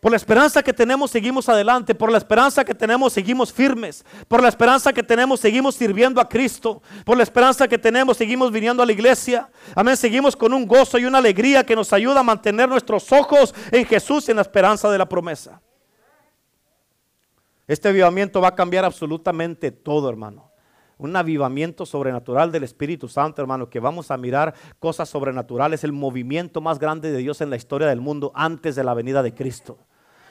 Por 0.00 0.12
la 0.12 0.16
esperanza 0.16 0.62
que 0.62 0.72
tenemos 0.72 1.10
seguimos 1.10 1.48
adelante. 1.48 1.94
Por 1.94 2.12
la 2.12 2.18
esperanza 2.18 2.64
que 2.64 2.74
tenemos 2.74 3.12
seguimos 3.12 3.52
firmes. 3.52 4.04
Por 4.28 4.42
la 4.42 4.48
esperanza 4.48 4.92
que 4.92 5.02
tenemos 5.02 5.40
seguimos 5.40 5.74
sirviendo 5.74 6.20
a 6.20 6.28
Cristo. 6.28 6.82
Por 7.04 7.16
la 7.16 7.22
esperanza 7.22 7.66
que 7.66 7.78
tenemos 7.78 8.16
seguimos 8.16 8.52
viniendo 8.52 8.82
a 8.82 8.86
la 8.86 8.92
iglesia. 8.92 9.50
Amén. 9.74 9.96
Seguimos 9.96 10.36
con 10.36 10.52
un 10.52 10.66
gozo 10.66 10.98
y 10.98 11.04
una 11.06 11.18
alegría 11.18 11.64
que 11.64 11.74
nos 11.74 11.92
ayuda 11.92 12.20
a 12.20 12.22
mantener 12.22 12.68
nuestros 12.68 13.10
ojos 13.12 13.54
en 13.70 13.84
Jesús 13.84 14.28
y 14.28 14.30
en 14.30 14.36
la 14.36 14.42
esperanza 14.42 14.90
de 14.90 14.98
la 14.98 15.08
promesa. 15.08 15.60
Este 17.66 17.88
avivamiento 17.88 18.40
va 18.40 18.48
a 18.48 18.54
cambiar 18.54 18.84
absolutamente 18.84 19.72
todo, 19.72 20.08
hermano 20.08 20.55
un 20.98 21.14
avivamiento 21.16 21.84
sobrenatural 21.86 22.50
del 22.52 22.64
Espíritu 22.64 23.08
Santo, 23.08 23.42
hermano, 23.42 23.68
que 23.68 23.80
vamos 23.80 24.10
a 24.10 24.16
mirar 24.16 24.54
cosas 24.78 25.08
sobrenaturales, 25.08 25.84
el 25.84 25.92
movimiento 25.92 26.60
más 26.60 26.78
grande 26.78 27.10
de 27.10 27.18
Dios 27.18 27.40
en 27.40 27.50
la 27.50 27.56
historia 27.56 27.88
del 27.88 28.00
mundo 28.00 28.32
antes 28.34 28.76
de 28.76 28.84
la 28.84 28.94
venida 28.94 29.22
de 29.22 29.34
Cristo. 29.34 29.78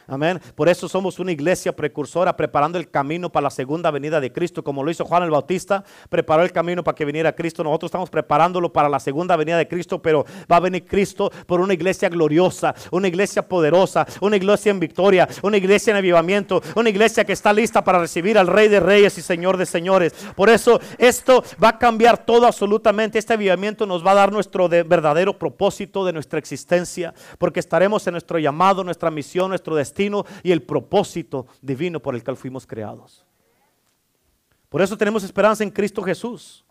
Amén. 0.08 0.39
Por 0.53 0.70
eso 0.70 0.88
somos 0.88 1.18
una 1.18 1.32
iglesia 1.32 1.76
precursora 1.76 2.38
preparando 2.38 2.78
el 2.78 2.89
camino 2.89 3.32
para 3.32 3.45
la 3.45 3.49
segunda 3.49 3.89
venida 3.89 4.20
de 4.22 4.32
Cristo, 4.32 4.64
como 4.64 4.84
lo 4.84 4.91
hizo 4.91 5.03
Juan 5.03 5.24
el 5.24 5.32
Bautista, 5.32 5.84
preparó 6.10 6.43
el 6.43 6.51
camino 6.51 6.84
para 6.84 6.93
que 6.93 7.06
viniera 7.06 7.34
Cristo. 7.34 7.64
Nosotros 7.64 7.89
estamos 7.89 8.12
preparándolo 8.12 8.72
para 8.72 8.88
la 8.88 8.99
segunda 8.99 9.36
venida 9.36 9.58
de 9.58 9.68
Cristo, 9.68 9.99
pero 9.99 10.24
va 10.51 10.58
a 10.58 10.60
venir 10.60 10.86
Cristo 10.86 11.32
por 11.47 11.60
una 11.60 11.74
iglesia 11.74 12.08
gloriosa, 12.10 12.76
una 12.91 13.08
iglesia 13.08 13.47
poderosa, 13.47 14.06
una 14.22 14.36
iglesia 14.36 14.70
en 14.70 14.80
victoria, 14.80 15.28
una 15.41 15.58
iglesia 15.58 15.89
en 15.89 15.97
avivamiento, 15.97 16.62
una 16.76 16.89
iglesia 16.89 17.26
que 17.26 17.34
está 17.34 17.51
lista 17.51 17.84
para 17.84 17.97
recibir 17.97 18.38
al 18.38 18.45
Rey 18.45 18.68
de 18.68 18.80
Reyes 18.80 19.18
y 19.18 19.24
Señor 19.24 19.58
de 19.58 19.66
Señores. 19.66 20.14
Por 20.36 20.49
eso 20.49 20.80
esto 20.99 21.43
va 21.64 21.70
a 21.70 21.80
cambiar 21.80 22.24
todo 22.26 22.45
absolutamente. 22.45 23.18
Este 23.18 23.34
avivamiento 23.34 23.88
nos 23.88 24.06
va 24.06 24.12
a 24.12 24.16
dar 24.16 24.32
nuestro 24.32 24.70
verdadero 24.70 25.39
propósito 25.39 26.06
de 26.06 26.14
nuestra 26.14 26.38
existencia, 26.38 27.16
porque 27.39 27.60
estaremos 27.60 28.06
en 28.06 28.12
nuestro 28.12 28.38
llamado, 28.38 28.84
nuestra 28.84 29.10
misión, 29.10 29.49
nuestro 29.49 29.76
destino 29.76 29.94
y 30.43 30.51
el 30.51 30.61
propósito 30.61 31.47
divino 31.61 31.99
por 31.99 32.15
el 32.15 32.23
cual 32.23 32.37
fuimos 32.37 32.65
creados. 32.67 33.25
Por 34.69 34.81
eso 34.81 34.97
tenemos 34.97 35.23
esperanza 35.23 35.63
en 35.63 35.71
Cristo 35.71 36.01
Jesús. 36.01 36.65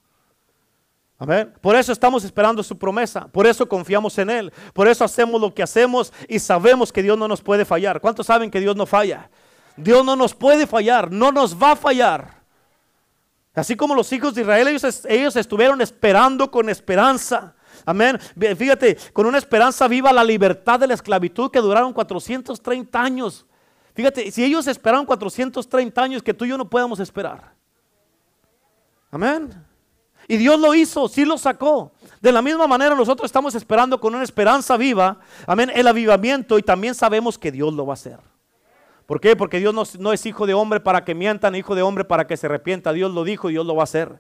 Amén. 1.19 1.53
Por 1.61 1.77
eso 1.77 1.93
estamos 1.93 2.25
esperando 2.25 2.63
su 2.63 2.77
promesa. 2.77 3.29
Por 3.29 3.47
eso 3.47 3.67
confiamos 3.69 4.19
en 4.19 4.31
Él. 4.31 4.53
Por 4.73 4.89
eso 4.89 5.05
hacemos 5.05 5.41
lo 5.41 5.55
que 5.55 5.63
hacemos 5.63 6.13
y 6.29 6.39
sabemos 6.39 6.93
que 6.93 7.03
Dios 7.03 7.17
no 7.17 7.29
nos 7.29 7.41
puede 7.41 7.65
fallar. 7.65 8.01
¿Cuántos 8.01 8.27
saben 8.27 8.51
que 8.51 8.61
Dios 8.61 8.77
no 8.77 8.85
falla? 8.85 9.31
Dios 9.77 10.05
no 10.05 10.17
nos 10.17 10.35
puede 10.35 10.67
fallar, 10.67 11.11
no 11.11 11.33
nos 11.33 11.61
va 11.61 11.73
a 11.73 11.77
fallar. 11.77 12.43
Así 13.55 13.77
como 13.77 13.95
los 13.95 14.13
hijos 14.13 14.35
de 14.35 14.43
Israel, 14.43 14.69
ellos, 14.69 15.05
ellos 15.07 15.37
estuvieron 15.37 15.81
esperando 15.81 16.51
con 16.51 16.69
esperanza. 16.69 17.55
Amén. 17.85 18.19
Fíjate, 18.57 18.97
con 19.13 19.27
una 19.27 19.39
esperanza 19.39 19.89
viva 19.89 20.13
la 20.13 20.25
libertad 20.25 20.81
de 20.81 20.87
la 20.87 20.95
esclavitud 20.95 21.51
que 21.51 21.61
duraron 21.61 21.93
430 21.93 23.01
años. 23.01 23.47
Fíjate, 23.95 24.31
si 24.31 24.45
ellos 24.45 24.67
esperaron 24.67 25.07
430 25.07 26.03
años, 26.03 26.23
que 26.23 26.35
tú 26.35 26.45
y 26.45 26.49
yo 26.49 26.59
no 26.59 26.69
podemos 26.69 26.99
esperar. 27.01 27.53
Amén. 29.11 29.55
Y 30.27 30.37
Dios 30.37 30.59
lo 30.59 30.75
hizo, 30.75 31.09
sí 31.09 31.25
lo 31.25 31.39
sacó. 31.39 31.93
De 32.21 32.33
la 32.33 32.43
misma 32.43 32.67
manera 32.67 32.95
nosotros 32.95 33.27
estamos 33.27 33.55
esperando 33.55 34.01
con 34.01 34.15
una 34.15 34.25
esperanza 34.25 34.77
viva, 34.77 35.21
amén, 35.47 35.71
el 35.75 35.87
avivamiento 35.87 36.59
y 36.59 36.63
también 36.63 36.95
sabemos 36.95 37.39
que 37.39 37.53
Dios 37.53 37.73
lo 37.75 37.87
va 37.87 37.93
a 37.93 37.95
hacer. 37.95 38.19
¿Por 39.07 39.21
qué? 39.21 39.37
Porque 39.37 39.59
Dios 39.59 39.75
no, 39.75 39.85
no 39.99 40.13
es 40.13 40.25
hijo 40.25 40.47
de 40.47 40.55
hombre 40.55 40.81
para 40.81 41.05
que 41.05 41.15
mientan, 41.15 41.55
hijo 41.55 41.75
de 41.75 41.83
hombre 41.83 42.05
para 42.05 42.27
que 42.27 42.37
se 42.37 42.47
arrepienta. 42.47 42.93
Dios 42.93 43.13
lo 43.13 43.23
dijo 43.23 43.51
y 43.51 43.53
Dios 43.53 43.67
lo 43.67 43.77
va 43.77 43.83
a 43.83 43.85
hacer. 43.85 44.19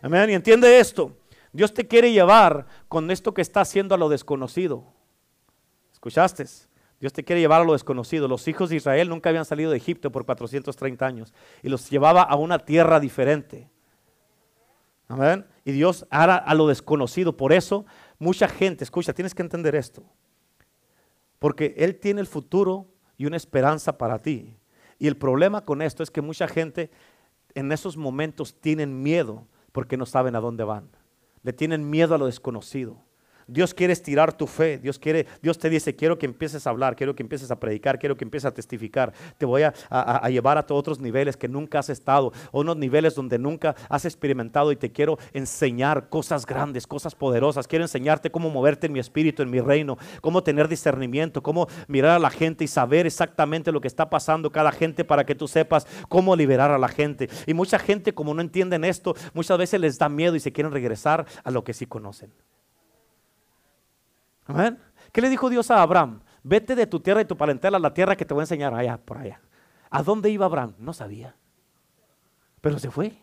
Amén. 0.00 0.30
Y 0.30 0.34
entiende 0.34 0.78
esto. 0.80 1.14
Dios 1.52 1.72
te 1.74 1.86
quiere 1.86 2.12
llevar 2.12 2.66
con 2.88 3.10
esto 3.10 3.34
que 3.34 3.42
está 3.42 3.60
haciendo 3.60 3.94
a 3.94 3.98
lo 3.98 4.08
desconocido. 4.08 4.84
¿Escuchaste? 5.92 6.44
Dios 7.00 7.12
te 7.12 7.24
quiere 7.24 7.40
llevar 7.40 7.60
a 7.60 7.64
lo 7.64 7.72
desconocido. 7.72 8.28
Los 8.28 8.48
hijos 8.48 8.70
de 8.70 8.76
Israel 8.76 9.08
nunca 9.08 9.30
habían 9.30 9.44
salido 9.44 9.70
de 9.70 9.76
Egipto 9.76 10.10
por 10.10 10.24
430 10.24 11.06
años 11.06 11.32
y 11.62 11.68
los 11.68 11.88
llevaba 11.90 12.22
a 12.22 12.36
una 12.36 12.58
tierra 12.58 13.00
diferente. 13.00 13.70
Amén. 15.06 15.46
Y 15.64 15.72
Dios 15.72 16.06
hará 16.10 16.36
a 16.36 16.54
lo 16.54 16.66
desconocido. 16.66 17.36
Por 17.36 17.52
eso, 17.52 17.86
mucha 18.18 18.48
gente, 18.48 18.84
escucha, 18.84 19.14
tienes 19.14 19.34
que 19.34 19.42
entender 19.42 19.74
esto. 19.74 20.02
Porque 21.38 21.74
Él 21.78 21.98
tiene 21.98 22.20
el 22.20 22.26
futuro 22.26 22.86
y 23.16 23.26
una 23.26 23.36
esperanza 23.36 23.96
para 23.96 24.18
ti. 24.18 24.56
Y 24.98 25.06
el 25.06 25.16
problema 25.16 25.64
con 25.64 25.82
esto 25.82 26.02
es 26.02 26.10
que 26.10 26.20
mucha 26.20 26.48
gente 26.48 26.90
en 27.54 27.72
esos 27.72 27.96
momentos 27.96 28.60
tienen 28.60 29.02
miedo 29.02 29.46
porque 29.72 29.96
no 29.96 30.04
saben 30.04 30.36
a 30.36 30.40
dónde 30.40 30.64
van. 30.64 30.90
Le 31.42 31.52
tienen 31.52 31.88
miedo 31.88 32.14
a 32.14 32.18
lo 32.18 32.26
desconocido. 32.26 33.07
Dios 33.48 33.72
quiere 33.72 33.94
estirar 33.94 34.36
tu 34.36 34.46
fe. 34.46 34.78
Dios 34.78 34.98
quiere, 34.98 35.26
Dios 35.42 35.58
te 35.58 35.70
dice, 35.70 35.96
quiero 35.96 36.18
que 36.18 36.26
empieces 36.26 36.66
a 36.66 36.70
hablar, 36.70 36.94
quiero 36.94 37.16
que 37.16 37.22
empieces 37.22 37.50
a 37.50 37.58
predicar, 37.58 37.98
quiero 37.98 38.16
que 38.16 38.24
empieces 38.24 38.44
a 38.44 38.52
testificar. 38.52 39.12
Te 39.38 39.46
voy 39.46 39.62
a, 39.62 39.72
llevar 40.28 40.58
a 40.58 40.66
otros 40.68 41.00
niveles 41.00 41.36
que 41.36 41.48
nunca 41.48 41.78
has 41.78 41.88
estado, 41.88 42.32
o 42.52 42.60
unos 42.60 42.76
niveles 42.76 43.14
donde 43.14 43.38
nunca 43.38 43.74
has 43.88 44.04
experimentado 44.04 44.70
y 44.70 44.76
te 44.76 44.92
quiero 44.92 45.18
enseñar 45.32 46.10
cosas 46.10 46.44
grandes, 46.44 46.86
cosas 46.86 47.14
poderosas. 47.14 47.66
Quiero 47.66 47.86
enseñarte 47.86 48.30
cómo 48.30 48.50
moverte 48.50 48.86
en 48.86 48.92
mi 48.92 48.98
espíritu, 48.98 49.42
en 49.42 49.50
mi 49.50 49.60
reino, 49.60 49.96
cómo 50.20 50.42
tener 50.42 50.68
discernimiento, 50.68 51.42
cómo 51.42 51.68
mirar 51.86 52.12
a 52.12 52.18
la 52.18 52.30
gente 52.30 52.64
y 52.64 52.68
saber 52.68 53.06
exactamente 53.06 53.72
lo 53.72 53.80
que 53.80 53.88
está 53.88 54.10
pasando 54.10 54.52
cada 54.52 54.72
gente 54.72 55.04
para 55.04 55.24
que 55.24 55.34
tú 55.34 55.48
sepas 55.48 55.86
cómo 56.10 56.36
liberar 56.36 56.70
a 56.70 56.78
la 56.78 56.88
gente. 56.88 57.30
Y 57.46 57.54
mucha 57.54 57.78
gente 57.78 58.12
como 58.12 58.34
no 58.34 58.42
entienden 58.42 58.84
esto, 58.84 59.14
muchas 59.32 59.56
veces 59.56 59.80
les 59.80 59.98
da 59.98 60.10
miedo 60.10 60.36
y 60.36 60.40
se 60.40 60.52
quieren 60.52 60.72
regresar 60.72 61.24
a 61.42 61.50
lo 61.50 61.64
que 61.64 61.72
sí 61.72 61.86
conocen. 61.86 62.30
Amén. 64.48 64.78
¿Qué 65.12 65.20
le 65.20 65.28
dijo 65.28 65.48
Dios 65.48 65.70
a 65.70 65.82
Abraham? 65.82 66.20
Vete 66.42 66.74
de 66.74 66.86
tu 66.86 67.00
tierra 67.00 67.20
y 67.20 67.26
tu 67.26 67.36
parentela 67.36 67.76
a 67.76 67.80
la 67.80 67.94
tierra 67.94 68.16
que 68.16 68.24
te 68.24 68.34
voy 68.34 68.40
a 68.40 68.44
enseñar 68.44 68.74
allá, 68.74 68.96
por 68.96 69.18
allá. 69.18 69.40
¿A 69.90 70.02
dónde 70.02 70.30
iba 70.30 70.46
Abraham? 70.46 70.74
No 70.78 70.92
sabía. 70.92 71.36
Pero 72.60 72.78
se 72.78 72.90
fue. 72.90 73.22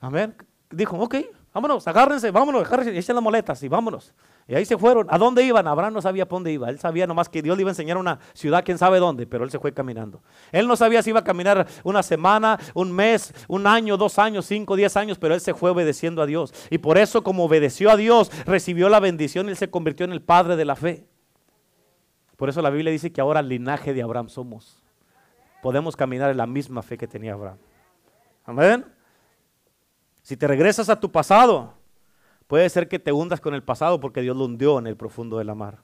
Amén. 0.00 0.34
Dijo, 0.70 0.98
ok, 0.98 1.16
vámonos, 1.52 1.86
agárrense, 1.86 2.30
vámonos, 2.30 2.66
agárrense, 2.66 2.98
echen 2.98 3.14
las 3.14 3.22
moletas 3.22 3.62
y 3.62 3.68
vámonos. 3.68 4.14
Y 4.48 4.54
ahí 4.54 4.64
se 4.64 4.78
fueron. 4.78 5.06
¿A 5.10 5.18
dónde 5.18 5.42
iban? 5.44 5.68
Abraham 5.68 5.92
no 5.92 6.00
sabía 6.00 6.26
por 6.26 6.36
dónde 6.36 6.52
iba. 6.52 6.70
Él 6.70 6.78
sabía 6.80 7.06
nomás 7.06 7.28
que 7.28 7.42
Dios 7.42 7.54
le 7.54 7.60
iba 7.60 7.70
a 7.70 7.72
enseñar 7.72 7.98
una 7.98 8.18
ciudad, 8.32 8.64
quién 8.64 8.78
sabe 8.78 8.98
dónde, 8.98 9.26
pero 9.26 9.44
él 9.44 9.50
se 9.50 9.58
fue 9.58 9.74
caminando. 9.74 10.22
Él 10.52 10.66
no 10.66 10.74
sabía 10.74 11.02
si 11.02 11.10
iba 11.10 11.20
a 11.20 11.24
caminar 11.24 11.68
una 11.84 12.02
semana, 12.02 12.58
un 12.72 12.90
mes, 12.90 13.34
un 13.46 13.66
año, 13.66 13.98
dos 13.98 14.18
años, 14.18 14.46
cinco, 14.46 14.74
diez 14.74 14.96
años, 14.96 15.18
pero 15.18 15.34
él 15.34 15.42
se 15.42 15.52
fue 15.52 15.70
obedeciendo 15.70 16.22
a 16.22 16.26
Dios. 16.26 16.54
Y 16.70 16.78
por 16.78 16.96
eso, 16.96 17.22
como 17.22 17.44
obedeció 17.44 17.90
a 17.90 17.96
Dios, 17.98 18.32
recibió 18.46 18.88
la 18.88 19.00
bendición 19.00 19.46
y 19.46 19.50
él 19.50 19.56
se 19.56 19.68
convirtió 19.68 20.04
en 20.06 20.12
el 20.12 20.22
padre 20.22 20.56
de 20.56 20.64
la 20.64 20.76
fe. 20.76 21.06
Por 22.38 22.48
eso 22.48 22.62
la 22.62 22.70
Biblia 22.70 22.90
dice 22.90 23.12
que 23.12 23.20
ahora 23.20 23.40
el 23.40 23.48
linaje 23.50 23.92
de 23.92 24.02
Abraham 24.02 24.30
somos. 24.30 24.82
Podemos 25.60 25.94
caminar 25.94 26.30
en 26.30 26.38
la 26.38 26.46
misma 26.46 26.82
fe 26.82 26.96
que 26.96 27.06
tenía 27.06 27.34
Abraham. 27.34 27.58
Amén. 28.46 28.86
Si 30.22 30.38
te 30.38 30.46
regresas 30.46 30.88
a 30.88 30.98
tu 30.98 31.12
pasado, 31.12 31.74
Puede 32.48 32.68
ser 32.70 32.88
que 32.88 32.98
te 32.98 33.12
hundas 33.12 33.40
con 33.40 33.54
el 33.54 33.62
pasado 33.62 34.00
porque 34.00 34.22
Dios 34.22 34.36
lo 34.36 34.46
hundió 34.46 34.78
en 34.78 34.86
el 34.86 34.96
profundo 34.96 35.38
de 35.38 35.44
la 35.44 35.54
mar. 35.54 35.78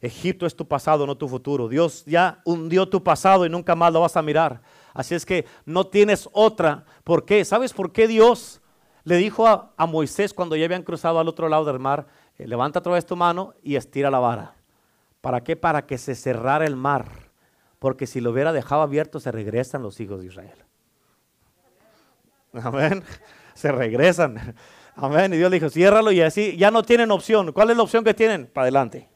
Egipto 0.00 0.44
es 0.44 0.54
tu 0.54 0.66
pasado, 0.68 1.06
no 1.06 1.16
tu 1.16 1.28
futuro. 1.28 1.68
Dios 1.68 2.04
ya 2.04 2.42
hundió 2.44 2.88
tu 2.88 3.02
pasado 3.02 3.46
y 3.46 3.48
nunca 3.48 3.74
más 3.74 3.92
lo 3.92 4.00
vas 4.00 4.16
a 4.16 4.22
mirar. 4.22 4.60
Así 4.92 5.14
es 5.14 5.24
que 5.24 5.46
no 5.64 5.86
tienes 5.86 6.28
otra. 6.32 6.84
¿Por 7.04 7.24
qué? 7.24 7.44
¿Sabes 7.44 7.72
por 7.72 7.92
qué 7.92 8.08
Dios 8.08 8.60
le 9.04 9.16
dijo 9.16 9.46
a, 9.46 9.86
Moisés 9.86 10.34
cuando 10.34 10.56
ya 10.56 10.64
habían 10.64 10.82
cruzado 10.82 11.20
al 11.20 11.28
otro 11.28 11.48
lado 11.48 11.64
del 11.64 11.78
mar, 11.78 12.06
eh, 12.36 12.46
levanta 12.46 12.80
otra 12.80 12.92
vez 12.92 13.06
tu 13.06 13.16
mano 13.16 13.54
y 13.62 13.76
estira 13.76 14.10
la 14.10 14.18
vara? 14.18 14.56
¿Para 15.20 15.42
qué? 15.42 15.54
Para 15.54 15.86
que 15.86 15.96
se 15.96 16.16
cerrara 16.16 16.66
el 16.66 16.76
mar. 16.76 17.06
Porque 17.78 18.08
si 18.08 18.20
lo 18.20 18.32
hubiera 18.32 18.52
dejado 18.52 18.82
abierto, 18.82 19.20
se 19.20 19.30
regresan 19.30 19.82
los 19.82 20.00
hijos 20.00 20.20
de 20.20 20.26
Israel. 20.26 20.64
Amén. 22.52 23.04
Se 23.54 23.70
regresan. 23.70 24.56
Amén. 24.96 25.32
Y 25.34 25.36
Dios 25.36 25.50
le 25.50 25.58
dijo, 25.58 25.70
ciérralo 25.70 26.12
y 26.12 26.20
así 26.20 26.56
ya 26.56 26.70
no 26.70 26.82
tienen 26.82 27.10
opción. 27.10 27.52
¿Cuál 27.52 27.70
es 27.70 27.76
la 27.76 27.82
opción 27.82 28.04
que 28.04 28.14
tienen? 28.14 28.46
Para 28.46 28.64
adelante. 28.64 29.08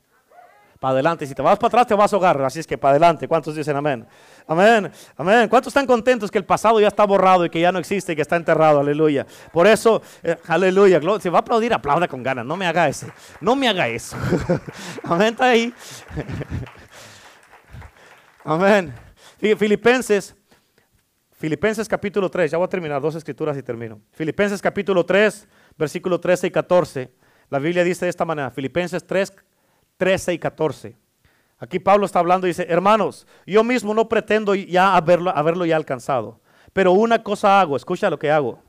Para 0.81 0.93
adelante. 0.93 1.27
Si 1.27 1.35
te 1.35 1.43
vas 1.43 1.59
para 1.59 1.69
atrás, 1.69 1.87
te 1.89 1.95
vas 1.95 2.13
a 2.13 2.17
ahogar. 2.17 2.41
Así 2.43 2.61
es 2.61 2.67
que 2.67 2.79
para 2.79 2.93
adelante. 2.93 3.27
¿Cuántos 3.27 3.55
dicen 3.55 3.77
amén? 3.77 4.07
Amén. 4.47 4.91
Amén. 5.17 5.49
¿Cuántos 5.49 5.71
están 5.71 5.87
contentos 5.87 6.31
que 6.31 6.39
el 6.39 6.45
pasado 6.45 6.81
ya 6.81 6.89
está 6.89 7.05
borrado 7.05 7.45
y 7.45 7.51
que 7.51 7.61
ya 7.61 7.73
no 7.73 7.79
existe 7.79 8.13
y 8.13 8.17
que 8.17 8.23
está 8.23 8.37
enterrado? 8.37 8.81
Aleluya. 8.81 9.27
Por 9.53 9.67
eso, 9.67 10.03
eh, 10.23 10.37
aleluya. 10.47 11.01
Si 11.21 11.29
va 11.29 11.39
a 11.39 11.41
aplaudir, 11.41 11.75
aplauda 11.75 12.07
con 12.07 12.23
ganas. 12.23 12.47
No 12.47 12.57
me 12.57 12.67
haga 12.67 12.89
eso. 12.89 13.07
No 13.41 13.57
me 13.57 13.69
haga 13.69 13.89
eso. 13.89 14.17
amén. 15.05 15.29
Está 15.29 15.47
ahí. 15.47 15.75
amén. 18.45 18.95
Filipenses. 19.39 20.35
Filipenses 21.33 21.89
capítulo 21.89 22.29
3. 22.29 22.53
Ya 22.53 22.59
voy 22.59 22.67
a 22.67 22.69
terminar. 22.69 23.01
Dos 23.01 23.17
escrituras 23.17 23.57
y 23.57 23.63
termino. 23.63 24.01
Filipenses 24.13 24.63
capítulo 24.63 25.05
3, 25.05 25.47
versículo 25.79 26.21
13 26.21 26.49
y 26.49 26.51
14. 26.51 27.11
La 27.51 27.59
Biblia 27.59 27.85
dice 27.85 28.05
de 28.05 28.11
esta 28.11 28.25
manera. 28.25 28.51
Filipenses 28.51 29.07
3, 29.07 29.33
13 29.97 30.35
y 30.35 30.39
14. 30.39 30.97
Aquí 31.59 31.79
Pablo 31.79 32.07
está 32.07 32.21
hablando 32.21 32.47
y 32.47 32.51
dice, 32.51 32.67
hermanos, 32.69 33.27
yo 33.47 33.65
mismo 33.65 33.95
no 33.95 34.09
pretendo 34.09 34.55
ya 34.55 34.95
haberlo, 34.95 35.37
haberlo 35.37 35.65
ya 35.67 35.75
alcanzado, 35.75 36.41
pero 36.73 36.93
una 36.93 37.23
cosa 37.23 37.61
hago, 37.61 37.77
escucha 37.77 38.11
lo 38.11 38.19
que 38.19 38.31
hago. 38.31 38.63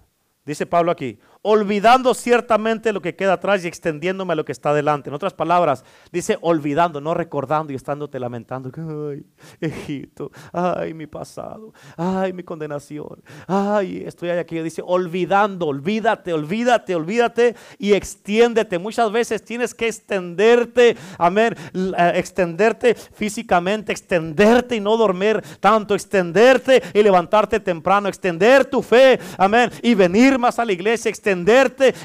Dice 0.44 0.66
Pablo 0.66 0.92
aquí, 0.92 1.20
olvidando 1.42 2.14
ciertamente 2.14 2.92
lo 2.92 3.02
que 3.02 3.16
queda 3.16 3.34
atrás 3.34 3.64
y 3.64 3.68
extendiéndome 3.68 4.34
a 4.34 4.36
lo 4.36 4.44
que 4.44 4.52
está 4.52 4.74
delante. 4.74 5.10
En 5.10 5.14
otras 5.14 5.34
palabras, 5.34 5.86
dice 6.12 6.38
olvidando, 6.42 7.00
no 7.00 7.14
recordando 7.14 7.72
y 7.72 7.78
estándote 7.78 8.20
lamentando. 8.20 8.70
Ay, 8.76 9.26
Egipto, 9.62 10.32
ay, 10.52 10.94
mi 10.94 11.08
pasado, 11.08 11.74
ay, 11.96 12.34
mi 12.34 12.44
condenación, 12.44 13.24
ay, 13.48 14.04
estoy 14.06 14.30
aquí. 14.32 14.60
Dice 14.60 14.82
olvidando, 14.86 15.68
olvídate, 15.68 16.34
olvídate, 16.34 16.96
olvídate 16.96 17.56
y 17.78 17.94
extiéndete. 17.94 18.78
Muchas 18.78 19.10
veces 19.12 19.44
tienes 19.44 19.74
que 19.74 19.88
extenderte, 19.88 20.98
amén, 21.18 21.56
eh, 21.74 22.12
extenderte 22.16 22.96
físicamente, 22.96 23.94
extenderte 23.94 24.76
y 24.76 24.82
no 24.82 24.98
dormir 24.98 25.42
tanto, 25.62 25.96
extenderte 25.96 26.84
y 26.94 27.02
levantarte 27.02 27.62
temprano, 27.62 28.10
extender 28.10 28.66
tu 28.66 28.82
fe, 28.82 29.20
amén, 29.38 29.72
y 29.82 29.94
venir 29.94 30.38
más 30.38 30.60
a 30.60 30.66
la 30.66 30.74
iglesia, 30.74 31.08
extenderte 31.08 31.29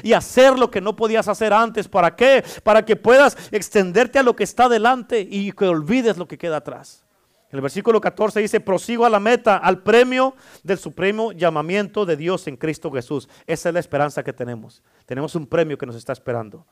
y 0.03 0.13
hacer 0.13 0.57
lo 0.57 0.69
que 0.69 0.81
no 0.81 0.95
podías 0.95 1.27
hacer 1.27 1.53
antes. 1.53 1.87
¿Para 1.87 2.15
qué? 2.15 2.43
Para 2.63 2.85
que 2.85 2.95
puedas 2.95 3.37
extenderte 3.51 4.19
a 4.19 4.23
lo 4.23 4.35
que 4.35 4.43
está 4.43 4.69
delante 4.69 5.19
y 5.19 5.51
que 5.51 5.65
olvides 5.65 6.17
lo 6.17 6.27
que 6.27 6.37
queda 6.37 6.57
atrás. 6.57 7.05
El 7.49 7.61
versículo 7.61 8.01
14 8.01 8.41
dice, 8.41 8.59
prosigo 8.59 9.05
a 9.05 9.09
la 9.09 9.19
meta, 9.19 9.57
al 9.57 9.81
premio 9.81 10.35
del 10.63 10.77
supremo 10.77 11.31
llamamiento 11.31 12.05
de 12.05 12.17
Dios 12.17 12.47
en 12.47 12.57
Cristo 12.57 12.91
Jesús. 12.91 13.29
Esa 13.47 13.69
es 13.69 13.73
la 13.73 13.79
esperanza 13.79 14.23
que 14.23 14.33
tenemos. 14.33 14.83
Tenemos 15.05 15.35
un 15.35 15.47
premio 15.47 15.77
que 15.77 15.85
nos 15.85 15.95
está 15.95 16.11
esperando. 16.11 16.65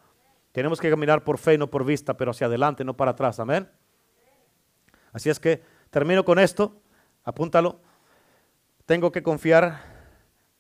Tenemos 0.52 0.82
que 0.82 0.90
caminar 0.90 1.24
por 1.24 1.38
fe, 1.38 1.58
no 1.58 1.70
por 1.70 1.86
vista, 1.86 2.16
pero 2.16 2.32
hacia 2.32 2.48
adelante, 2.48 2.84
no 2.84 2.96
para 2.96 3.12
atrás. 3.12 3.40
Amén. 3.40 3.70
Así 5.14 5.30
es 5.30 5.40
que 5.40 5.62
termino 5.90 6.26
con 6.26 6.38
esto. 6.38 6.82
Apúntalo. 7.24 7.80
Tengo 8.86 9.12
que 9.12 9.24
confiar 9.24 9.82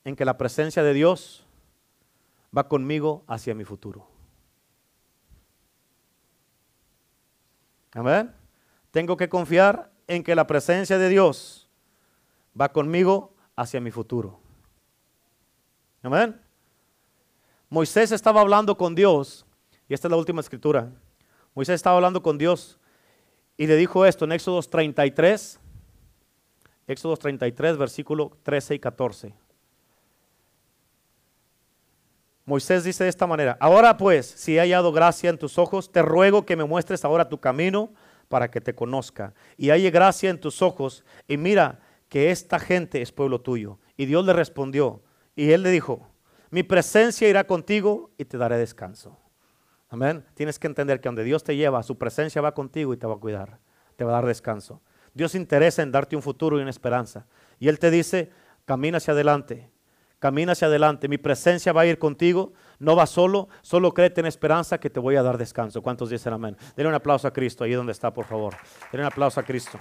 en 0.05 0.15
que 0.15 0.25
la 0.25 0.37
presencia 0.37 0.83
de 0.83 0.93
Dios 0.93 1.45
va 2.55 2.67
conmigo 2.67 3.23
hacia 3.27 3.55
mi 3.55 3.63
futuro. 3.63 4.07
Amén. 7.93 8.33
Tengo 8.91 9.17
que 9.17 9.29
confiar 9.29 9.91
en 10.07 10.23
que 10.23 10.35
la 10.35 10.47
presencia 10.47 10.97
de 10.97 11.09
Dios 11.09 11.69
va 12.59 12.71
conmigo 12.71 13.33
hacia 13.55 13.79
mi 13.79 13.91
futuro. 13.91 14.39
Amén. 16.01 16.39
Moisés 17.69 18.11
estaba 18.11 18.41
hablando 18.41 18.77
con 18.77 18.93
Dios, 18.93 19.45
y 19.87 19.93
esta 19.93 20.07
es 20.07 20.11
la 20.11 20.17
última 20.17 20.41
escritura. 20.41 20.91
Moisés 21.55 21.75
estaba 21.75 21.95
hablando 21.95 22.21
con 22.21 22.37
Dios 22.37 22.79
y 23.57 23.67
le 23.67 23.75
dijo 23.75 24.05
esto 24.05 24.25
en 24.25 24.31
Éxodo 24.31 24.61
33, 24.61 25.59
Éxodo 26.87 27.17
33, 27.17 27.77
versículo 27.77 28.37
13 28.43 28.75
y 28.75 28.79
14. 28.79 29.42
Moisés 32.45 32.83
dice 32.83 33.05
de 33.05 33.09
esta 33.09 33.25
manera, 33.25 33.57
ahora 33.59 33.95
pues, 33.95 34.25
si 34.25 34.57
he 34.57 34.59
hallado 34.59 34.91
gracia 34.91 35.29
en 35.29 35.37
tus 35.37 35.57
ojos, 35.57 35.91
te 35.91 36.01
ruego 36.01 36.45
que 36.45 36.55
me 36.55 36.65
muestres 36.65 37.05
ahora 37.05 37.29
tu 37.29 37.39
camino 37.39 37.93
para 38.27 38.51
que 38.51 38.59
te 38.59 38.75
conozca. 38.75 39.33
Y 39.57 39.69
halle 39.69 39.91
gracia 39.91 40.29
en 40.29 40.39
tus 40.39 40.61
ojos, 40.61 41.05
y 41.27 41.37
mira 41.37 41.79
que 42.09 42.31
esta 42.31 42.59
gente 42.59 43.01
es 43.01 43.11
pueblo 43.11 43.41
tuyo. 43.41 43.79
Y 43.95 44.05
Dios 44.05 44.25
le 44.25 44.33
respondió, 44.33 45.03
y 45.35 45.51
él 45.51 45.63
le 45.63 45.69
dijo, 45.69 46.07
mi 46.49 46.63
presencia 46.63 47.27
irá 47.27 47.45
contigo 47.45 48.11
y 48.17 48.25
te 48.25 48.37
daré 48.37 48.57
descanso. 48.57 49.17
Amén. 49.89 50.25
Tienes 50.33 50.59
que 50.59 50.67
entender 50.67 50.99
que 50.99 51.07
donde 51.07 51.23
Dios 51.23 51.43
te 51.43 51.55
lleva, 51.55 51.81
su 51.81 51.97
presencia 51.97 52.41
va 52.41 52.53
contigo 52.53 52.93
y 52.93 52.97
te 52.97 53.07
va 53.07 53.15
a 53.15 53.17
cuidar, 53.17 53.59
te 53.95 54.03
va 54.03 54.11
a 54.11 54.15
dar 54.15 54.25
descanso. 54.25 54.81
Dios 55.13 55.33
interesa 55.35 55.81
en 55.81 55.91
darte 55.91 56.15
un 56.15 56.21
futuro 56.21 56.59
y 56.59 56.61
una 56.61 56.69
esperanza. 56.69 57.25
Y 57.59 57.69
Él 57.69 57.79
te 57.79 57.89
dice, 57.89 58.31
camina 58.65 58.97
hacia 58.97 59.13
adelante, 59.13 59.71
camina 60.23 60.53
hacia 60.53 60.67
adelante, 60.67 61.09
mi 61.09 61.17
presencia 61.17 61.73
va 61.73 61.81
a 61.81 61.85
ir 61.85 61.99
contigo, 61.99 62.53
no 62.79 62.95
va 62.95 63.05
solo, 63.05 63.49
solo 63.61 63.93
créete 63.93 64.21
en 64.21 64.25
esperanza 64.27 64.77
que 64.77 64.89
te 64.89 65.01
voy 65.01 65.17
a 65.17 65.21
dar 65.21 65.37
descanso. 65.37 65.81
¿Cuántos 65.81 66.09
dicen 66.09 66.31
amén? 66.31 66.55
Denle 66.77 66.87
un 66.87 66.95
aplauso 66.95 67.27
a 67.27 67.33
Cristo 67.33 67.65
ahí 67.65 67.73
donde 67.73 67.91
está, 67.91 68.13
por 68.13 68.23
favor. 68.23 68.55
Denle 68.89 69.05
un 69.05 69.11
aplauso 69.11 69.41
a 69.41 69.43
Cristo. 69.43 69.77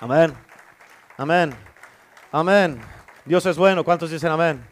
Amén. 0.00 0.34
Amén. 1.16 1.54
Amén. 2.30 2.78
Dios 3.24 3.46
es 3.46 3.56
bueno. 3.56 3.82
¿Cuántos 3.84 4.10
dicen 4.10 4.30
amén? 4.30 4.62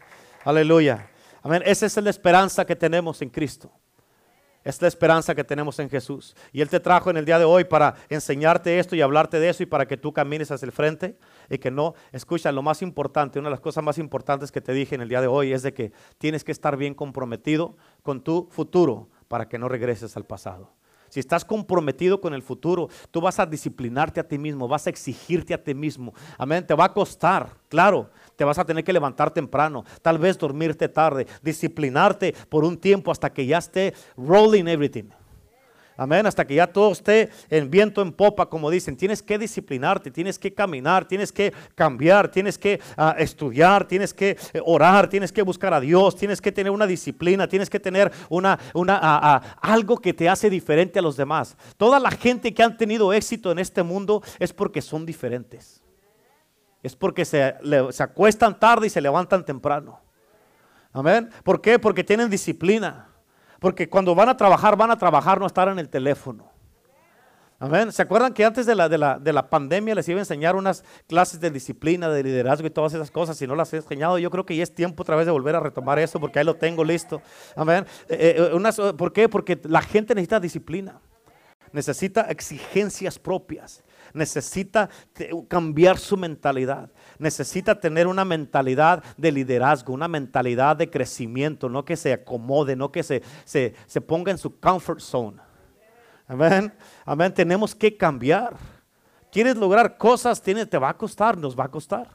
Aleluya. 0.45 1.09
Amén. 1.41 1.63
Esa 1.65 1.87
es 1.87 1.97
la 1.97 2.11
esperanza 2.11 2.65
que 2.65 2.75
tenemos 2.75 3.19
en 3.23 3.31
Cristo. 3.31 3.71
Es 4.63 4.79
la 4.79 4.89
esperanza 4.89 5.33
que 5.33 5.43
tenemos 5.43 5.79
en 5.79 5.89
Jesús. 5.89 6.35
Y 6.51 6.61
Él 6.61 6.69
te 6.69 6.79
trajo 6.79 7.09
en 7.09 7.17
el 7.17 7.25
día 7.25 7.39
de 7.39 7.45
hoy 7.45 7.63
para 7.63 7.95
enseñarte 8.09 8.77
esto 8.77 8.95
y 8.95 9.01
hablarte 9.01 9.39
de 9.39 9.49
eso 9.49 9.63
y 9.63 9.65
para 9.65 9.87
que 9.87 9.97
tú 9.97 10.13
camines 10.13 10.51
hacia 10.51 10.67
el 10.67 10.71
frente 10.71 11.17
y 11.49 11.57
que 11.57 11.71
no, 11.71 11.93
escucha, 12.11 12.51
lo 12.51 12.61
más 12.61 12.81
importante, 12.81 13.39
una 13.39 13.49
de 13.49 13.53
las 13.53 13.59
cosas 13.59 13.83
más 13.83 13.97
importantes 13.97 14.51
que 14.51 14.61
te 14.61 14.73
dije 14.73 14.95
en 14.95 15.01
el 15.01 15.09
día 15.09 15.21
de 15.21 15.27
hoy 15.27 15.53
es 15.53 15.63
de 15.63 15.73
que 15.73 15.91
tienes 16.17 16.43
que 16.43 16.51
estar 16.51 16.77
bien 16.77 16.93
comprometido 16.93 17.75
con 18.01 18.21
tu 18.21 18.47
futuro 18.51 19.09
para 19.27 19.47
que 19.47 19.57
no 19.57 19.69
regreses 19.69 20.15
al 20.17 20.25
pasado. 20.25 20.71
Si 21.13 21.19
estás 21.19 21.45
comprometido 21.45 22.19
con 22.19 22.33
el 22.33 22.41
futuro, 22.41 22.89
tú 23.11 23.21
vas 23.21 23.39
a 23.39 23.45
disciplinarte 23.45 24.19
a 24.19 24.27
ti 24.27 24.39
mismo, 24.39 24.67
vas 24.67 24.87
a 24.87 24.89
exigirte 24.89 25.53
a 25.53 25.63
ti 25.63 25.75
mismo. 25.75 26.11
Amén, 26.39 26.65
te 26.65 26.73
va 26.73 26.85
a 26.85 26.93
costar, 26.93 27.49
claro, 27.69 28.09
te 28.35 28.43
vas 28.43 28.57
a 28.57 28.65
tener 28.65 28.83
que 28.83 28.91
levantar 28.91 29.29
temprano, 29.29 29.85
tal 30.01 30.17
vez 30.17 30.39
dormirte 30.39 30.89
tarde, 30.89 31.27
disciplinarte 31.43 32.33
por 32.49 32.63
un 32.63 32.77
tiempo 32.77 33.11
hasta 33.11 33.31
que 33.31 33.45
ya 33.45 33.59
esté 33.59 33.93
rolling 34.17 34.65
everything. 34.65 35.05
Amén, 36.03 36.25
hasta 36.25 36.45
que 36.45 36.55
ya 36.55 36.67
todo 36.67 36.91
esté 36.91 37.29
en 37.49 37.71
viento 37.71 38.01
en 38.01 38.11
popa, 38.11 38.49
como 38.49 38.69
dicen. 38.69 38.97
Tienes 38.97 39.23
que 39.23 39.37
disciplinarte, 39.37 40.11
tienes 40.11 40.37
que 40.37 40.53
caminar, 40.53 41.07
tienes 41.07 41.31
que 41.31 41.53
cambiar, 41.75 42.29
tienes 42.29 42.57
que 42.57 42.81
ah, 42.97 43.15
estudiar, 43.17 43.87
tienes 43.87 44.13
que 44.13 44.37
eh, 44.51 44.61
orar, 44.65 45.07
tienes 45.07 45.31
que 45.31 45.41
buscar 45.41 45.73
a 45.73 45.79
Dios, 45.79 46.17
tienes 46.17 46.41
que 46.41 46.51
tener 46.51 46.71
una 46.71 46.85
disciplina, 46.85 47.47
tienes 47.47 47.69
que 47.69 47.79
tener 47.79 48.11
una, 48.27 48.59
una, 48.73 48.95
ah, 48.95 49.19
ah, 49.23 49.57
algo 49.61 49.97
que 49.97 50.13
te 50.13 50.27
hace 50.27 50.49
diferente 50.49 50.99
a 50.99 51.01
los 51.01 51.15
demás. 51.15 51.55
Toda 51.77 52.01
la 52.01 52.11
gente 52.11 52.53
que 52.53 52.63
han 52.63 52.75
tenido 52.75 53.13
éxito 53.13 53.49
en 53.53 53.59
este 53.59 53.81
mundo 53.81 54.21
es 54.39 54.51
porque 54.51 54.81
son 54.81 55.05
diferentes 55.05 55.81
es 56.81 56.97
porque 56.97 57.23
se, 57.23 57.55
se 57.91 58.03
acuestan 58.03 58.59
tarde 58.59 58.87
y 58.87 58.89
se 58.89 58.99
levantan 58.99 59.45
temprano. 59.45 60.01
Amén. 60.91 61.29
¿Por 61.45 61.61
qué? 61.61 61.79
Porque 61.79 62.03
tienen 62.03 62.29
disciplina. 62.29 63.12
Porque 63.63 63.87
cuando 63.87 64.13
van 64.13 64.27
a 64.27 64.35
trabajar, 64.35 64.75
van 64.75 64.91
a 64.91 64.97
trabajar, 64.97 65.39
no 65.39 65.45
estar 65.45 65.69
en 65.69 65.79
el 65.79 65.87
teléfono. 65.87 66.51
Amén. 67.59 67.93
¿Se 67.93 68.01
acuerdan 68.01 68.33
que 68.33 68.43
antes 68.43 68.65
de 68.65 68.75
la, 68.75 68.89
de, 68.89 68.97
la, 68.97 69.17
de 69.17 69.31
la, 69.31 69.49
pandemia 69.49 69.95
les 69.95 70.05
iba 70.09 70.19
a 70.19 70.23
enseñar 70.23 70.57
unas 70.57 70.83
clases 71.07 71.39
de 71.39 71.49
disciplina, 71.49 72.09
de 72.09 72.23
liderazgo 72.23 72.67
y 72.67 72.71
todas 72.71 72.93
esas 72.93 73.09
cosas? 73.09 73.37
Si 73.37 73.47
no 73.47 73.55
las 73.55 73.71
he 73.71 73.77
enseñado, 73.77 74.19
yo 74.19 74.29
creo 74.29 74.45
que 74.45 74.53
ya 74.53 74.63
es 74.63 74.75
tiempo 74.75 75.03
otra 75.03 75.15
vez 75.15 75.27
de 75.27 75.31
volver 75.31 75.55
a 75.55 75.61
retomar 75.61 75.97
eso 75.97 76.19
porque 76.19 76.39
ahí 76.39 76.45
lo 76.45 76.55
tengo 76.55 76.83
listo. 76.83 77.21
Amén. 77.55 77.85
Eh, 78.09 78.35
eh, 78.53 78.93
¿Por 78.97 79.13
qué? 79.13 79.29
Porque 79.29 79.57
la 79.63 79.81
gente 79.81 80.13
necesita 80.13 80.41
disciplina. 80.41 80.99
Necesita 81.71 82.23
exigencias 82.23 83.17
propias 83.17 83.81
necesita 84.13 84.89
cambiar 85.47 85.97
su 85.97 86.15
mentalidad, 86.17 86.91
necesita 87.19 87.79
tener 87.79 88.07
una 88.07 88.25
mentalidad 88.25 89.03
de 89.17 89.31
liderazgo, 89.31 89.93
una 89.93 90.07
mentalidad 90.07 90.75
de 90.75 90.89
crecimiento, 90.89 91.69
no 91.69 91.85
que 91.85 91.95
se 91.95 92.13
acomode, 92.13 92.75
no 92.75 92.91
que 92.91 93.03
se, 93.03 93.21
se, 93.45 93.73
se 93.85 94.01
ponga 94.01 94.31
en 94.31 94.37
su 94.37 94.59
comfort 94.59 94.99
zone. 94.99 95.37
Amén, 96.27 96.73
amén, 97.05 97.33
tenemos 97.33 97.75
que 97.75 97.95
cambiar. 97.95 98.55
¿Quieres 99.31 99.55
lograr 99.55 99.97
cosas? 99.97 100.41
Tiene, 100.41 100.65
te 100.65 100.77
va 100.77 100.89
a 100.89 100.97
costar, 100.97 101.37
nos 101.37 101.57
va 101.57 101.65
a 101.65 101.71
costar. 101.71 102.07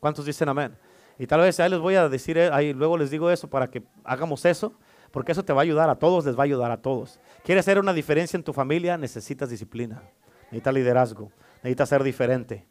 ¿Cuántos 0.00 0.24
dicen 0.24 0.48
amén? 0.48 0.76
Y 1.18 1.26
tal 1.26 1.40
vez 1.40 1.58
ahí 1.60 1.70
les 1.70 1.78
voy 1.80 1.94
a 1.94 2.08
decir, 2.08 2.36
eh, 2.36 2.50
ahí 2.52 2.72
luego 2.72 2.98
les 2.98 3.10
digo 3.10 3.30
eso 3.30 3.48
para 3.48 3.70
que 3.70 3.82
hagamos 4.04 4.44
eso, 4.44 4.74
porque 5.10 5.32
eso 5.32 5.44
te 5.44 5.52
va 5.52 5.60
a 5.60 5.64
ayudar 5.64 5.88
a 5.88 5.98
todos, 5.98 6.26
les 6.26 6.36
va 6.36 6.42
a 6.42 6.44
ayudar 6.44 6.70
a 6.70 6.76
todos. 6.76 7.18
¿Quieres 7.44 7.64
hacer 7.64 7.78
una 7.78 7.92
diferencia 7.92 8.36
en 8.36 8.42
tu 8.42 8.52
familia? 8.52 8.98
Necesitas 8.98 9.48
disciplina 9.48 10.02
necesita 10.50 10.72
liderazgo, 10.72 11.32
necesita 11.56 11.86
ser 11.86 12.02
diferente. 12.02 12.66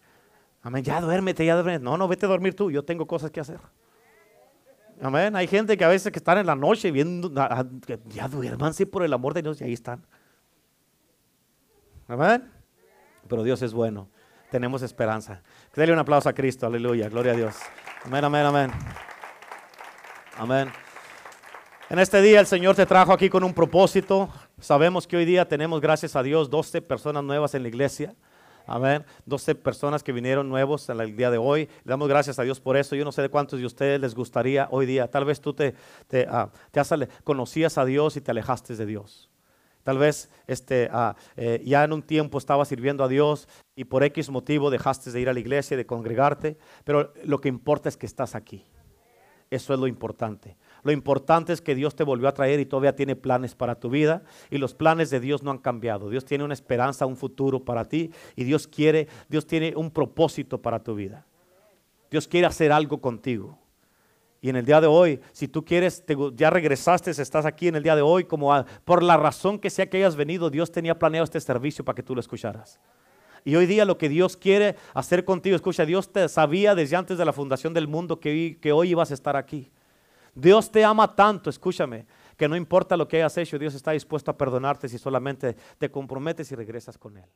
Amén, 0.65 0.83
ya 0.83 0.99
duérmete, 0.99 1.45
ya 1.45 1.53
duérmete. 1.53 1.83
No, 1.83 1.95
no, 1.95 2.07
vete 2.07 2.25
a 2.25 2.29
dormir 2.29 2.55
tú, 2.55 2.71
yo 2.71 2.83
tengo 2.83 3.05
cosas 3.05 3.29
que 3.29 3.39
hacer. 3.39 3.59
Amén, 4.99 5.35
hay 5.35 5.45
gente 5.45 5.77
que 5.77 5.85
a 5.85 5.87
veces 5.87 6.11
que 6.11 6.17
están 6.17 6.39
en 6.39 6.47
la 6.47 6.55
noche 6.55 6.89
viendo, 6.89 7.31
ya 8.07 8.27
duérmanse 8.27 8.87
por 8.87 9.03
el 9.03 9.13
amor 9.13 9.35
de 9.35 9.43
Dios 9.43 9.61
y 9.61 9.65
ahí 9.65 9.73
están. 9.73 10.03
Amén. 12.07 12.51
Pero 13.27 13.43
Dios 13.43 13.61
es 13.61 13.73
bueno. 13.73 14.09
Tenemos 14.49 14.81
esperanza. 14.81 15.43
Dale 15.75 15.93
un 15.93 15.99
aplauso 15.99 16.29
a 16.29 16.33
Cristo. 16.33 16.65
Aleluya. 16.65 17.09
Gloria 17.09 17.33
a 17.33 17.35
Dios. 17.35 17.55
Amén, 18.03 18.23
amén, 18.23 18.45
amén. 18.47 18.71
Amén. 20.39 20.71
En 21.91 21.99
este 21.99 22.23
día 22.23 22.39
el 22.39 22.47
Señor 22.47 22.75
te 22.75 22.87
trajo 22.87 23.13
aquí 23.13 23.29
con 23.29 23.43
un 23.43 23.53
propósito. 23.53 24.31
Sabemos 24.59 25.05
que 25.05 25.15
hoy 25.15 25.25
día 25.25 25.47
tenemos, 25.47 25.79
gracias 25.79 26.15
a 26.15 26.23
Dios, 26.23 26.49
12 26.49 26.81
personas 26.81 27.23
nuevas 27.23 27.53
en 27.53 27.61
la 27.61 27.67
iglesia. 27.67 28.15
Amén. 28.67 29.05
12 29.25 29.55
personas 29.55 30.03
que 30.03 30.11
vinieron 30.11 30.49
nuevos 30.49 30.89
en 30.89 30.99
el 30.99 31.15
día 31.15 31.29
de 31.29 31.37
hoy. 31.37 31.65
Le 31.83 31.89
damos 31.89 32.07
gracias 32.07 32.39
a 32.39 32.43
Dios 32.43 32.59
por 32.59 32.77
eso. 32.77 32.95
Yo 32.95 33.05
no 33.05 33.11
sé 33.11 33.21
de 33.21 33.29
cuántos 33.29 33.59
de 33.59 33.65
ustedes 33.65 33.99
les 33.99 34.15
gustaría 34.15 34.67
hoy 34.71 34.85
día. 34.85 35.09
Tal 35.09 35.25
vez 35.25 35.39
tú 35.41 35.53
te, 35.53 35.75
te, 36.07 36.27
ah, 36.29 36.49
conocías 37.23 37.77
a 37.77 37.85
Dios 37.85 38.17
y 38.17 38.21
te 38.21 38.31
alejaste 38.31 38.75
de 38.75 38.85
Dios. 38.85 39.29
Tal 39.83 39.99
vez 39.99 40.31
este, 40.47 40.89
ah, 40.91 41.15
eh, 41.37 41.61
ya 41.63 41.83
en 41.83 41.93
un 41.93 42.01
tiempo 42.01 42.39
estabas 42.39 42.67
sirviendo 42.67 43.03
a 43.03 43.07
Dios 43.07 43.47
y 43.75 43.83
por 43.83 44.03
X 44.03 44.31
motivo 44.31 44.71
dejaste 44.71 45.11
de 45.11 45.21
ir 45.21 45.29
a 45.29 45.33
la 45.33 45.39
iglesia, 45.39 45.77
de 45.77 45.85
congregarte. 45.85 46.57
Pero 46.83 47.13
lo 47.23 47.39
que 47.39 47.49
importa 47.49 47.89
es 47.89 47.97
que 47.97 48.07
estás 48.07 48.33
aquí. 48.33 48.65
Eso 49.51 49.73
es 49.73 49.79
lo 49.79 49.85
importante. 49.85 50.57
Lo 50.85 50.91
importante 50.91 51.51
es 51.51 51.61
que 51.61 51.73
Dios 51.73 51.95
te 51.95 52.03
volvió 52.03 52.27
a 52.27 52.33
traer 52.35 52.59
y 52.59 52.65
todavía 52.67 52.95
tiene 52.95 53.15
planes 53.15 53.55
para 53.55 53.73
tu 53.73 53.89
vida 53.89 54.21
y 54.51 54.59
los 54.59 54.75
planes 54.75 55.09
de 55.09 55.19
Dios 55.19 55.41
no 55.41 55.49
han 55.49 55.57
cambiado. 55.57 56.11
Dios 56.11 56.25
tiene 56.25 56.43
una 56.43 56.53
esperanza, 56.53 57.07
un 57.07 57.17
futuro 57.17 57.65
para 57.65 57.85
ti 57.85 58.11
y 58.35 58.43
Dios 58.43 58.67
quiere, 58.67 59.07
Dios 59.27 59.47
tiene 59.47 59.73
un 59.75 59.89
propósito 59.89 60.61
para 60.61 60.83
tu 60.83 60.93
vida. 60.93 61.25
Dios 62.11 62.27
quiere 62.27 62.45
hacer 62.45 62.71
algo 62.71 63.01
contigo. 63.01 63.57
Y 64.41 64.49
en 64.49 64.57
el 64.57 64.65
día 64.67 64.79
de 64.79 64.85
hoy, 64.85 65.19
si 65.31 65.47
tú 65.47 65.65
quieres, 65.65 66.03
ya 66.35 66.51
regresaste, 66.51 67.09
estás 67.09 67.47
aquí 67.47 67.67
en 67.67 67.77
el 67.77 67.81
día 67.81 67.95
de 67.95 68.03
hoy, 68.03 68.25
como 68.25 68.53
por 68.83 69.01
la 69.01 69.17
razón 69.17 69.57
que 69.57 69.71
sea 69.71 69.89
que 69.89 69.97
hayas 69.97 70.15
venido, 70.15 70.51
Dios 70.51 70.71
tenía 70.71 70.99
planeado 70.99 71.23
este 71.23 71.41
servicio 71.41 71.83
para 71.83 71.95
que 71.95 72.03
tú 72.03 72.13
lo 72.13 72.21
escucharas. 72.21 72.79
Y 73.43 73.55
hoy 73.55 73.65
día 73.65 73.85
lo 73.85 73.97
que 73.97 74.07
Dios 74.07 74.37
quiere 74.37 74.75
hacer 74.93 75.25
contigo, 75.25 75.55
escucha, 75.55 75.83
Dios 75.83 76.11
te 76.11 76.29
sabía 76.29 76.75
desde 76.75 76.95
antes 76.95 77.17
de 77.17 77.25
la 77.25 77.33
fundación 77.33 77.73
del 77.73 77.87
mundo 77.87 78.19
que, 78.19 78.59
que 78.61 78.71
hoy 78.71 78.91
ibas 78.91 79.09
a 79.09 79.15
estar 79.15 79.35
aquí. 79.35 79.71
Dios 80.35 80.69
te 80.69 80.83
ama 80.83 81.15
tanto, 81.15 81.49
escúchame, 81.49 82.05
que 82.37 82.49
no 82.49 82.55
importa 82.55 82.97
lo 82.97 83.07
que 83.07 83.17
hayas 83.17 83.37
hecho, 83.37 83.57
Dios 83.57 83.73
está 83.73 83.91
dispuesto 83.91 84.29
a 84.29 84.37
perdonarte 84.37 84.89
si 84.89 84.97
solamente 84.97 85.55
te 85.77 85.89
comprometes 85.89 86.51
y 86.51 86.55
regresas 86.55 86.97
con 86.97 87.17
Él. 87.17 87.29